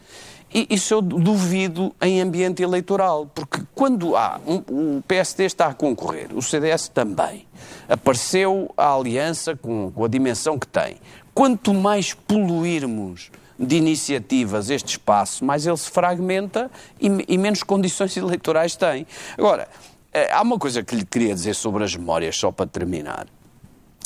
isso 0.53 0.95
eu 0.95 1.03
duvido 1.03 1.93
em 2.01 2.21
ambiente 2.21 2.63
eleitoral. 2.63 3.27
Porque 3.35 3.63
quando 3.75 4.17
há. 4.17 4.41
Um, 4.47 4.99
o 4.99 5.03
PSD 5.03 5.45
está 5.45 5.67
a 5.67 5.75
concorrer, 5.75 6.29
o 6.33 6.41
CDS 6.41 6.89
também. 6.89 7.49
Apareceu 7.89 8.73
a 8.77 8.95
aliança 8.95 9.57
com, 9.57 9.91
com 9.91 10.05
a 10.05 10.09
dimensão 10.09 10.57
que 10.57 10.69
tem. 10.69 10.99
Quanto 11.35 11.75
mais 11.75 12.15
poluirmos 12.15 13.33
de 13.59 13.77
iniciativas 13.77 14.71
este 14.71 14.91
espaço, 14.91 15.45
mais 15.45 15.67
ele 15.67 15.77
se 15.77 15.91
fragmenta 15.91 16.71
e, 17.01 17.09
e 17.27 17.37
menos 17.37 17.65
condições 17.65 18.17
eleitorais 18.17 18.77
tem. 18.77 19.05
Agora, 19.37 19.67
eh, 20.13 20.31
há 20.33 20.43
uma 20.43 20.61
coisa 20.61 20.81
que 20.81 20.95
lhe 20.95 21.05
queria 21.05 21.35
dizer 21.35 21.55
sobre 21.55 21.83
as 21.83 21.97
memórias, 21.97 22.37
só 22.37 22.53
para 22.53 22.67
terminar, 22.67 23.27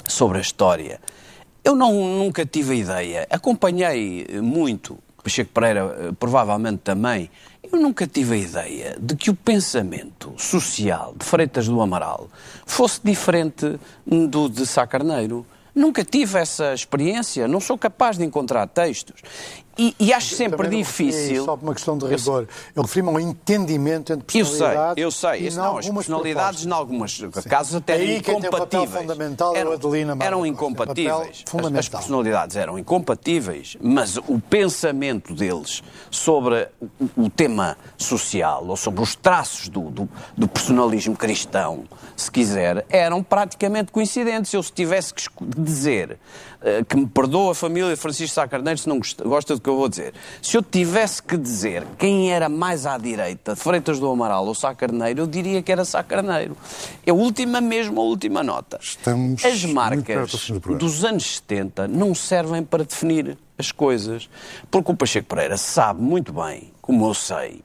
sobre 0.08 0.38
a 0.38 0.40
história. 0.40 0.98
Eu 1.64 1.74
não, 1.74 1.94
nunca 2.18 2.44
tive 2.44 2.74
a 2.74 2.76
ideia, 2.76 3.26
acompanhei 3.30 4.26
eh, 4.28 4.40
muito, 4.42 4.98
Pacheco 5.22 5.50
Pereira 5.50 5.96
eh, 5.98 6.12
provavelmente 6.20 6.80
também, 6.84 7.30
eu 7.72 7.80
nunca 7.80 8.06
tive 8.06 8.34
a 8.34 8.36
ideia 8.36 8.96
de 9.00 9.16
que 9.16 9.30
o 9.30 9.34
pensamento 9.34 10.34
social 10.36 11.14
de 11.16 11.24
Freitas 11.24 11.66
do 11.66 11.80
Amaral 11.80 12.28
fosse 12.66 13.00
diferente 13.02 13.80
do 14.06 14.50
de 14.50 14.66
Sá 14.66 14.86
Carneiro. 14.86 15.46
Nunca 15.74 16.04
tive 16.04 16.38
essa 16.38 16.74
experiência, 16.74 17.48
não 17.48 17.60
sou 17.60 17.78
capaz 17.78 18.18
de 18.18 18.24
encontrar 18.24 18.66
textos. 18.68 19.22
E, 19.76 19.94
e 19.98 20.12
acho 20.12 20.34
sempre 20.34 20.68
difícil. 20.68 21.44
Só 21.44 21.56
por 21.56 21.64
uma 21.64 21.74
questão 21.74 21.98
de 21.98 22.04
Eu 22.04 22.18
sei- 22.18 22.32
rigor. 22.32 22.48
Eu 22.76 22.82
refiro-me 22.82 23.12
ao 23.12 23.20
entendimento 23.20 24.12
entre 24.12 24.38
Eu 24.38 24.44
sei, 24.44 24.52
personalidades. 24.58 25.02
eu 25.02 25.10
sei. 25.10 25.40
e 25.40 25.46
Isso 25.48 25.56
não 25.58 25.78
as 25.78 25.88
personalidades, 25.88 26.64
em 26.66 26.70
alguns 26.72 27.22
casos, 27.48 27.74
até 27.76 27.94
Aí 27.94 28.18
incompatíveis. 28.18 28.90
fundamental 28.90 29.54
é 29.56 29.58
eram, 29.60 29.72
Adelina 29.72 30.16
eram 30.20 30.38
Costa. 30.38 30.48
incompatíveis. 30.48 31.44
As- 31.54 31.76
As, 31.78 31.88
personalidades 31.88 32.56
eram 32.56 32.78
incompatíveis, 32.78 33.76
mas 33.80 34.16
o 34.16 34.40
pensamento 34.40 35.34
deles 35.34 35.82
sobre 36.10 36.68
o, 37.16 37.24
o 37.24 37.30
tema 37.30 37.76
social, 37.96 38.64
ou 38.66 38.76
sobre 38.76 39.02
os 39.02 39.14
traços 39.14 39.68
do, 39.68 39.90
do, 39.90 40.08
do 40.36 40.48
personalismo 40.48 41.16
cristão, 41.16 41.84
se 42.16 42.30
quiser, 42.30 42.84
eram 42.88 43.22
praticamente 43.22 43.90
coincidentes. 43.92 44.52
Eu, 44.52 44.62
se 44.62 44.72
tivesse 44.72 45.14
que 45.14 45.22
dizer 45.58 46.18
eh, 46.62 46.84
que 46.88 46.96
me 46.96 47.06
perdoa 47.06 47.52
a 47.52 47.54
família 47.54 47.90
de 47.90 47.96
Francisco 47.96 48.34
Sá 48.34 48.46
Carneiro 48.46 48.78
se 48.78 48.88
não 48.88 49.00
gosta, 49.24 49.54
do 49.54 49.60
que 49.64 49.70
eu 49.70 49.76
vou 49.76 49.88
dizer. 49.88 50.12
Se 50.42 50.56
eu 50.58 50.62
tivesse 50.62 51.22
que 51.22 51.38
dizer 51.38 51.86
quem 51.98 52.30
era 52.30 52.50
mais 52.50 52.84
à 52.84 52.98
direita, 52.98 53.56
Freitas 53.56 53.98
do 53.98 54.10
Amaral 54.10 54.46
ou 54.46 54.54
Sá 54.54 54.74
Carneiro, 54.74 55.22
eu 55.22 55.26
diria 55.26 55.62
que 55.62 55.72
era 55.72 55.84
Sá 55.86 56.02
Carneiro. 56.02 56.54
É 57.06 57.10
a 57.10 57.14
última 57.14 57.62
mesmo, 57.62 57.98
a 57.98 58.04
última 58.04 58.42
nota. 58.42 58.78
Estamos 58.80 59.42
As 59.42 59.64
marcas 59.64 60.50
do 60.50 60.74
dos 60.76 61.04
anos 61.04 61.36
70 61.36 61.88
não 61.88 62.14
servem 62.14 62.62
para 62.62 62.84
definir 62.84 63.38
as 63.56 63.72
coisas. 63.72 64.28
Porque 64.70 64.92
o 64.92 64.94
Pacheco 64.94 65.28
Pereira 65.28 65.56
sabe 65.56 66.02
muito 66.02 66.32
bem, 66.32 66.70
como 66.82 67.06
eu 67.06 67.14
sei, 67.14 67.62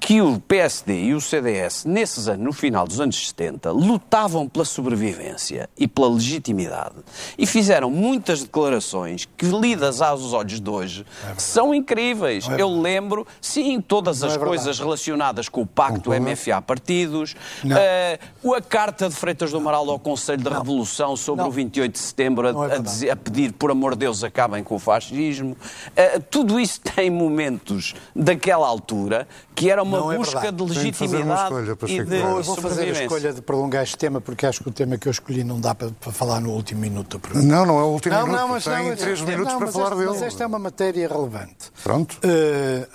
que 0.00 0.22
o 0.22 0.38
PSD 0.40 1.06
e 1.06 1.14
o 1.14 1.20
CDS, 1.20 1.84
nesses 1.84 2.28
anos, 2.28 2.44
no 2.44 2.52
final 2.52 2.86
dos 2.86 3.00
anos 3.00 3.28
70, 3.28 3.70
lutavam 3.72 4.48
pela 4.48 4.64
sobrevivência 4.64 5.68
e 5.76 5.86
pela 5.88 6.08
legitimidade 6.08 6.94
e 7.36 7.46
fizeram 7.46 7.90
muitas 7.90 8.42
declarações 8.42 9.28
que, 9.36 9.46
lidas 9.46 10.00
aos 10.00 10.32
olhos 10.32 10.60
de 10.60 10.70
hoje, 10.70 11.04
são 11.36 11.74
incríveis. 11.74 12.46
Eu 12.56 12.68
lembro, 12.80 13.26
sim, 13.40 13.80
todas 13.80 14.22
as 14.22 14.34
é 14.34 14.38
coisas 14.38 14.78
relacionadas 14.78 15.48
com 15.48 15.62
o 15.62 15.66
pacto 15.66 16.10
MFA 16.12 16.62
partidos, 16.62 17.34
Não. 17.64 17.76
eh, 17.76 18.18
a 18.56 18.62
carta 18.62 19.08
de 19.08 19.14
Freitas 19.14 19.50
do 19.50 19.58
Amaral 19.58 19.90
ao 19.90 19.98
Conselho 19.98 20.42
de 20.42 20.48
Revolução 20.48 21.16
sobre 21.16 21.42
Não. 21.42 21.48
o 21.50 21.52
28 21.52 21.92
de 21.92 21.98
setembro, 21.98 22.46
a, 22.46 22.68
é 22.72 22.76
a 22.76 22.78
dizer- 22.78 23.10
a 23.10 23.16
pedir, 23.16 23.52
por 23.52 23.70
amor 23.70 23.92
de 23.92 23.98
Deus, 24.00 24.22
acabem 24.24 24.62
com 24.64 24.76
o 24.76 24.78
fascismo. 24.78 25.56
Eh, 25.96 26.18
tudo 26.18 26.58
isso 26.58 26.80
tem 26.80 27.10
momentos 27.10 27.94
daquela 28.14 28.66
altura 28.66 29.26
que 29.54 29.68
era 29.70 29.84
uma 29.88 29.98
Não 29.98 30.12
é 30.12 30.16
busca 30.16 30.40
verdade. 30.40 30.56
de 30.56 30.62
legitimidade 30.74 31.42
escolha, 31.42 31.62
e 31.62 31.66
de 31.66 31.76
Pereira. 32.04 32.26
Vou, 32.42 32.56
fazer 32.56 32.82
a 32.96 33.02
escolha 33.02 33.32
de 33.32 33.42
prolongar 33.42 33.82
este 33.82 33.96
tema 33.96 34.20
porque 34.20 34.46
acho 34.46 34.62
que 34.62 34.68
o 34.68 34.72
tema 34.72 34.98
que 34.98 35.08
eu 35.08 35.10
escolhi 35.10 35.42
não 35.44 35.60
dá 35.60 35.74
para, 35.74 35.90
para 35.90 36.12
falar 36.12 36.40
no 36.40 36.50
último 36.50 36.80
minuto 36.80 37.16
do 37.16 37.20
programa. 37.20 37.46
Não, 37.48 37.66
não 37.66 37.78
é 37.78 37.82
o 37.82 37.86
último 37.86 38.14
Não, 38.14 38.22
minuto. 38.26 38.40
não, 38.40 38.48
mas 38.48 38.64
Tem 38.64 38.88
não, 38.88 38.96
três 38.96 39.20
minutos 39.20 39.52
não, 39.52 39.58
para 39.58 39.72
falar 39.72 39.86
este- 39.86 39.96
dele. 39.98 40.10
Mas 40.10 40.22
esta 40.22 40.44
é 40.44 40.46
uma 40.46 40.58
matéria 40.58 41.08
relevante. 41.08 41.72
Pronto. 41.82 42.18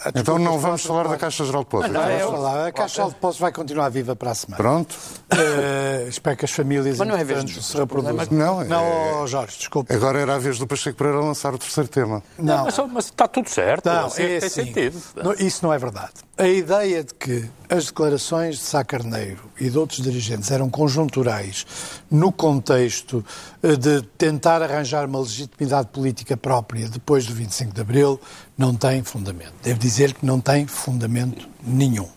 A 0.06 0.20
Então 0.20 0.38
não 0.40 0.60
vamos 0.60 0.84
falar 0.84 1.08
da 1.08 1.18
Caixa 1.18 1.44
Geral 1.46 1.64
de 1.64 1.66
Depósitos. 1.70 1.94
Não, 1.94 2.04
é 2.04 2.18
vamos 2.18 2.22
isso? 2.24 2.32
falar. 2.32 2.68
A 2.68 2.72
Caixa 2.72 3.04
de 3.04 3.10
Depósitos 3.10 3.40
vai 3.42 3.52
continuar 3.52 3.90
viva 3.90 4.16
para 4.16 4.32
a 4.32 4.36
semana. 4.36 4.58
Pronto. 4.58 4.96
Eh, 5.32 6.06
espero 6.10 6.38
que 6.38 6.46
as 6.46 6.52
famílias 6.52 6.98
Mas 6.98 7.08
não 7.08 7.16
é 7.16 7.24
vez 7.24 7.44
se 7.66 7.78
reproduzam. 7.78 8.28
Não, 8.32 8.62
é- 8.62 8.66
não 8.66 9.22
oh, 9.24 9.28
Jorge, 9.28 9.58
desculpa. 9.58 9.94
Agora 9.94 10.20
era 10.20 10.36
a 10.36 10.40
vez 10.40 10.58
do 10.60 10.68
Pacheco 10.68 10.98
Pereira 10.98 11.20
lançar 11.20 11.54
o 11.54 11.58
terceiro 11.58 11.90
tema. 11.90 12.22
Não, 12.38 12.66
Mas, 12.92 13.06
está 13.06 13.28
tudo 13.28 13.50
certo. 13.50 13.86
Não, 13.86 14.06
assim, 14.08 14.24
é 14.24 14.28
tem 14.28 14.38
assim. 14.38 14.50
sentido. 14.50 15.02
Não, 15.16 15.34
isso 15.34 15.66
não 15.66 15.74
é 15.74 15.78
verdade. 15.78 16.12
A 16.38 16.48
ideia 16.48 16.83
de 16.84 17.14
que 17.14 17.50
as 17.70 17.86
declarações 17.86 18.58
de 18.58 18.64
Sá 18.64 18.84
Carneiro 18.84 19.50
e 19.60 19.70
de 19.70 19.78
outros 19.78 20.02
dirigentes 20.02 20.52
eram 20.52 20.70
conjunturais 20.70 21.66
no 22.12 22.32
contexto 22.32 23.26
eh, 23.62 23.76
de 23.76 24.02
tentar 24.18 24.62
arranjar 24.62 25.08
uma 25.08 25.20
legitimidade 25.20 25.88
política 25.88 26.36
própria 26.36 26.90
depois 26.90 27.26
do 27.26 27.34
25 27.34 27.74
de 27.74 27.82
Abril 27.82 28.20
não 28.58 28.76
tem 28.76 29.02
fundamento. 29.02 29.54
Devo 29.64 29.80
dizer 29.80 30.14
que 30.14 30.26
não 30.26 30.42
tem 30.42 30.68
fundamento 30.68 31.48
nenhum. 31.66 32.10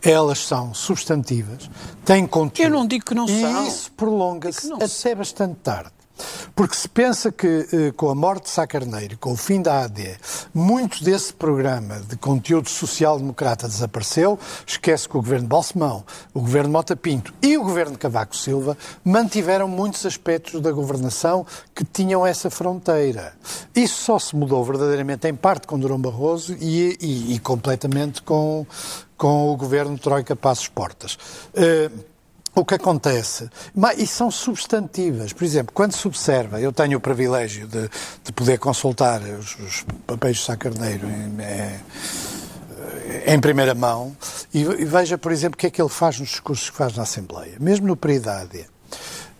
Elas 0.00 0.38
são 0.38 0.72
substantivas, 0.72 1.68
têm 2.04 2.26
conteúdo. 2.26 2.72
Eu 2.72 2.78
não 2.78 2.86
digo 2.86 3.04
que 3.04 3.14
não 3.14 3.26
e 3.26 3.40
são. 3.40 3.66
isso 3.66 3.90
prolonga-se 3.92 4.72
até 4.72 5.14
bastante 5.14 5.56
tarde. 5.56 6.01
Porque 6.54 6.74
se 6.74 6.88
pensa 6.88 7.30
que 7.32 7.66
eh, 7.72 7.92
com 7.96 8.08
a 8.10 8.14
morte 8.14 8.44
de 8.44 8.50
Sá 8.50 8.66
Carneiro, 8.66 9.16
com 9.18 9.32
o 9.32 9.36
fim 9.36 9.60
da 9.62 9.84
AD, 9.84 10.16
muito 10.54 11.02
desse 11.02 11.32
programa 11.32 12.00
de 12.00 12.16
conteúdo 12.16 12.68
social-democrata 12.68 13.66
desapareceu, 13.68 14.38
esquece 14.66 15.08
que 15.08 15.16
o 15.16 15.20
governo 15.22 15.48
Balsemão, 15.48 16.04
o 16.34 16.40
governo 16.40 16.70
Mota 16.70 16.94
Pinto 16.96 17.32
e 17.42 17.56
o 17.56 17.62
governo 17.62 17.96
Cavaco 17.98 18.36
Silva 18.36 18.76
mantiveram 19.04 19.66
muitos 19.68 20.04
aspectos 20.06 20.60
da 20.60 20.70
governação 20.72 21.46
que 21.74 21.84
tinham 21.84 22.26
essa 22.26 22.50
fronteira. 22.50 23.32
Isso 23.74 24.02
só 24.04 24.18
se 24.18 24.36
mudou 24.36 24.64
verdadeiramente 24.64 25.26
em 25.28 25.34
parte 25.34 25.66
com 25.66 25.78
Durão 25.78 25.98
Barroso 26.00 26.54
e, 26.60 26.96
e- 27.00 27.34
e 27.34 27.38
completamente 27.38 28.22
com, 28.22 28.66
com 29.16 29.50
o 29.50 29.56
governo 29.56 29.98
Troika 29.98 30.36
Passos 30.36 30.68
Portas. 30.68 31.18
Eh, 31.54 31.90
o 32.54 32.64
que 32.64 32.74
acontece, 32.74 33.48
e 33.96 34.06
são 34.06 34.30
substantivas, 34.30 35.32
por 35.32 35.44
exemplo, 35.44 35.72
quando 35.72 35.92
se 35.92 36.06
observa, 36.06 36.60
eu 36.60 36.72
tenho 36.72 36.98
o 36.98 37.00
privilégio 37.00 37.66
de, 37.66 37.88
de 38.22 38.32
poder 38.32 38.58
consultar 38.58 39.22
os, 39.22 39.56
os 39.58 39.86
papéis 40.06 40.36
de 40.36 40.44
Sá 40.44 40.56
Carneiro 40.56 41.06
em, 41.06 41.34
em 43.34 43.40
primeira 43.40 43.74
mão 43.74 44.14
e, 44.52 44.60
e 44.60 44.84
veja, 44.84 45.16
por 45.16 45.32
exemplo, 45.32 45.54
o 45.54 45.58
que 45.58 45.66
é 45.66 45.70
que 45.70 45.80
ele 45.80 45.88
faz 45.88 46.20
nos 46.20 46.28
discursos 46.28 46.68
que 46.68 46.76
faz 46.76 46.94
na 46.94 47.04
Assembleia, 47.04 47.54
mesmo 47.58 47.86
no 47.86 47.92
AD. 47.94 48.66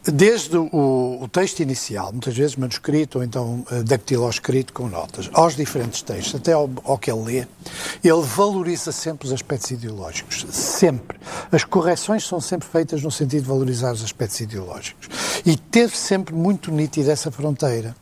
Desde 0.04 0.56
o, 0.56 1.18
o 1.22 1.28
texto 1.28 1.60
inicial, 1.60 2.10
muitas 2.10 2.36
vezes 2.36 2.56
manuscrito 2.56 3.18
ou 3.18 3.24
então 3.24 3.64
eh, 3.70 3.84
dactiloscrito 3.84 4.72
com 4.72 4.88
notas, 4.88 5.30
aos 5.32 5.54
diferentes 5.54 6.02
textos, 6.02 6.34
até 6.34 6.52
ao, 6.52 6.68
ao 6.82 6.98
que 6.98 7.10
ele 7.10 7.22
lê, 7.22 7.46
ele 8.02 8.22
valoriza 8.22 8.90
sempre 8.90 9.28
os 9.28 9.32
aspectos 9.32 9.70
ideológicos. 9.70 10.44
Sempre. 10.50 11.20
As 11.52 11.62
correções 11.62 12.24
são 12.24 12.40
sempre 12.40 12.68
feitas 12.68 13.00
no 13.00 13.12
sentido 13.12 13.42
de 13.42 13.48
valorizar 13.48 13.92
os 13.92 14.02
aspectos 14.02 14.40
ideológicos. 14.40 15.08
E 15.46 15.56
teve 15.56 15.96
sempre 15.96 16.34
muito 16.34 16.72
nítida 16.72 17.12
essa 17.12 17.30
fronteira. 17.30 17.94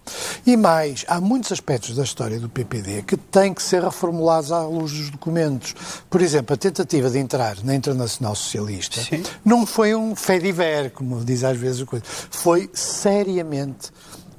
E 0.47 0.57
mais, 0.57 1.05
há 1.07 1.20
muitos 1.20 1.53
aspectos 1.53 1.95
da 1.95 2.03
história 2.03 2.41
do 2.41 2.49
PPD 2.49 3.03
que 3.03 3.16
têm 3.16 3.53
que 3.53 3.62
ser 3.62 3.82
reformulados 3.82 4.51
à 4.51 4.62
luz 4.62 4.93
dos 4.93 5.11
documentos. 5.11 5.74
Por 6.09 6.22
exemplo, 6.22 6.55
a 6.55 6.57
tentativa 6.57 7.11
de 7.11 7.18
entrar 7.18 7.62
na 7.62 7.74
Internacional 7.74 8.34
Socialista 8.34 9.01
não 9.45 9.66
foi 9.66 9.95
um 9.95 10.16
fediver, 10.16 10.91
como 10.91 11.24
diz 11.24 11.45
às 11.45 11.57
vezes 11.57 11.80
o 11.82 11.86
coisa, 11.86 12.05
foi 12.30 12.70
seriamente 12.72 13.91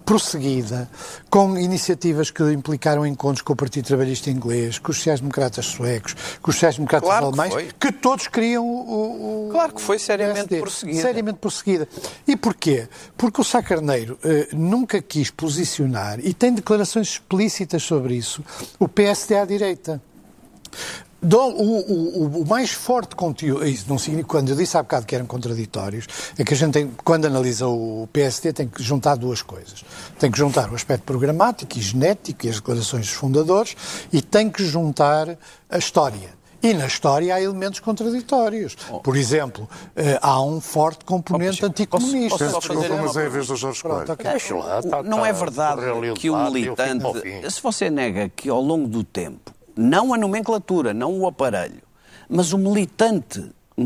prosseguida 0.06 0.89
com 1.30 1.58
iniciativas 1.58 2.30
que 2.32 2.43
implicaram 2.52 3.06
encontros 3.06 3.41
com 3.41 3.54
o 3.54 3.56
Partido 3.56 3.86
Trabalhista 3.86 4.30
Inglês, 4.30 4.78
com 4.80 4.91
os 4.91 4.97
sociais-democratas 4.97 5.66
suecos, 5.66 6.16
com 6.41 6.49
os 6.49 6.56
sociais-democratas 6.56 7.08
Claro 7.08 7.22
que 7.32 7.39
alemães, 7.39 7.54
foi. 7.54 7.70
que 7.80 7.91
todos 7.91 8.28
queriam 8.28 8.66
o, 8.66 9.47
o- 9.47 9.52
Claro 9.52 9.74
que 9.74 9.82
foi 9.82 9.97
seriamente 9.99 10.36
PSD. 10.47 10.60
prosseguida. 10.60 11.02
Seriamente 11.02 11.38
prosseguida. 11.39 11.88
E 12.28 12.36
porquê? 12.36 12.88
Porque 13.18 13.39
o 13.41 13.43
Sá 13.43 13.62
Carneiro 13.62 14.18
eh, 14.24 14.49
nunca 14.54 15.02
quis 15.02 15.30
posicionar, 15.30 16.20
e 16.22 16.34
tem 16.34 16.54
declarações 16.54 17.08
explícitas 17.10 17.84
sobre 17.84 18.16
isso, 18.16 18.43
o 18.80 18.88
PSD 18.88 19.38
à 19.38 19.45
direita. 19.45 20.02
Dom- 21.24 21.51
o, 21.53 21.80
o- 21.80 22.41
o- 22.41 22.47
mais 22.47 22.72
forte 22.72 23.15
conteúdo, 23.15 23.63
isso 23.67 23.86
não 23.88 23.99
significa, 23.99 24.28
quando 24.30 24.49
eu 24.49 24.55
disse 24.55 24.76
há 24.76 24.82
bocado 24.82 25.05
que 25.05 25.13
eram 25.15 25.28
contraditórios, 25.28 26.07
é 26.36 26.43
que 26.43 26.53
a 26.53 26.57
gente 26.57 26.74
tem, 26.74 26.91
quando 27.03 27.26
analisa 27.26 27.67
o 27.67 28.09
PSD, 28.11 28.51
tem 28.53 28.67
que 28.67 28.82
juntar 28.82 29.15
duas 29.17 29.41
coisas. 29.43 29.84
Tem 30.17 30.32
que 30.32 30.38
juntar 30.39 30.72
o 30.72 30.76
aspecto 30.76 31.03
programático 31.03 31.78
e 31.78 31.82
genético 31.82 32.47
e 32.47 32.49
as 32.49 32.55
declarações 32.55 33.05
dos 33.05 33.13
fundadores 33.15 33.76
e 34.11 34.19
tem 34.22 34.49
que 34.49 34.65
juntar 34.65 35.38
a 35.69 35.78
história. 35.78 36.30
E 36.63 36.74
na 36.74 36.86
história 36.88 37.34
há 37.36 37.41
elementos 37.41 37.80
contraditórios. 37.80 38.76
Por 39.03 39.15
exemplo, 39.15 39.67
eh, 39.95 40.17
há 40.22 40.41
um 40.41 40.59
forte 40.61 41.05
componente 41.05 41.51
Pacheco, 41.61 41.65
anticomunista. 41.67 42.30
posso- 42.30 42.39
Peço 42.39 42.53
posso 42.55 42.67
desculpa, 42.80 43.01
mas 43.03 43.17
é 43.17 43.26
a 43.26 43.30
vez 43.30 43.47
do 43.47 43.55
Jorge 43.55 43.82
Coelho. 43.82 43.95
Pronto, 44.05 44.11
ok. 44.13 44.30
Deixa 44.32 44.55
lá. 44.55 44.80
está- 44.80 45.03
não 45.03 45.17
está 45.19 45.28
é 45.28 45.34
verdade 45.34 45.82
que 46.15 46.30
o 46.30 46.38
militante, 46.45 47.03
se 47.51 47.61
você 47.61 47.89
nega 47.89 48.30
que 48.30 48.47
ao 48.49 48.61
longo 48.61 48.88
do 48.88 49.03
tempo, 49.03 49.51
não 49.76 50.13
a 50.13 50.17
nomenclatura, 50.17 50.93
não 50.93 51.19
o 51.19 51.28
aparelho, 51.28 51.82
mas 52.30 52.53
o 52.53 52.57
militante, 52.57 53.51
o, 53.76 53.84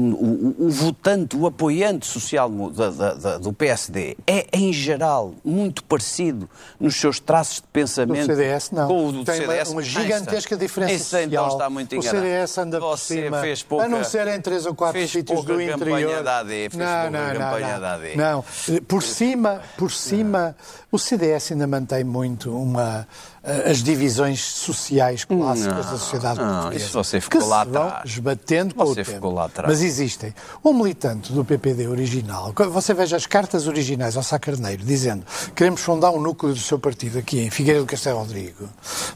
o- 0.66 0.70
votante, 0.70 1.38
o 1.38 1.46
apoiante 1.48 2.06
social 2.06 2.50
da- 2.50 2.90
da- 2.90 3.14
da- 3.14 3.38
do 3.38 3.54
PSD 3.54 4.18
é, 4.28 4.46
em 4.52 4.74
geral, 4.74 5.34
muito 5.44 5.84
parecido 5.86 6.50
nos 6.80 6.96
seus 6.96 7.20
traços 7.20 7.58
de 7.58 7.68
pensamento 7.72 8.26
CDS 8.26 8.72
não. 8.72 8.88
com 8.88 9.08
o 9.08 9.12
do 9.12 9.24
Tem 9.24 9.36
uma- 9.42 9.48
CDS. 9.54 9.70
uma, 9.70 9.82
gigantesca 9.84 10.58
diferença 10.58 10.94
Isso 10.94 11.18
então 11.18 11.44
social. 11.44 11.58
está 11.58 11.70
muito 11.70 11.98
o. 11.98 12.02
CDS 12.02 12.58
anda 12.58 12.80
por 12.80 12.98
Você 12.98 13.22
cima, 13.24 13.40
fez 13.40 13.64
pouca, 13.64 13.86
a 13.86 13.88
não 13.88 14.04
ser 14.04 14.28
em 14.28 14.42
três 14.42 14.66
ou 14.66 14.76
quatro 14.76 15.08
sítios 15.08 15.46
do 15.46 15.62
interior. 15.62 16.24
Da 16.24 16.40
AD, 16.40 16.50
fez 16.50 16.76
não, 16.76 16.86
pouca 17.04 17.10
não, 17.12 17.28
não, 17.28 17.40
campanha 17.40 17.74
não. 17.76 17.80
da 17.82 17.94
AD. 17.94 18.16
Não, 18.18 18.46
por 18.88 19.02
cima, 19.04 19.62
por 19.78 19.92
cima, 19.92 20.56
o 20.92 21.00
CDS 21.00 21.52
ainda 21.54 21.68
mantém 21.68 22.04
muito 22.04 22.52
uma 22.52 23.08
as 23.46 23.84
divisões 23.84 24.42
sociais 24.42 25.24
clássicas 25.24 25.86
não, 25.86 25.92
da 25.92 25.98
sociedade 26.00 26.40
não, 26.40 26.54
portuguesa. 26.54 26.86
Isso 26.86 27.04
você 27.04 27.22
ficou 27.22 27.42
que 27.42 27.48
lá 27.48 27.64
se 27.64 27.70
vão 27.70 27.88
atrás. 27.88 28.10
esbatendo 28.10 28.74
com 28.74 28.86
você 28.86 29.02
o 29.02 29.06
ficou 29.06 29.30
tempo. 29.30 29.32
lá 29.36 29.46
atrás. 29.46 29.70
Mas 29.70 29.84
existem. 29.84 30.34
O 30.64 30.74
militante 30.74 31.32
do 31.32 31.46
PPD 31.46 31.88
original, 31.88 32.52
quando 32.56 32.72
você 32.72 32.92
veja 32.94 33.16
as 33.16 33.28
cartas 33.28 33.68
originais 33.68 34.18
ao 34.18 34.24
Sá 34.24 34.40
Carneiro, 34.40 34.84
dizendo 34.84 35.24
queremos 35.56 35.82
fundar 35.82 36.10
um 36.10 36.20
núcleo 36.20 36.54
do 36.54 36.60
seu 36.60 36.80
partido 36.80 37.20
aqui 37.20 37.40
em 37.40 37.52
Figueira 37.52 37.80
do 37.80 37.86
Castelo 37.86 38.20
Rodrigo, 38.20 38.68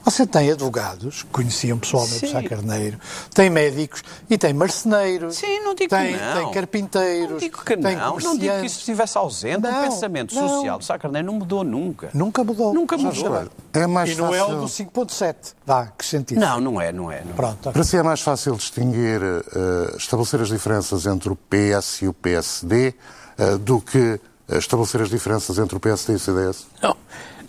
você 0.05 0.27
tem 0.27 0.51
advogados, 0.51 1.23
que 1.23 1.29
conheciam 1.29 1.79
pessoalmente 1.79 2.19
Sim. 2.19 2.27
o 2.27 2.31
Sá 2.31 2.43
Carneiro, 2.43 2.99
tem 3.33 3.49
médicos 3.49 4.03
e 4.29 4.37
tem 4.37 4.53
marceneiros. 4.53 5.37
Sim, 5.37 5.59
não 5.61 5.73
digo 5.73 5.89
tem, 5.89 6.13
que 6.13 6.23
não. 6.23 6.35
Tem 6.35 6.51
carpinteiros. 6.51 7.31
Não 7.31 7.37
digo 7.37 7.65
que 7.65 7.77
tem 7.77 7.95
não. 7.95 8.19
Não 8.19 8.37
digo 8.37 8.59
que 8.59 8.65
isso 8.67 8.79
estivesse 8.79 9.17
ausente. 9.17 9.61
Não, 9.61 9.71
o 9.71 9.83
pensamento 9.89 10.35
não. 10.35 10.47
social 10.47 10.77
do 10.77 10.85
Sá 10.85 10.99
Carneiro 10.99 11.25
não 11.25 11.39
mudou 11.39 11.63
nunca. 11.63 12.09
Nunca 12.13 12.43
mudou. 12.43 12.73
Nunca 12.75 12.95
mudou. 12.95 13.23
Carneiro. 13.23 13.51
É 13.73 13.87
mais 13.87 14.18
não 14.19 14.35
é 14.35 14.43
o 14.43 14.47
do 14.47 14.61
fácil... 14.67 14.85
5.7. 14.87 15.35
Vá, 15.65 15.87
que 15.97 16.05
sentido. 16.05 16.39
Não, 16.39 16.59
não 16.59 16.81
é, 16.81 16.91
não 16.91 17.11
é. 17.11 17.21
Não 17.21 17.31
é. 17.31 17.33
Pronto. 17.35 17.71
Para 17.71 17.83
si 17.83 17.97
é 17.97 18.03
mais 18.03 18.21
fácil 18.21 18.55
distinguir, 18.55 19.21
eh, 19.21 19.95
estabelecer 19.97 20.41
as 20.41 20.49
diferenças 20.49 21.05
entre 21.05 21.29
o 21.29 21.35
PS 21.35 22.03
e 22.03 22.07
o 22.07 22.13
PSD 22.13 22.93
eh, 23.37 23.57
do 23.57 23.81
que 23.81 24.19
eh, 24.47 24.57
estabelecer 24.57 25.01
as 25.01 25.09
diferenças 25.09 25.57
entre 25.57 25.75
o 25.75 25.79
PSD 25.79 26.13
e 26.13 26.15
o 26.15 26.19
CDS? 26.19 26.67
Não. 26.81 26.95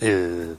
Eh, 0.01 0.55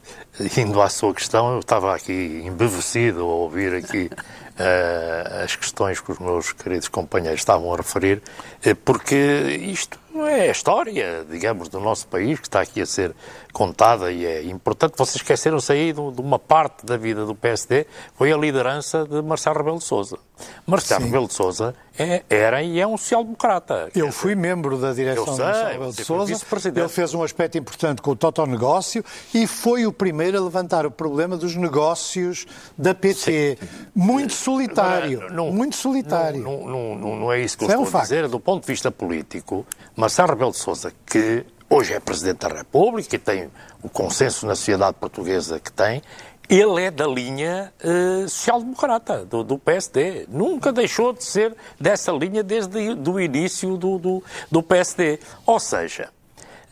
indo 0.60 0.80
à 0.80 0.88
sua 0.88 1.12
questão, 1.12 1.52
eu 1.54 1.58
estava 1.60 1.94
aqui 1.94 2.42
embevecido 2.44 3.22
a 3.22 3.24
ouvir 3.24 3.74
aqui 3.74 4.08
eh, 4.58 5.42
as 5.44 5.56
questões 5.56 6.00
que 6.00 6.12
os 6.12 6.18
meus 6.18 6.52
queridos 6.52 6.88
companheiros 6.88 7.40
estavam 7.40 7.72
a 7.72 7.76
referir, 7.76 8.22
eh, 8.64 8.74
porque 8.74 9.16
isto 9.60 9.98
é 10.14 10.48
a 10.48 10.50
história, 10.50 11.24
digamos, 11.28 11.68
do 11.68 11.80
nosso 11.80 12.06
país 12.06 12.38
que 12.38 12.46
está 12.46 12.60
aqui 12.60 12.80
a 12.80 12.86
ser 12.86 13.14
contada 13.52 14.10
e 14.10 14.24
é 14.24 14.42
importante. 14.44 14.94
Vocês 14.96 15.16
esqueceram-se 15.16 15.72
aí 15.72 15.92
de 15.92 16.02
de 16.12 16.20
uma 16.20 16.38
parte 16.38 16.84
da 16.84 16.96
vida 16.96 17.24
do 17.24 17.34
PSD, 17.34 17.86
foi 18.14 18.32
a 18.32 18.36
liderança 18.36 19.04
de 19.06 19.22
Marcelo 19.22 19.56
Rebelo 19.56 19.78
de 19.78 19.84
Sousa. 19.84 20.18
Marcelo 20.66 21.00
Sim. 21.02 21.06
Rebelo 21.06 21.28
de 21.28 21.34
Sousa 21.34 21.74
é, 21.96 22.22
era 22.28 22.62
e 22.62 22.80
é 22.80 22.86
um 22.86 22.96
social-democrata. 22.96 23.88
Eu 23.94 24.10
fui 24.10 24.34
membro 24.34 24.76
da 24.78 24.92
direção 24.92 25.36
sei, 25.36 25.44
Marcelo 25.44 25.68
Rebelo 25.72 25.90
de 25.92 25.96
foi 26.04 26.04
Sousa. 26.26 26.68
Ele 26.74 26.88
fez 26.88 27.14
um 27.14 27.22
aspecto 27.22 27.58
importante 27.58 28.02
com 28.02 28.10
o 28.10 28.16
Totonegócio 28.16 29.04
e 29.32 29.46
foi 29.46 29.86
o 29.86 29.92
primeiro 29.92 30.36
a 30.38 30.40
levantar 30.40 30.84
o 30.84 30.90
problema 30.90 31.36
dos 31.36 31.54
negócios 31.54 32.46
da 32.76 32.94
PT. 32.94 33.58
Muito 33.94 34.32
solitário. 34.32 35.18
Agora, 35.20 35.32
não- 35.34 35.52
muito 35.52 35.76
solitário. 35.76 36.42
Não, 36.42 36.66
não, 36.66 36.94
não, 36.96 37.16
não 37.16 37.32
é 37.32 37.40
isso 37.40 37.56
que 37.56 37.64
eu 37.64 37.68
Isso 37.68 37.76
é 37.76 37.78
um 37.78 37.84
estou 37.84 38.00
a 38.00 38.02
dizer. 38.02 38.28
Do 38.28 38.40
ponto 38.40 38.62
de 38.62 38.66
vista 38.66 38.90
político, 38.90 39.64
Marcelo 40.02 40.30
Rebelo 40.30 40.50
de 40.50 40.56
Sousa, 40.56 40.92
que 41.06 41.46
hoje 41.70 41.94
é 41.94 42.00
Presidente 42.00 42.40
da 42.40 42.48
República 42.48 43.14
e 43.14 43.18
tem 43.20 43.48
o 43.84 43.88
consenso 43.88 44.44
na 44.48 44.56
sociedade 44.56 44.96
portuguesa 44.98 45.60
que 45.60 45.70
tem, 45.70 46.02
ele 46.48 46.82
é 46.82 46.90
da 46.90 47.06
linha 47.06 47.72
eh, 47.78 48.26
social-democrata, 48.26 49.24
do, 49.24 49.44
do 49.44 49.56
PSD. 49.56 50.26
Nunca 50.28 50.72
deixou 50.72 51.12
de 51.12 51.22
ser 51.22 51.54
dessa 51.78 52.10
linha 52.10 52.42
desde 52.42 52.76
o 53.08 53.20
início 53.20 53.76
do, 53.76 53.96
do, 53.96 54.24
do 54.50 54.60
PSD. 54.60 55.20
Ou 55.46 55.60
seja, 55.60 56.08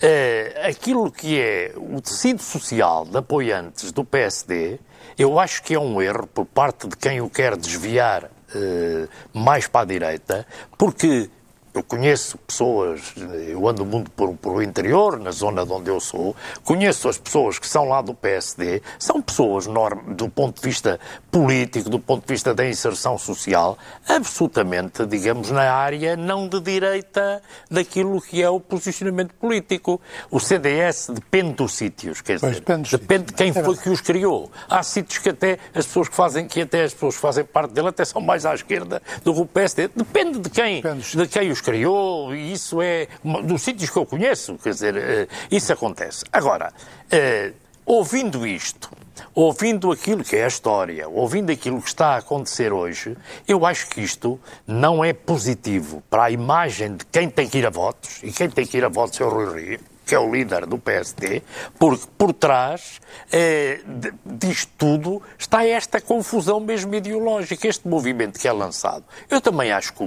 eh, 0.02 0.62
aquilo 0.68 1.08
que 1.08 1.40
é 1.40 1.72
o 1.76 2.00
tecido 2.00 2.42
social 2.42 3.04
de 3.04 3.16
apoiantes 3.16 3.92
do 3.92 4.04
PSD, 4.04 4.80
eu 5.16 5.38
acho 5.38 5.62
que 5.62 5.74
é 5.74 5.78
um 5.78 6.02
erro 6.02 6.26
por 6.26 6.46
parte 6.46 6.88
de 6.88 6.96
quem 6.96 7.20
o 7.20 7.30
quer 7.30 7.56
desviar 7.56 8.28
eh, 8.52 9.06
mais 9.32 9.68
para 9.68 9.82
a 9.82 9.84
direita, 9.84 10.44
porque 10.76 11.30
eu 11.72 11.82
conheço 11.82 12.36
pessoas, 12.38 13.00
eu 13.48 13.68
ando 13.68 13.84
muito 13.86 14.10
por, 14.10 14.34
por 14.34 14.56
o 14.56 14.62
interior, 14.62 15.18
na 15.18 15.30
zona 15.30 15.64
de 15.64 15.72
onde 15.72 15.88
eu 15.90 16.00
sou, 16.00 16.34
conheço 16.64 17.08
as 17.08 17.16
pessoas 17.18 17.58
que 17.58 17.66
são 17.66 17.88
lá 17.88 18.02
do 18.02 18.12
PSD, 18.14 18.82
são 18.98 19.20
pessoas, 19.22 19.66
norm- 19.66 20.14
do 20.14 20.28
ponto 20.28 20.60
de 20.60 20.68
vista 20.68 20.98
político, 21.30 21.88
do 21.88 21.98
ponto 22.00 22.26
de 22.26 22.32
vista 22.32 22.52
da 22.54 22.66
inserção 22.68 23.16
social, 23.16 23.78
absolutamente, 24.08 25.06
digamos, 25.06 25.50
na 25.50 25.72
área 25.72 26.16
não 26.16 26.46
de 26.48 26.60
direita 26.60 27.42
daquilo 27.70 28.20
que 28.20 28.42
é 28.42 28.48
o 28.50 28.60
posicionamento 28.60 29.32
político. 29.34 30.00
O 30.30 30.38
CDS 30.40 31.08
depende 31.12 31.54
dos 31.54 31.74
sítios, 31.74 32.20
quer 32.20 32.34
dizer, 32.36 32.54
depende 32.54 32.90
depende 32.90 33.24
de 33.26 33.32
quem 33.34 33.50
é 33.50 33.52
foi 33.64 33.76
que 33.76 33.88
os 33.90 34.00
criou. 34.00 34.50
Há 34.68 34.82
sítios 34.82 35.18
que 35.18 35.28
até 35.30 35.58
as 35.74 35.86
pessoas 35.86 36.08
que 36.08 36.14
fazem, 36.16 36.46
que 36.46 36.60
até 36.62 36.84
as 36.84 36.92
pessoas 36.94 37.14
que 37.14 37.20
fazem 37.20 37.44
parte 37.44 37.72
dele 37.72 37.88
até 37.88 38.04
são 38.04 38.20
mais 38.20 38.44
à 38.44 38.54
esquerda 38.54 39.00
do 39.24 39.32
que 39.34 39.40
o 39.40 39.46
PSD. 39.46 39.88
Depende 39.94 40.38
de 40.38 40.50
quem, 40.50 40.82
de 40.82 41.28
quem 41.28 41.50
os 41.50 41.59
criou, 41.60 42.34
e 42.34 42.52
isso 42.52 42.80
é 42.80 43.08
dos 43.44 43.62
sítios 43.62 43.90
que 43.90 43.96
eu 43.96 44.06
conheço, 44.06 44.56
quer 44.62 44.70
dizer, 44.70 44.96
eh, 44.96 45.28
isso 45.50 45.72
acontece. 45.72 46.24
Agora, 46.32 46.72
eh, 47.10 47.52
ouvindo 47.84 48.46
isto, 48.46 48.90
ouvindo 49.34 49.90
aquilo 49.90 50.22
que 50.22 50.36
é 50.36 50.44
a 50.44 50.48
história, 50.48 51.08
ouvindo 51.08 51.50
aquilo 51.50 51.80
que 51.80 51.88
está 51.88 52.14
a 52.14 52.16
acontecer 52.18 52.72
hoje, 52.72 53.16
eu 53.46 53.66
acho 53.66 53.88
que 53.88 54.00
isto 54.00 54.40
não 54.66 55.04
é 55.04 55.12
positivo 55.12 56.02
para 56.08 56.24
a 56.24 56.30
imagem 56.30 56.96
de 56.96 57.04
quem 57.06 57.28
tem 57.28 57.48
que 57.48 57.58
ir 57.58 57.66
a 57.66 57.70
votos, 57.70 58.20
e 58.22 58.32
quem 58.32 58.48
tem 58.48 58.66
que 58.66 58.76
ir 58.76 58.84
a 58.84 58.88
votos 58.88 59.20
é 59.20 59.24
o 59.24 59.28
Rui 59.28 59.62
Rio, 59.62 59.80
que 60.10 60.14
é 60.16 60.18
o 60.18 60.28
líder 60.28 60.66
do 60.66 60.76
PSD, 60.76 61.40
porque 61.78 62.04
por 62.18 62.32
trás 62.32 63.00
eh, 63.30 63.80
disto 64.26 64.72
tudo 64.76 65.22
está 65.38 65.64
esta 65.64 66.00
confusão 66.00 66.58
mesmo 66.58 66.92
ideológica, 66.96 67.68
este 67.68 67.86
movimento 67.86 68.36
que 68.36 68.48
é 68.48 68.52
lançado. 68.52 69.04
Eu 69.30 69.40
também 69.40 69.70
acho 69.70 69.92
que 69.92 70.02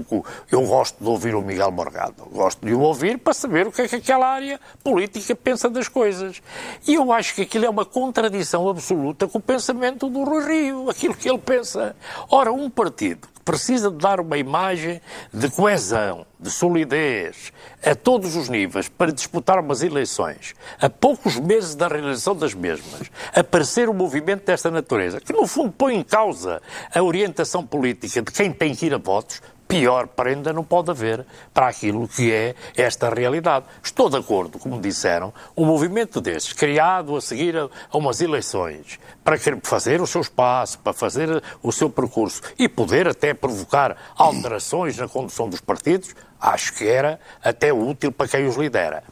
eu 0.52 0.62
gosto 0.68 1.02
de 1.02 1.10
ouvir 1.10 1.34
o 1.36 1.42
Miguel 1.42 1.72
Morgado, 1.72 2.26
gosto 2.34 2.66
de 2.66 2.74
o 2.74 2.82
ouvir 2.82 3.18
para 3.18 3.34
saber 3.34 3.66
o 3.66 3.72
que 3.72 3.84
é 3.84 3.88
que 3.88 3.96
aquela 3.96 4.28
área 4.28 4.60
política 4.84 5.34
pensa 5.38 5.70
das 5.70 5.88
coisas. 5.88 6.42
E 6.86 6.96
eu 6.96 7.10
acho 7.14 7.34
que 7.36 7.44
aquilo 7.44 7.64
é 7.64 7.70
uma 7.70 7.86
contradição 7.86 8.68
absoluta 8.68 9.26
com 9.26 9.38
o 9.38 9.42
pensamento 9.42 10.10
do 10.10 10.26
Rui 10.26 10.46
Rio, 10.46 10.90
aquilo 10.90 11.16
que 11.16 11.30
ele 11.30 11.40
pensa. 11.40 11.96
Ora, 12.30 12.52
um 12.52 12.70
partido 12.70 13.33
precisa 13.44 13.92
de 13.92 13.98
dar 13.98 14.20
uma 14.20 14.38
imagem 14.38 15.02
de 15.34 15.50
coesão, 15.50 16.26
de 16.40 16.50
solidez, 16.50 17.52
a 17.86 17.96
todos 17.96 18.36
os 18.36 18.50
níveis, 18.50 18.88
para 18.88 19.12
disputar 19.12 19.60
umas 19.60 19.82
eleições, 19.82 20.54
a 20.80 20.90
poucos 20.90 21.38
meses 21.38 21.76
da 21.76 21.88
realização 21.88 22.36
das 22.36 22.54
mesmas, 22.54 23.10
aparecer 23.34 23.90
um 23.90 23.94
movimento 23.94 24.46
desta 24.46 24.72
natureza, 24.72 25.20
que 25.20 25.34
no 25.34 25.48
fundo 25.48 25.72
põe 25.72 25.96
em 25.96 26.04
causa 26.04 26.62
a 26.94 27.02
orientação 27.02 27.66
política 27.66 28.22
de 28.22 28.32
quem 28.32 28.52
tem 28.52 28.76
que 28.76 28.86
ir 28.86 28.94
a 28.94 28.98
votos, 28.98 29.42
pior 29.68 30.08
prenda 30.08 30.54
não 30.54 30.64
pode 30.64 30.92
haver 30.92 31.26
para 31.54 31.68
aquilo 31.68 32.08
que 32.08 32.32
é 32.32 32.56
esta 32.76 33.10
realidade. 33.10 33.66
Estou 33.82 34.10
de 34.10 34.18
acordo, 34.18 34.60
como 34.60 34.80
disseram, 34.80 35.34
um 35.56 35.66
movimento 35.66 36.22
destes, 36.22 36.54
criado 36.54 37.16
a 37.16 37.22
seguir 37.22 37.58
a, 37.58 37.70
a 37.92 37.98
umas 37.98 38.22
eleições, 38.22 39.00
para 39.24 39.38
fazer 39.64 40.02
o 40.02 40.08
seu 40.08 40.22
espaço, 40.22 40.80
para 40.80 40.94
fazer 40.94 41.42
o 41.62 41.72
seu 41.72 41.90
percurso 41.90 42.42
e 42.58 42.68
poder 42.70 43.08
até 43.08 43.34
provocar 43.34 44.14
alterações 44.16 44.98
na 44.98 45.08
condução 45.08 45.50
dos 45.50 45.62
partidos, 45.62 46.16
acho 46.40 46.74
que 46.74 46.88
era 46.88 47.20
até 47.44 47.72
útil 47.74 48.12
para 48.12 48.28
quem 48.28 48.46
os 48.46 48.56
lidera. 48.56 49.04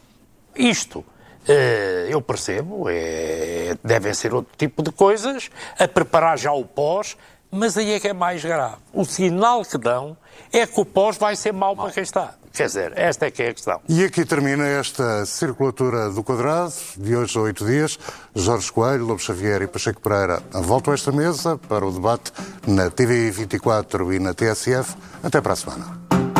Isto 0.54 1.04
eh, 1.48 2.06
eu 2.08 2.22
percebo, 2.22 2.88
é, 2.88 3.76
devem 3.82 4.14
ser 4.14 4.32
outro 4.32 4.52
tipo 4.56 4.82
de 4.82 4.92
coisas, 4.92 5.50
a 5.78 5.88
preparar 5.88 6.38
já 6.38 6.52
o 6.52 6.64
pós, 6.64 7.16
mas 7.52 7.76
aí 7.76 7.92
é 7.92 8.00
que 8.00 8.08
é 8.08 8.12
mais 8.14 8.42
grave. 8.42 8.76
O 8.92 9.04
sinal 9.04 9.62
que 9.62 9.76
dão 9.76 10.16
é 10.50 10.66
que 10.66 10.80
o 10.80 10.84
pós 10.84 11.18
vai 11.18 11.36
ser 11.36 11.52
mau 11.52 11.76
para 11.76 11.92
quem 11.92 12.02
está. 12.02 12.34
Quer 12.52 12.66
dizer, 12.66 12.92
esta 12.96 13.26
é 13.26 13.30
que 13.30 13.42
é 13.42 13.48
a 13.48 13.54
questão. 13.54 13.80
E 13.88 14.04
aqui 14.04 14.24
termina 14.24 14.66
esta 14.66 15.24
circulatura 15.24 16.10
do 16.10 16.22
quadrado, 16.22 16.72
de 16.98 17.16
hoje 17.16 17.38
a 17.38 17.42
oito 17.42 17.64
dias. 17.64 17.98
Jorge 18.34 18.70
Coelho, 18.70 19.06
Lobo 19.06 19.20
Xavier 19.20 19.62
e 19.62 19.66
Pacheco 19.66 20.00
Pereira 20.00 20.42
voltam 20.52 20.92
a 20.92 20.94
esta 20.94 21.12
mesa 21.12 21.56
para 21.56 21.86
o 21.86 21.92
debate 21.92 22.32
na 22.66 22.90
TVI 22.90 23.30
24 23.30 24.12
e 24.12 24.18
na 24.18 24.34
TSF. 24.34 24.96
Até 25.22 25.40
para 25.40 25.52
a 25.52 25.56
semana. 25.56 26.31